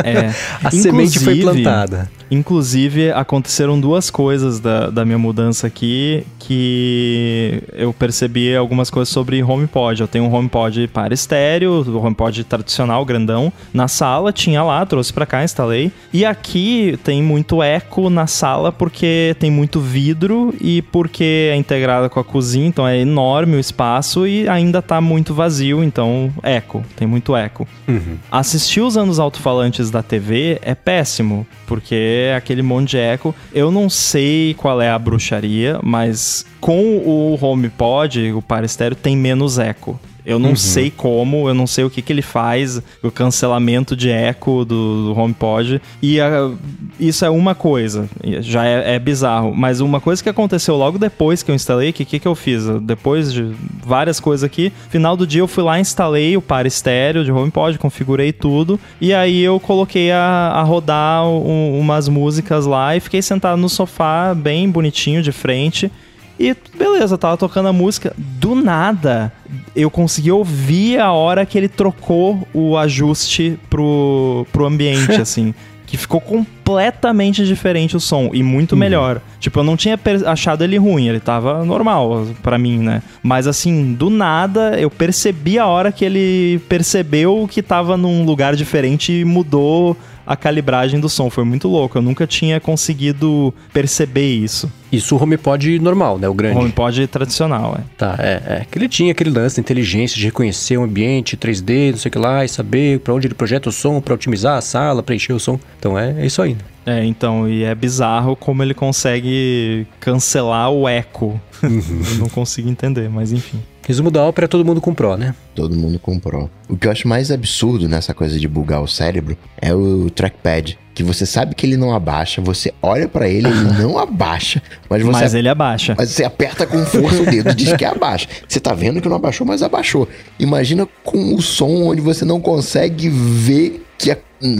[0.04, 0.34] é.
[0.64, 2.10] a semente foi plantada.
[2.30, 9.42] Inclusive, aconteceram duas coisas da, da minha mudança aqui que eu percebi algumas coisas sobre
[9.42, 10.02] HomePod.
[10.02, 15.14] Eu tenho um HomePod para estéreo, o HomePod tradicional, grandão, na sala, tinha lá, trouxe
[15.14, 15.92] para cá, instalei.
[16.14, 22.10] E aqui tem muito eco na sala porque tem muito vidro e porque é integrada
[22.10, 26.84] com a cozinha, então é enorme o espaço e ainda tá muito vazio, então eco,
[26.96, 27.68] tem muito eco.
[27.88, 28.18] Uhum.
[28.32, 31.96] Assistir usando os alto-falantes da TV é péssimo, porque
[32.30, 33.36] é aquele monte de eco.
[33.54, 39.16] Eu não sei qual é a bruxaria, mas com o HomePod, o par estéreo, tem
[39.16, 40.00] menos eco.
[40.28, 40.56] Eu não uhum.
[40.58, 45.14] sei como, eu não sei o que, que ele faz, o cancelamento de eco do,
[45.14, 45.82] do HomePod.
[46.02, 46.52] E a,
[47.00, 48.10] isso é uma coisa,
[48.42, 49.56] já é, é, bizarro.
[49.56, 52.66] Mas uma coisa que aconteceu logo depois que eu instalei, que que, que eu fiz?
[52.82, 57.24] Depois de várias coisas aqui, final do dia eu fui lá, instalei o par estéreo
[57.24, 58.78] de HomePod, configurei tudo.
[59.00, 63.70] E aí eu coloquei a, a rodar um, umas músicas lá e fiquei sentado no
[63.70, 65.90] sofá, bem bonitinho, de frente.
[66.40, 68.14] E beleza, tava tocando a música.
[68.18, 69.32] Do nada,
[69.76, 75.54] eu consegui ouvir a hora que ele trocou o ajuste pro, pro ambiente, assim.
[75.86, 78.78] Que ficou completamente diferente o som e muito uhum.
[78.78, 79.22] melhor.
[79.40, 83.02] Tipo, eu não tinha achado ele ruim, ele tava normal para mim, né?
[83.24, 88.54] Mas assim, do nada, eu percebi a hora que ele percebeu que tava num lugar
[88.56, 89.96] diferente e mudou
[90.28, 91.30] a calibragem do som.
[91.30, 91.98] Foi muito louco.
[91.98, 94.70] Eu nunca tinha conseguido perceber isso.
[94.92, 96.28] Isso o HomePod normal, né?
[96.28, 96.58] O grande.
[96.58, 97.84] O HomePod tradicional, é.
[97.98, 98.66] Tá, é, é.
[98.70, 102.12] Que ele tinha aquele lance da inteligência de reconhecer o ambiente 3D, não sei o
[102.12, 105.34] que lá, e saber para onde ele projeta o som, para otimizar a sala, preencher
[105.34, 105.60] o som.
[105.80, 106.54] Então é, é isso aí.
[106.54, 106.60] Né?
[106.86, 111.40] É, então, e é bizarro como ele consegue cancelar o eco.
[111.62, 111.82] Uhum.
[112.12, 113.60] Eu não consigo entender, mas enfim.
[113.88, 115.34] Resumo da ópera, todo mundo comprou, né?
[115.56, 116.50] Todo mundo comprou.
[116.68, 120.78] O que eu acho mais absurdo nessa coisa de bugar o cérebro é o trackpad
[120.98, 124.60] que você sabe que ele não abaixa, você olha pra ele, ele não abaixa,
[124.90, 125.94] mas você Mas ele abaixa.
[125.96, 128.28] mas você aperta com força o dedo, diz que abaixa.
[128.48, 130.10] Você tá vendo que não abaixou, mas abaixou.
[130.40, 134.18] Imagina com o som onde você não consegue ver que a...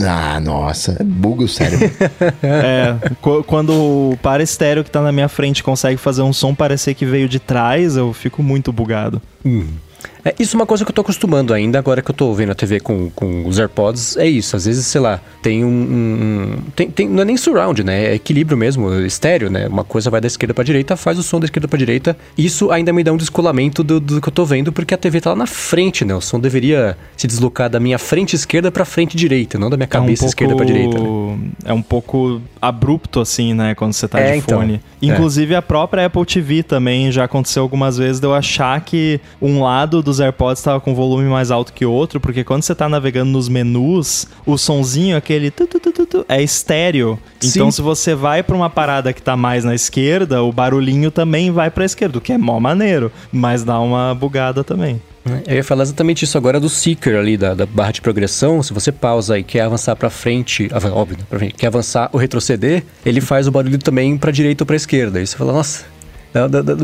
[0.08, 1.90] Ah, nossa, buga o cérebro.
[2.42, 6.54] É, qu- quando o para estéreo que tá na minha frente consegue fazer um som
[6.54, 9.20] parecer que veio de trás, eu fico muito bugado.
[10.24, 12.50] É, isso é uma coisa que eu tô acostumando ainda, agora que eu tô vendo
[12.52, 14.56] a TV com, com os AirPods, é isso.
[14.56, 15.68] Às vezes, sei lá, tem um.
[15.68, 18.06] um- tem, tem- não é nem surround, né?
[18.06, 19.66] É equilíbrio mesmo, estéreo, né?
[19.68, 22.16] Uma coisa vai da esquerda pra direita, faz o som da esquerda pra direita.
[22.36, 25.20] Isso ainda me dá um descolamento do, do que eu tô vendo, porque a TV
[25.20, 26.14] tá lá na frente, né?
[26.14, 29.86] O som deveria se deslocar da minha frente esquerda pra frente direita, não da minha
[29.86, 30.98] cabeça esquerda pra direita.
[30.98, 31.38] Né?
[31.64, 33.74] É um pouco abrupto, assim, né?
[33.74, 34.60] Quando você tá É, de então.
[34.60, 34.74] fone.
[35.02, 35.06] É.
[35.06, 39.62] Inclusive, a própria Apple TV também já aconteceu algumas vezes de eu achar que um
[39.62, 42.88] lado dos AirPods tava com volume mais alto que o outro, porque quando você tá
[42.88, 47.18] navegando nos menus, o sonzinho, aquele tu, tu, tu, é estéreo.
[47.36, 47.70] Então, Sim.
[47.70, 51.70] se você vai pra uma parada que tá mais na esquerda, o barulhinho também vai
[51.70, 55.00] pra esquerda, o que é mó maneiro, mas dá uma bugada também.
[55.46, 58.62] Eu ia falar exatamente isso agora do Seeker ali, da, da barra de progressão.
[58.62, 62.08] Se você pausa e quer avançar pra frente, ah, óbvio, né, pra frente, quer avançar
[62.12, 65.18] ou retroceder, ele faz o barulho também pra direita ou pra esquerda.
[65.18, 65.84] Aí você fala, nossa,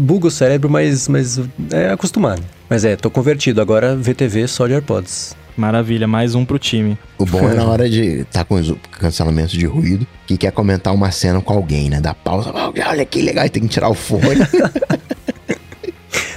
[0.02, 1.40] buga o cérebro, mas, mas
[1.72, 2.42] é acostumado.
[2.68, 3.60] Mas é, tô convertido.
[3.60, 5.36] Agora VTV só de AirPods.
[5.56, 6.98] Maravilha, mais um pro time.
[7.16, 10.92] O bom é na hora de tá com os cancelamentos de ruído, que quer comentar
[10.92, 12.00] uma cena com alguém, né?
[12.00, 14.22] Dá pausa, olha que legal, tem que tirar o fone.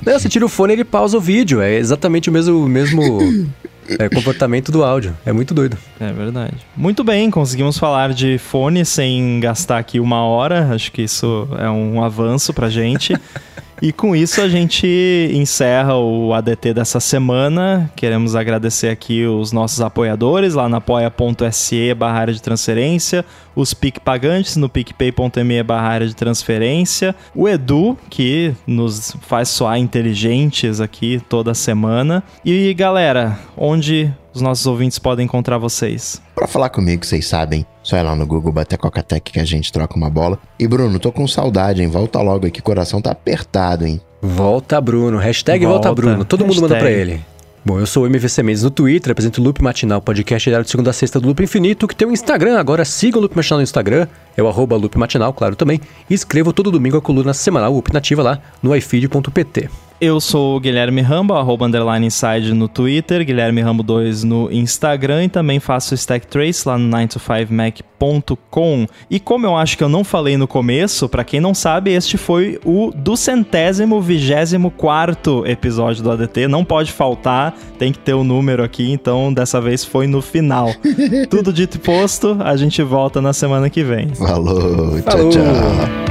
[0.05, 1.59] Não, você tira o fone e ele pausa o vídeo.
[1.61, 3.19] É exatamente o mesmo, o mesmo
[3.99, 5.15] é, comportamento do áudio.
[5.25, 5.77] É muito doido.
[5.99, 6.55] É verdade.
[6.75, 10.73] Muito bem, conseguimos falar de fone sem gastar aqui uma hora.
[10.73, 13.15] Acho que isso é um avanço pra gente.
[13.81, 14.87] E com isso a gente
[15.33, 17.91] encerra o ADT dessa semana.
[17.95, 23.23] Queremos agradecer aqui os nossos apoiadores lá na apoia.se barra área de transferência,
[23.55, 29.77] os PIC pagantes no picpay.me barra área de transferência, o Edu, que nos faz soar
[29.77, 32.23] inteligentes aqui toda semana.
[32.43, 36.21] E galera, onde os nossos ouvintes podem encontrar vocês?
[36.33, 39.71] Pra falar comigo, vocês sabem, só ir lá no Google bater Coca-Tech que a gente
[39.71, 40.39] troca uma bola.
[40.59, 41.89] E Bruno, tô com saudade, hein?
[41.89, 43.99] Volta logo aqui, coração tá apertado, hein?
[44.21, 45.17] Volta Bruno.
[45.17, 46.01] Hashtag volta, Volta.
[46.01, 46.25] Bruno.
[46.25, 47.11] Todo mundo manda pra Hashtag.
[47.11, 47.21] ele.
[47.65, 50.71] Bom, eu sou o MVC Mendes no Twitter, apresento o Loop Matinal, podcast diário de
[50.71, 52.85] segunda a sexta do Loop Infinito, que tem um Instagram agora.
[52.85, 54.07] Siga o Loop Matinal no Instagram,
[54.37, 55.81] é o arroba Loop Matinal, claro, também.
[56.09, 59.69] E escrevo todo domingo a coluna semanal opinativa lá no ifeed.pt.
[59.99, 65.23] Eu sou o Guilherme Rambo, arroba underline inside no Twitter, Guilherme Rambo 2 no Instagram
[65.23, 68.85] e também faço Stack Trace lá no 9to5mac.com.
[69.09, 72.15] E como eu acho que eu não falei no começo, pra quem não sabe, este
[72.15, 76.47] foi o do centésimo vigésimo quarto episódio do ADT.
[76.47, 80.69] Não pode faltar, tem que ter o número aqui, então dessa vez foi no final.
[81.27, 84.09] Tudo dito e posto, a gente volta na semana que vem.
[84.13, 85.29] Falou, tchau, Falou.
[85.31, 85.43] tchau.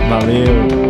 [0.08, 0.86] Valeu!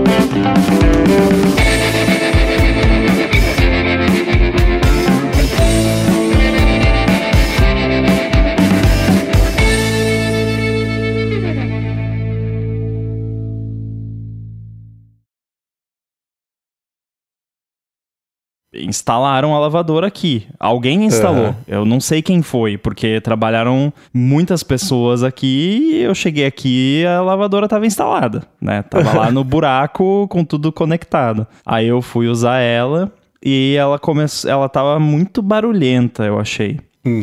[18.81, 20.47] Instalaram a lavadora aqui.
[20.59, 21.47] Alguém instalou.
[21.47, 21.57] Aham.
[21.67, 27.07] Eu não sei quem foi, porque trabalharam muitas pessoas aqui e eu cheguei aqui e
[27.07, 28.83] a lavadora estava instalada, né?
[28.83, 31.47] Tava lá no buraco com tudo conectado.
[31.65, 33.13] Aí eu fui usar ela
[33.45, 36.81] e ela começou, ela tava muito barulhenta, eu achei.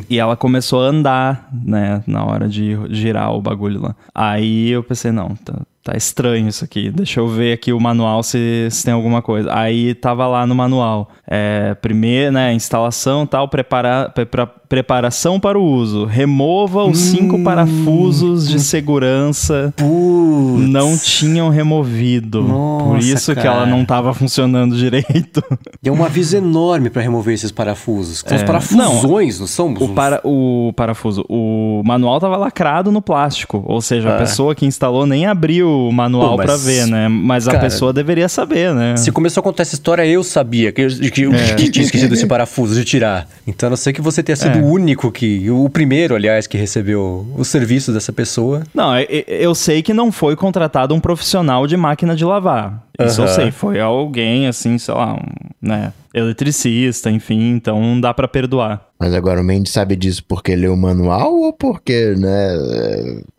[0.09, 3.95] E ela começou a andar, né, na hora de girar o bagulho lá.
[4.15, 6.89] Aí eu pensei, não, tá, tá estranho isso aqui.
[6.89, 9.53] Deixa eu ver aqui o manual se, se tem alguma coisa.
[9.53, 11.09] Aí tava lá no manual.
[11.27, 16.05] É, primeiro, né, instalação tal, prepara, prepara- preparação para o uso.
[16.05, 19.73] Remova os cinco parafusos de segurança.
[19.75, 20.69] Putz.
[20.69, 22.41] Não tinham removido.
[22.43, 23.57] Por Nossa, isso que cara.
[23.57, 25.43] ela não tava funcionando direito.
[25.81, 28.23] Deu um aviso enorme pra remover esses parafusos.
[28.25, 28.45] São os É.
[28.45, 29.73] parafusões, não, são?
[29.73, 31.25] O, para, o parafuso.
[31.29, 33.63] O manual tava lacrado no plástico.
[33.67, 34.17] Ou seja, a Ah.
[34.19, 37.07] pessoa que instalou nem abriu o manual pra ver, né?
[37.07, 38.95] Mas a cara, pessoa deveria saber, né?
[38.97, 41.09] Se começou a contar essa história, eu sabia que, que,
[41.55, 43.27] que tinha esquecido esse parafuso de tirar.
[43.47, 44.61] Então, a não sei que você tenha sido É.
[44.61, 45.49] o único que.
[45.49, 48.63] O primeiro, aliás, que recebeu o serviço dessa pessoa.
[48.73, 52.83] Não, eu, eu sei que não foi contratado um profissional de máquina de lavar.
[52.99, 53.51] Isso eu sei.
[53.51, 55.19] Foi alguém, assim, sei lá, um,
[55.61, 55.91] né?
[56.13, 57.51] Eletricista, enfim.
[57.51, 58.81] Então não dá pra perdoar.
[59.03, 62.57] Mas agora o Mendes sabe disso porque leu o manual ou porque, né?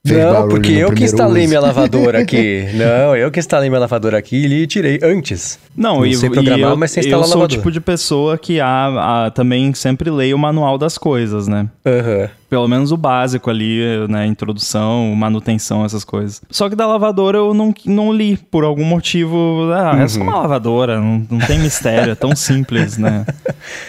[0.07, 1.49] fez não, porque eu que instalei uso?
[1.49, 2.67] minha lavadora aqui.
[2.77, 5.59] não, eu que instalei minha lavadora aqui e tirei antes.
[5.75, 7.71] Não, Não e, sei e programar, eu, mas você eu instala a sou o tipo
[7.71, 11.67] de pessoa que a, a- também sempre leio o manual das coisas, né?
[11.87, 12.29] Aham.
[12.55, 14.27] Pelo menos o básico ali, né?
[14.27, 16.41] Introdução, manutenção, essas coisas.
[16.49, 19.73] Só que da lavadora eu não, não li, por algum motivo.
[19.73, 23.27] Ah, é só uma lavadora, não, não tem mistério, é tão simples, né?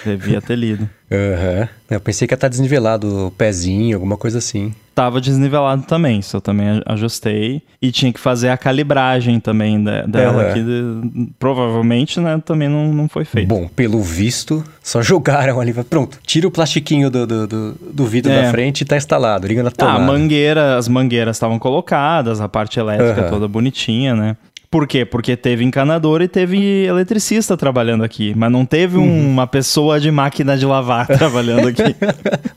[0.04, 0.90] Devia ter lido.
[1.12, 1.70] Aham.
[1.92, 4.74] Eu pensei que ia estar desnivelado o pezinho, alguma coisa assim.
[4.96, 7.62] Tava desnivelado também, isso eu também a- ajustei.
[7.82, 10.54] E tinha que fazer a calibragem também de- dela, Aham.
[10.54, 13.48] que de- provavelmente, né, também não, não foi feito.
[13.50, 15.74] Bom, pelo visto, só jogaram ali.
[15.74, 18.44] Pronto, tira o plastiquinho do, do, do, do vidro É.
[18.44, 19.46] da frente e tá instalado.
[19.46, 20.00] Liga na Ah, a tomada.
[20.06, 23.30] mangueira, as mangueiras estavam colocadas, a parte elétrica Aham.
[23.30, 24.38] toda bonitinha, né?
[24.76, 25.06] Por quê?
[25.06, 29.30] Porque teve encanador e teve eletricista trabalhando aqui, mas não teve um- Uhum.
[29.30, 31.96] uma pessoa de máquina de lavar trabalhando aqui.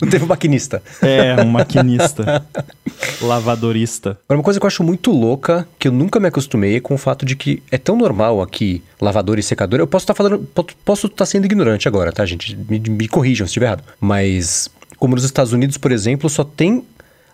[0.03, 0.83] Não teve maquinista.
[1.01, 2.45] É, um maquinista,
[3.23, 4.19] lavadorista.
[4.29, 6.95] Agora, uma coisa que eu acho muito louca, que eu nunca me acostumei, é com
[6.95, 9.79] o fato de que é tão normal aqui, lavador e secador.
[9.79, 12.59] Eu posso estar falando, po- posso estar sendo ignorante agora, tá, gente?
[12.69, 13.85] Me, me corrijam se estiver errado.
[14.01, 14.69] Mas,
[14.99, 16.83] como nos Estados Unidos, por exemplo, só tem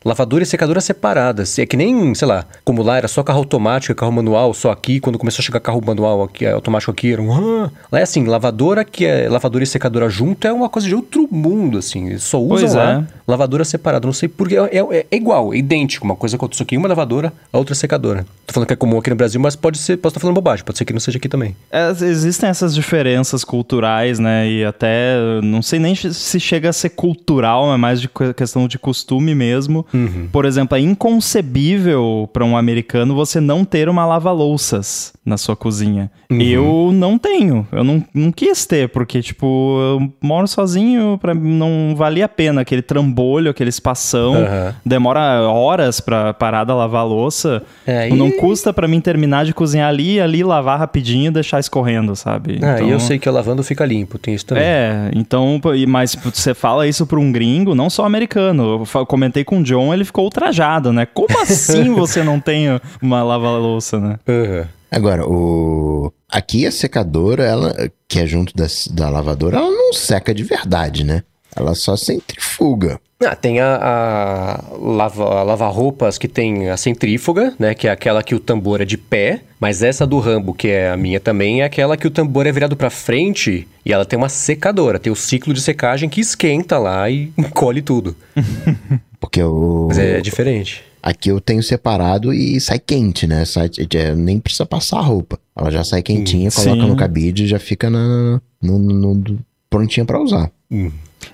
[0.05, 1.59] lavadora e secadora separadas.
[1.59, 4.71] É que nem, sei lá, como lá era só carro automático e carro manual, só
[4.71, 7.63] aqui, quando começou a chegar carro manual aqui, automático aqui, era um...
[7.91, 11.29] Lá é assim, lavadora que é lavadora e secadora junto é uma coisa de outro
[11.31, 12.19] mundo, assim.
[12.19, 13.05] Só usam Pois lá é.
[13.27, 14.07] lavadora separada.
[14.07, 14.57] Não sei porquê.
[14.57, 16.05] É, é- é igual, é idêntico.
[16.05, 18.27] Uma coisa aconteceu aqui, uma lavadora, a outra secadora.
[18.47, 20.65] Tô falando que é comum aqui no Brasil, mas pode ser, posso estar falando bobagem,
[20.65, 21.57] pode ser que não seja aqui também.
[21.71, 24.49] É, existem essas diferenças culturais, né?
[24.49, 28.69] E até não sei nem se chega a ser cultural, é mais de que- questão
[28.69, 29.87] de costume mesmo.
[30.33, 36.11] Por exemplo, é inconcebível para um americano você não ter uma lava-louças na sua cozinha.
[36.31, 41.95] Eu não tenho, eu não, não quis ter, porque, tipo, eu moro sozinho, pra, não
[41.97, 44.35] valia a pena aquele trambolho, aquele espação.
[44.35, 44.75] Aham.
[44.85, 47.63] Demora horas pra parar da lavar a louça.
[47.87, 51.31] É, Tipo, Não e- custa pra mim terminar de cozinhar ali, ali lavar rapidinho e
[51.31, 52.59] deixar escorrendo, sabe?
[52.63, 54.63] Ah, Então- e eu sei que lavando fica limpo, tem isso também.
[54.65, 58.85] É, então, mas você fala isso pra um gringo, não só americano.
[58.95, 61.07] Eu comentei com o John, ele ficou ultrajado, né?
[61.07, 64.19] Como assim você não tem uma lava-louça, né?
[64.29, 64.69] Aham.
[64.91, 66.13] Agora, o...
[66.31, 71.03] aqui a secadora, ela, que é junto da, da lavadora, ela não seca de verdade,
[71.03, 71.25] né?
[71.57, 73.01] Ela só centrifuga.
[73.25, 77.75] Ah, tem a, a lava, lava-roupas que tem a centrífuga, né?
[77.75, 79.41] Que é aquela que o tambor é de pé.
[79.61, 82.53] Mas essa do Rambo, que é a minha também, é aquela que o tambor é
[82.53, 84.99] virado pra frente e ela tem uma secadora.
[84.99, 88.15] Tem o ciclo de secagem que esquenta lá e encolhe tudo.
[89.21, 89.87] Porque o...
[89.89, 90.83] Mas é diferente.
[91.03, 93.45] aqui eu tenho separado e sai quente, né?
[93.47, 95.39] Sai, é, nem precisa passar a roupa.
[95.57, 96.89] Ela já sai quentinha, coloca Sim.
[96.89, 99.39] no cabide e já fica na, no, no- no-
[99.71, 100.51] prontinha pra usar.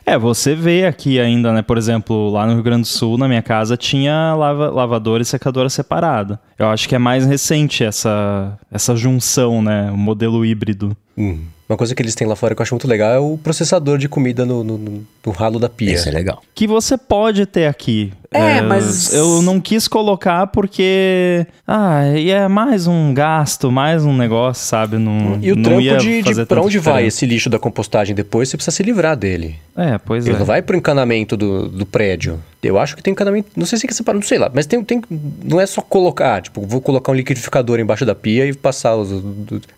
[0.06, 1.62] É, você vê aqui ainda, né?
[1.62, 5.26] Por exemplo, lá no Rio Grande do Sul, na minha casa, tinha lava, lavadora e
[5.26, 6.40] secadora separada.
[6.58, 9.90] Eu acho que é mais recente essa, essa junção, né?
[9.90, 10.96] O modelo híbrido.
[11.16, 11.38] Hum.
[11.68, 13.96] Uma coisa que eles têm lá fora que eu acho muito legal é o processador
[13.96, 15.92] de comida no, no- no- no ralo da pia.
[15.94, 16.42] Isso é legal.
[16.54, 18.12] que você pode ter aqui.
[18.32, 21.44] É, mas- Eu não quis colocar porque.
[21.66, 24.98] Ah, e é mais um gasto, mais um negócio, sabe?
[24.98, 28.14] Não, E o não trampo ia de, de pra onde vai esse lixo da compostagem
[28.14, 29.56] depois, você precisa se livrar dele.
[29.76, 30.38] É, pois Ele é.
[30.38, 32.38] não vai pro encanamento do, do prédio.
[32.62, 33.48] Eu acho que tem encanamento.
[33.56, 34.48] Não sei se é que separado, não sei lá.
[34.54, 35.02] Mas tem, tem.
[35.42, 39.10] Não é só colocar, tipo, vou colocar um liquidificador embaixo da pia e passar os.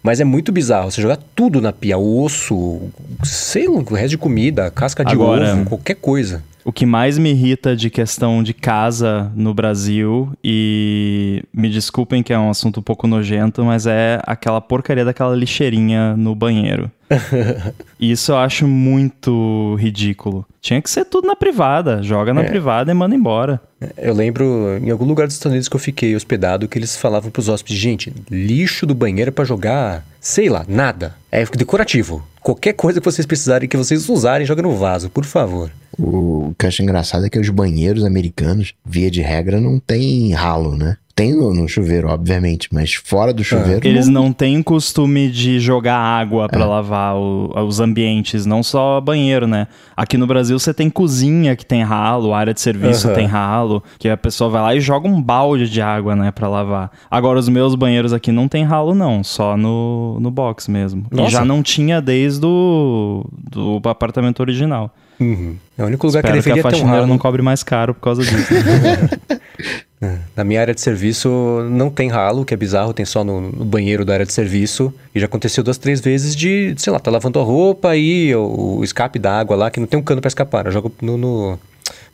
[0.02, 0.90] Mas é muito bizarro.
[0.90, 2.82] Você jogar tudo na pia, osso,
[3.22, 6.42] sei lá, o resto de comida, casca de Agora- ovo, qualquer coisa.
[6.64, 12.32] O que mais me irrita de questão de casa no Brasil, e me desculpem que
[12.32, 16.88] é um assunto um pouco nojento, mas é aquela porcaria daquela lixeirinha no banheiro.
[18.00, 20.46] Isso eu acho muito ridículo.
[20.60, 22.02] Tinha que ser tudo na privada.
[22.02, 22.44] Joga na É.
[22.44, 23.60] privada e manda embora.
[23.98, 27.30] Eu lembro em algum lugar dos Estados Unidos que eu fiquei hospedado que eles falavam
[27.30, 31.14] pros hóspedes: gente, lixo do banheiro é pra jogar, sei lá, nada.
[31.30, 32.22] É decorativo.
[32.40, 35.70] Qualquer coisa que vocês precisarem, que vocês usarem, joga no vaso, por favor.
[35.98, 40.32] O que eu acho engraçado é que os banheiros americanos, via de regra, não tem
[40.32, 40.96] ralo, né?
[41.14, 43.86] Tem no, no chuveiro, obviamente, mas fora do chuveiro.
[43.86, 49.46] Eles não têm costume de jogar água pra lavar o- os ambientes, não só banheiro,
[49.46, 49.66] né?
[49.94, 53.14] Aqui no Brasil você tem cozinha que tem ralo, área de serviço Aham.
[53.14, 56.48] tem ralo, que a pessoa vai lá e joga um balde de água, né, Pra
[56.48, 56.90] lavar.
[57.10, 61.04] Agora os meus banheiros aqui não tem ralo não, só no, no box mesmo.
[61.12, 61.30] E Nossa.
[61.30, 64.90] já não tinha desde o do apartamento original.
[65.20, 65.56] Uhum.
[65.78, 67.06] É o único lugar Espero que que, a deveria ter um ralo.
[67.06, 68.52] não cobre mais caro por causa disso.
[68.54, 70.20] né?
[70.36, 71.28] Na minha área de serviço
[71.70, 74.92] não tem ralo, que é bizarro, tem só no, no banheiro da área de serviço.
[75.14, 78.78] E já aconteceu duas, três vezes de, sei lá, tá lavando a roupa e o,
[78.78, 80.66] o escape da água lá, que não tem um cano pra escapar.
[80.66, 81.58] Eu jogo no, no,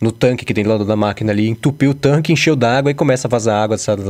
[0.01, 2.95] no tanque que tem do lado da máquina ali, entupiu o tanque, encheu d'água e
[2.95, 3.79] começa a vazar água.
[3.79, 4.03] Sabe?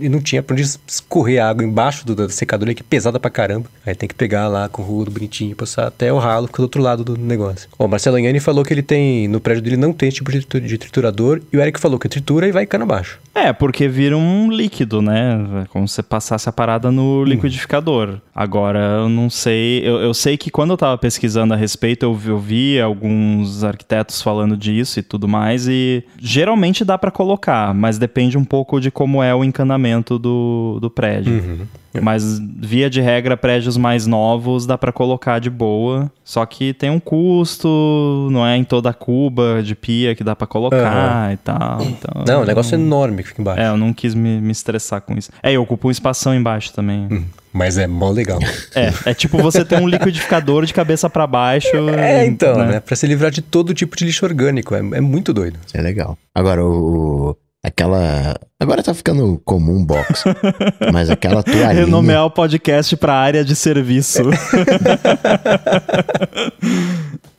[0.00, 3.30] E não tinha pra onde escorrer água embaixo do, da secadora, que é pesada pra
[3.30, 3.66] caramba.
[3.86, 6.64] Aí tem que pegar lá com o rodo bonitinho, passar até o ralo, fica do
[6.64, 7.68] outro lado do negócio.
[7.78, 10.40] O Marcelo Anhani falou que ele tem, no prédio dele não tem esse tipo de,
[10.40, 13.18] de triturador, e o Eric falou que tritura e vai cano abaixo.
[13.34, 15.66] É, porque vira um líquido, né?
[15.70, 18.18] Como se você passasse a parada no liquidificador.
[18.34, 19.80] Agora, eu não sei.
[19.86, 24.20] Eu, eu sei que quando eu tava pesquisando a respeito, eu, eu vi alguns arquitetos
[24.20, 28.90] falando disso e tudo mais, e geralmente dá para colocar, mas depende um pouco de
[28.90, 31.34] como é o encanamento do, do prédio.
[31.34, 31.66] Uhum.
[32.00, 36.10] Mas via de regra, prédios mais novos dá para colocar de boa.
[36.24, 40.34] Só que tem um custo, não é em toda a cuba de pia que dá
[40.34, 41.32] para colocar Uhum.
[41.32, 41.82] e tal.
[41.82, 43.60] Então, Não, o negócio é enorme que fica embaixo.
[43.60, 45.30] É, eu não quis me, me estressar com isso.
[45.42, 47.08] É, eu ocupo um espação embaixo também.
[47.10, 48.38] Hum, Mas é mó legal.
[48.74, 51.76] É, é tipo você ter um liquidificador de cabeça para baixo.
[51.98, 52.80] É, então, né?
[52.80, 54.74] Pra se livrar de todo tipo de lixo orgânico.
[54.74, 55.58] É, é muito doido.
[55.74, 56.16] É legal.
[56.34, 57.36] Agora, o.
[57.64, 58.34] Aquela.
[58.58, 60.24] Agora tá ficando comum box.
[60.92, 61.70] mas aquela toalhinha.
[61.72, 64.22] Renomear o podcast pra área de serviço.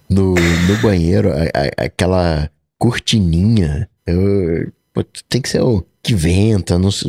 [0.09, 3.89] no, no banheiro, a- a- aquela cortininha.
[4.05, 7.07] Eu, pô, tem que ser o que venta, não, se-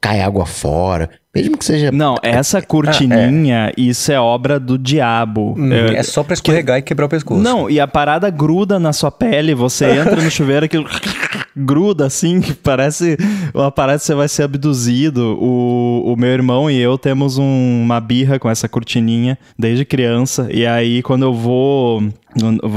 [0.00, 1.08] cai água fora.
[1.34, 1.92] Mesmo que seja.
[1.92, 5.54] Não, essa cortininha, isso é obra do diabo.
[5.56, 7.40] Hum, É- é só pra escorregar e quebrar o pescoço.
[7.40, 10.86] Não, e a parada gruda na sua pele, você entra no chuveiro, aquilo
[11.56, 13.16] gruda assim, que parece
[13.54, 15.38] uma parada que você vai ser abduzido.
[15.40, 20.48] O, o meu irmão e eu temos um- uma birra com essa cortininha desde criança,
[20.50, 22.02] e aí quando eu vou.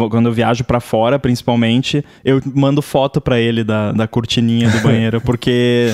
[0.09, 4.79] quando eu viajo pra fora, principalmente, eu mando foto pra ele da, da cortininha do
[4.79, 5.91] banheiro, porque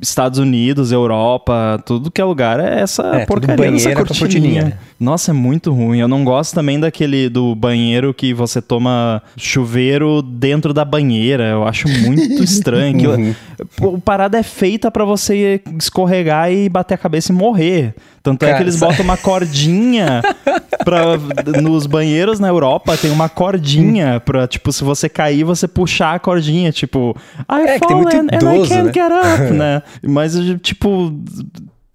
[0.00, 3.56] Estados Unidos, Europa, tudo que é lugar é essa É, porcaria
[3.94, 4.04] com cortininha.
[4.18, 4.72] cortininha, né?
[4.98, 5.98] Nossa, é muito ruim.
[5.98, 11.44] Eu não gosto também daquele do banheiro que você toma chuveiro dentro da banheira.
[11.44, 12.96] Eu acho muito estranho.
[12.96, 13.18] Aquilo-
[13.82, 13.96] Uhum.
[13.96, 17.92] A parada é feita pra você escorregar e bater a cabeça e morrer.
[18.28, 20.20] Tanto é Cara, que eles botam uma cordinha
[20.84, 21.16] pra,
[21.62, 26.18] nos banheiros na Europa, tem uma cordinha pra, tipo, se você cair, você puxar a
[26.18, 27.16] cordinha, tipo,
[27.50, 28.92] I É, fallen and I idoso, can't né?
[28.92, 29.82] get up, né?
[30.06, 31.12] Mas, tipo,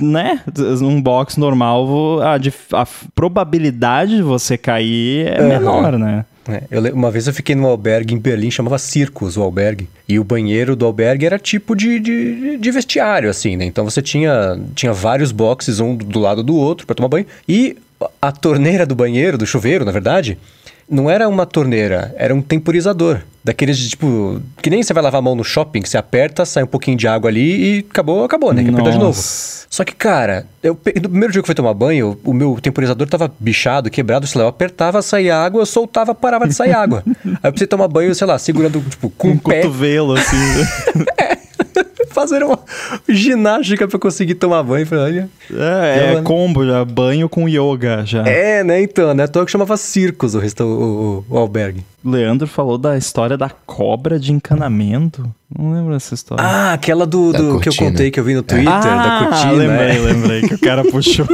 [0.02, 0.42] né?
[0.82, 1.88] Num box normal,
[2.22, 2.36] a,
[2.82, 6.26] a probabilidade de você cair é menor, né?
[6.48, 9.88] É, uma vez eu fiquei num albergue em Berlim, chamava Circus o albergue.
[10.08, 13.66] E o banheiro do albergue era tipo de, de, de vestiário, assim, né?
[13.66, 17.26] Então você tinha, tinha vários boxes, um do lado do outro, pra tomar banho.
[17.48, 17.78] E
[18.22, 20.38] a torneira do banheiro, do chuveiro, na verdade,
[20.90, 23.22] não era uma torneira, era um temporizador.
[23.44, 24.42] Daqueles de tipo.
[24.62, 27.08] Que nem você vai lavar a mão no shopping, você aperta, sai um pouquinho de
[27.10, 28.64] água ali e acabou, acabou, né?
[28.64, 29.22] Que apertar de novo.
[29.22, 33.06] Só que, cara, eu, no primeiro dia que eu fui tomar banho, o meu temporizador
[33.10, 37.04] tava bichado, quebrado, sei lá, eu apertava, saía água, eu soltava, parava de sair água.
[37.26, 40.38] Aí eu precisei tomar banho, sei lá, segurando, tipo, com Um o pé, cotovelo, assim.
[42.14, 42.60] fazer uma
[43.10, 44.86] ginástica pra conseguir tomar banho.
[44.86, 45.30] Falei, olha.
[45.52, 48.24] é, é combo já, banho com yoga já.
[48.28, 49.28] É, né, então, né?
[49.28, 51.84] Toa que chamava Circos o, resta- o, o- o albergue.
[52.06, 55.24] Leandro falou da história da cobra de encanamento.
[55.58, 56.44] Não lembro dessa história.
[56.44, 59.26] Ah, aquela do, Da do que eu contei que eu vi no Twitter, da Ah,
[59.26, 59.52] cortina.
[59.54, 60.00] lembrei, é.
[60.00, 61.26] lembrei que o cara puxou.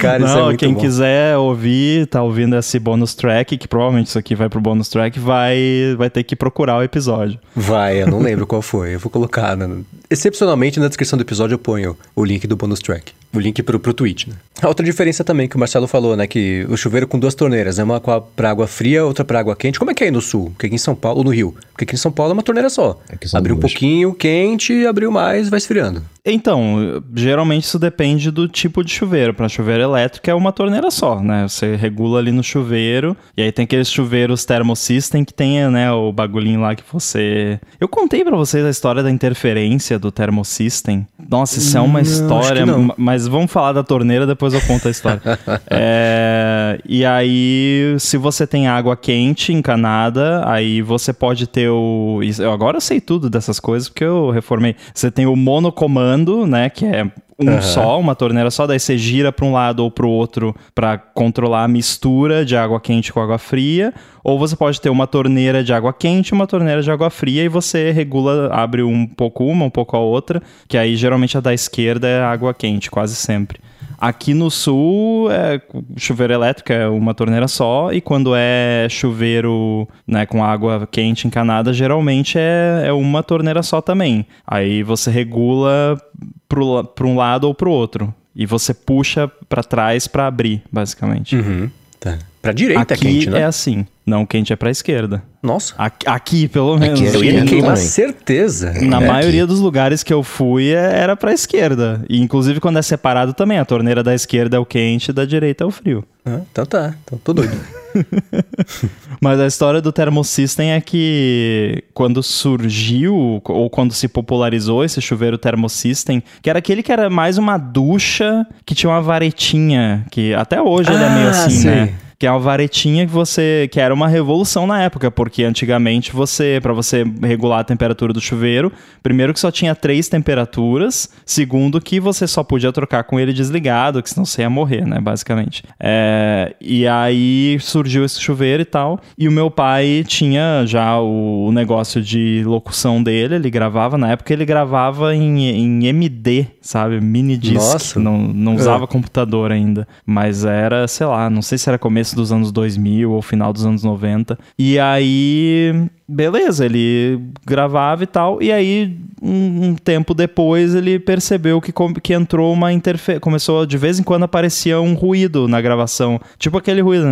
[0.00, 0.80] Cara, isso é Não, muito quem bom.
[0.80, 5.18] quiser ouvir, tá ouvindo esse bônus track, que provavelmente isso aqui vai pro bônus track,
[5.18, 7.38] vai, vai ter que procurar o episódio.
[7.54, 8.94] Vai, eu não lembro qual foi.
[8.94, 9.56] Eu vou colocar.
[9.56, 9.78] na-
[10.10, 13.12] Excepcionalmente, na descrição do episódio eu ponho o link do bonus track.
[13.32, 14.34] O link pro, pro tweet, né?
[14.62, 16.26] A outra diferença também que o Marcelo falou, né?
[16.26, 17.84] Que o chuveiro com duas torneiras, né?
[17.84, 19.78] Uma com a- pra água fria, outra pra água quente.
[19.78, 20.50] Como é que é aí no sul?
[20.50, 21.54] Porque aqui em São Paulo, ou no Rio?
[21.72, 22.98] Porque aqui em São Paulo é uma torneira só.
[23.24, 26.02] São Abriu um pouquinho quente, abriu mais, vai esfriando.
[26.24, 29.32] Então, geralmente isso depende do tipo de chuveiro.
[29.32, 31.48] Para chuveiro elétrico é uma torneira só, né?
[31.48, 36.12] Você regula ali no chuveiro, e aí tem aqueles chuveiros thermosystem que tem, né, o
[36.12, 37.58] bagulhinho lá que você...
[37.80, 41.06] Eu contei pra vocês a história da interferência do thermosystem.
[41.28, 42.82] Nossa, isso é uma Não, história, que não.
[42.82, 45.20] ma- mas vamos falar da torneira, depois eu conto a história.
[45.72, 52.20] É, e aí, se você tem água quente encanada, aí você pode ter o.
[52.38, 54.74] eu Agora sei tudo dessas coisas porque eu reformei.
[54.92, 56.68] Você tem o monocomando, né?
[56.68, 57.10] Que é
[57.40, 57.62] um Aham.
[57.62, 60.98] só, uma torneira só, daí você gira para um lado ou para o outro para
[60.98, 63.94] controlar a mistura de água quente com água fria.
[64.22, 67.42] Ou você pode ter uma torneira de água quente e uma torneira de água fria
[67.42, 71.40] e você regula, abre um pouco uma, um pouco a outra, que aí geralmente a
[71.40, 73.58] da esquerda é água quente, quase sempre.
[74.00, 75.60] Aqui no sul, é,
[75.96, 81.72] chuveiro elétrico é uma torneira só, e quando é chuveiro né, com água quente encanada,
[81.72, 84.24] geralmente é, é uma torneira só também.
[84.46, 86.00] Aí você regula
[86.48, 88.14] para um lado ou para o outro.
[88.34, 91.36] E você puxa para trás para abrir, basicamente.
[91.36, 91.68] Uhum.
[92.00, 92.18] Tá.
[92.40, 93.40] Pra direita aqui é quente, né?
[93.40, 93.86] é assim.
[94.06, 95.22] Não, quente é pra esquerda.
[95.42, 95.74] Nossa.
[95.76, 96.98] Aqui, aqui, pelo menos.
[96.98, 97.84] Aqui é Eu ia queimar também.
[97.88, 98.72] certeza.
[98.80, 99.48] Na É maioria aqui.
[99.52, 102.02] dos lugares que eu fui é- era pra esquerda.
[102.08, 103.58] E inclusive quando é separado também.
[103.58, 106.02] A torneira da esquerda é o quente e da direita é o frio.
[106.24, 107.52] Ah, então tá, então tô doido.
[109.20, 113.14] Mas a história do Thermosystem é que quando surgiu,
[113.46, 118.46] ou quando se popularizou esse chuveiro Thermosystem, que era aquele que era mais uma ducha
[118.64, 121.70] que tinha uma varetinha, que até hoje ele é meio Ah, assim, sei.
[121.70, 121.94] né?
[122.20, 123.66] Que é uma varetinha que você.
[123.72, 128.20] que era uma revolução na época, porque antigamente você, para você regular a temperatura do
[128.20, 128.70] chuveiro,
[129.02, 134.02] primeiro que só tinha três temperaturas, segundo que você só podia trocar com ele desligado,
[134.02, 135.00] que senão você ia morrer, né?
[135.00, 135.64] Basicamente.
[135.80, 139.00] É, e aí surgiu esse chuveiro e tal.
[139.16, 144.34] E o meu pai tinha já o, negócio de locução dele, ele gravava, na época
[144.34, 147.00] ele gravava em, em MD, sabe?
[147.00, 147.54] Mini disc.
[147.54, 147.98] Nossa.
[147.98, 149.88] Não, não usava computador ainda.
[150.04, 153.64] Mas era, sei lá, não sei se era começo dos anos 2000 ou final dos
[153.64, 154.38] anos 90.
[154.58, 155.72] E aí,
[156.10, 158.42] beleza, ele gravava e tal.
[158.42, 161.72] E aí, um, um tempo depois, ele percebeu que,
[162.02, 163.20] que entrou uma interferência.
[163.20, 166.20] Começou, de vez em quando, aparecia um ruído na gravação.
[166.38, 167.04] Tipo aquele ruído,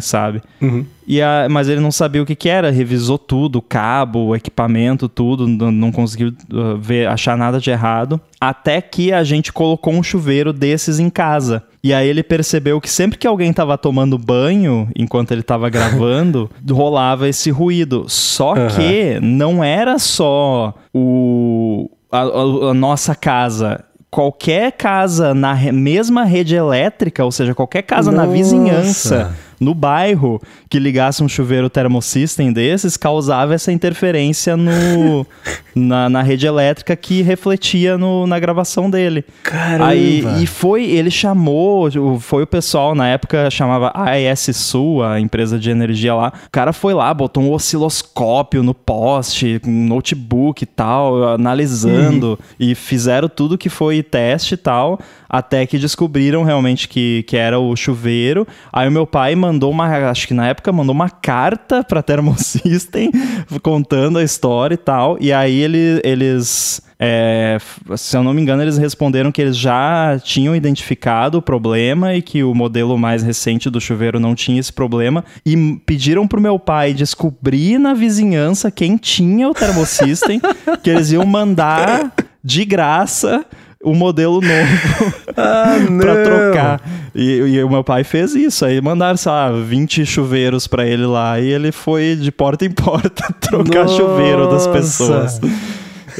[0.00, 0.42] sabe?
[0.60, 0.84] Uhum.
[1.06, 5.48] E a- mas ele não sabia o que, que era, revisou tudo, cabo, equipamento, tudo,
[5.48, 8.20] não, não conseguiu uh, ver, achar nada de errado.
[8.40, 11.62] Até que a gente colocou um chuveiro desses em casa.
[11.84, 16.48] E aí ele percebeu que sempre que alguém tava tomando banho, enquanto ele tava gravando,
[16.70, 17.71] rolava esse ruído.
[18.08, 18.68] Só Aham.
[18.68, 23.84] que não era só o, a, a- nossa casa.
[24.10, 28.32] Qualquer casa na mesma rede elétrica, ou seja, qualquer casa na Nossa.
[28.32, 35.26] vizinhança, no bairro, que ligasse um chuveiro thermosystem desses, causava essa interferência no,
[35.74, 39.24] na, na rede elétrica que refletia no- na gravação dele.
[39.42, 39.86] Caramba.
[39.86, 41.88] Aí, e foi, ele chamou,
[42.20, 46.32] foi o pessoal, na época chamava AES Sul, a empresa de energia lá.
[46.46, 52.74] O cara foi lá, botou um osciloscópio no poste, um notebook e tal, analisando, e
[52.74, 54.98] fizeram tudo que foi teste e tal,
[55.32, 58.46] até que descobriram realmente que, que era o chuveiro.
[58.70, 63.10] Aí o meu pai mandou uma, acho que na época mandou uma carta pra Thermosystem
[63.62, 67.58] contando a história e tal, e aí ele, eles é,
[67.96, 72.22] se eu não me engano, eles responderam que eles já tinham identificado o problema e
[72.22, 75.24] que o modelo mais recente do chuveiro não tinha esse problema.
[75.44, 80.40] E pediram pro meu pai descobrir na vizinhança quem tinha o Thermosystem,
[80.80, 82.12] que eles iam mandar
[82.44, 83.44] de graça
[83.82, 86.22] o modelo novo Ah, pra não.
[86.24, 86.80] trocar.
[87.14, 88.64] E, e o meu pai fez isso.
[88.64, 92.70] Aí mandaram, sei lá, 20 chuveiros pra ele lá e ele foi de porta em
[92.70, 93.96] porta trocar Nossa.
[93.96, 95.40] chuveiro das pessoas.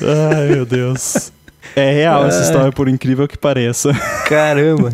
[0.00, 1.30] Ai, meu Deus.
[1.74, 3.92] É real essa história, por incrível que pareça.
[4.28, 4.90] Caramba.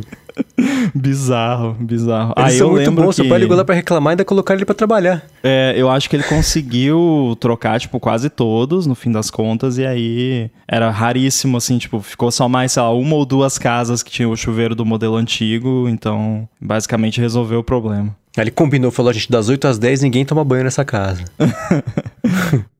[0.94, 2.35] bizarro, bizarro.
[2.36, 3.16] Eles Aí são eu lembro bons.
[3.16, 3.23] que...
[3.23, 5.23] Seu pai ligou lá pra reclamar e ainda colocaram ele pra trabalhar.
[5.43, 9.86] É, eu acho que ele conseguiu trocar, tipo, quase todos, no fim das contas, e
[9.86, 14.10] aí era raríssimo, assim, tipo, ficou só mais, sei lá, uma ou duas casas que
[14.10, 18.15] tinham o chuveiro do modelo antigo, então, basicamente resolveu o problema.
[18.36, 21.24] Aí ele combinou, falou, gente, das 8 às 10 ninguém toma banho nessa casa.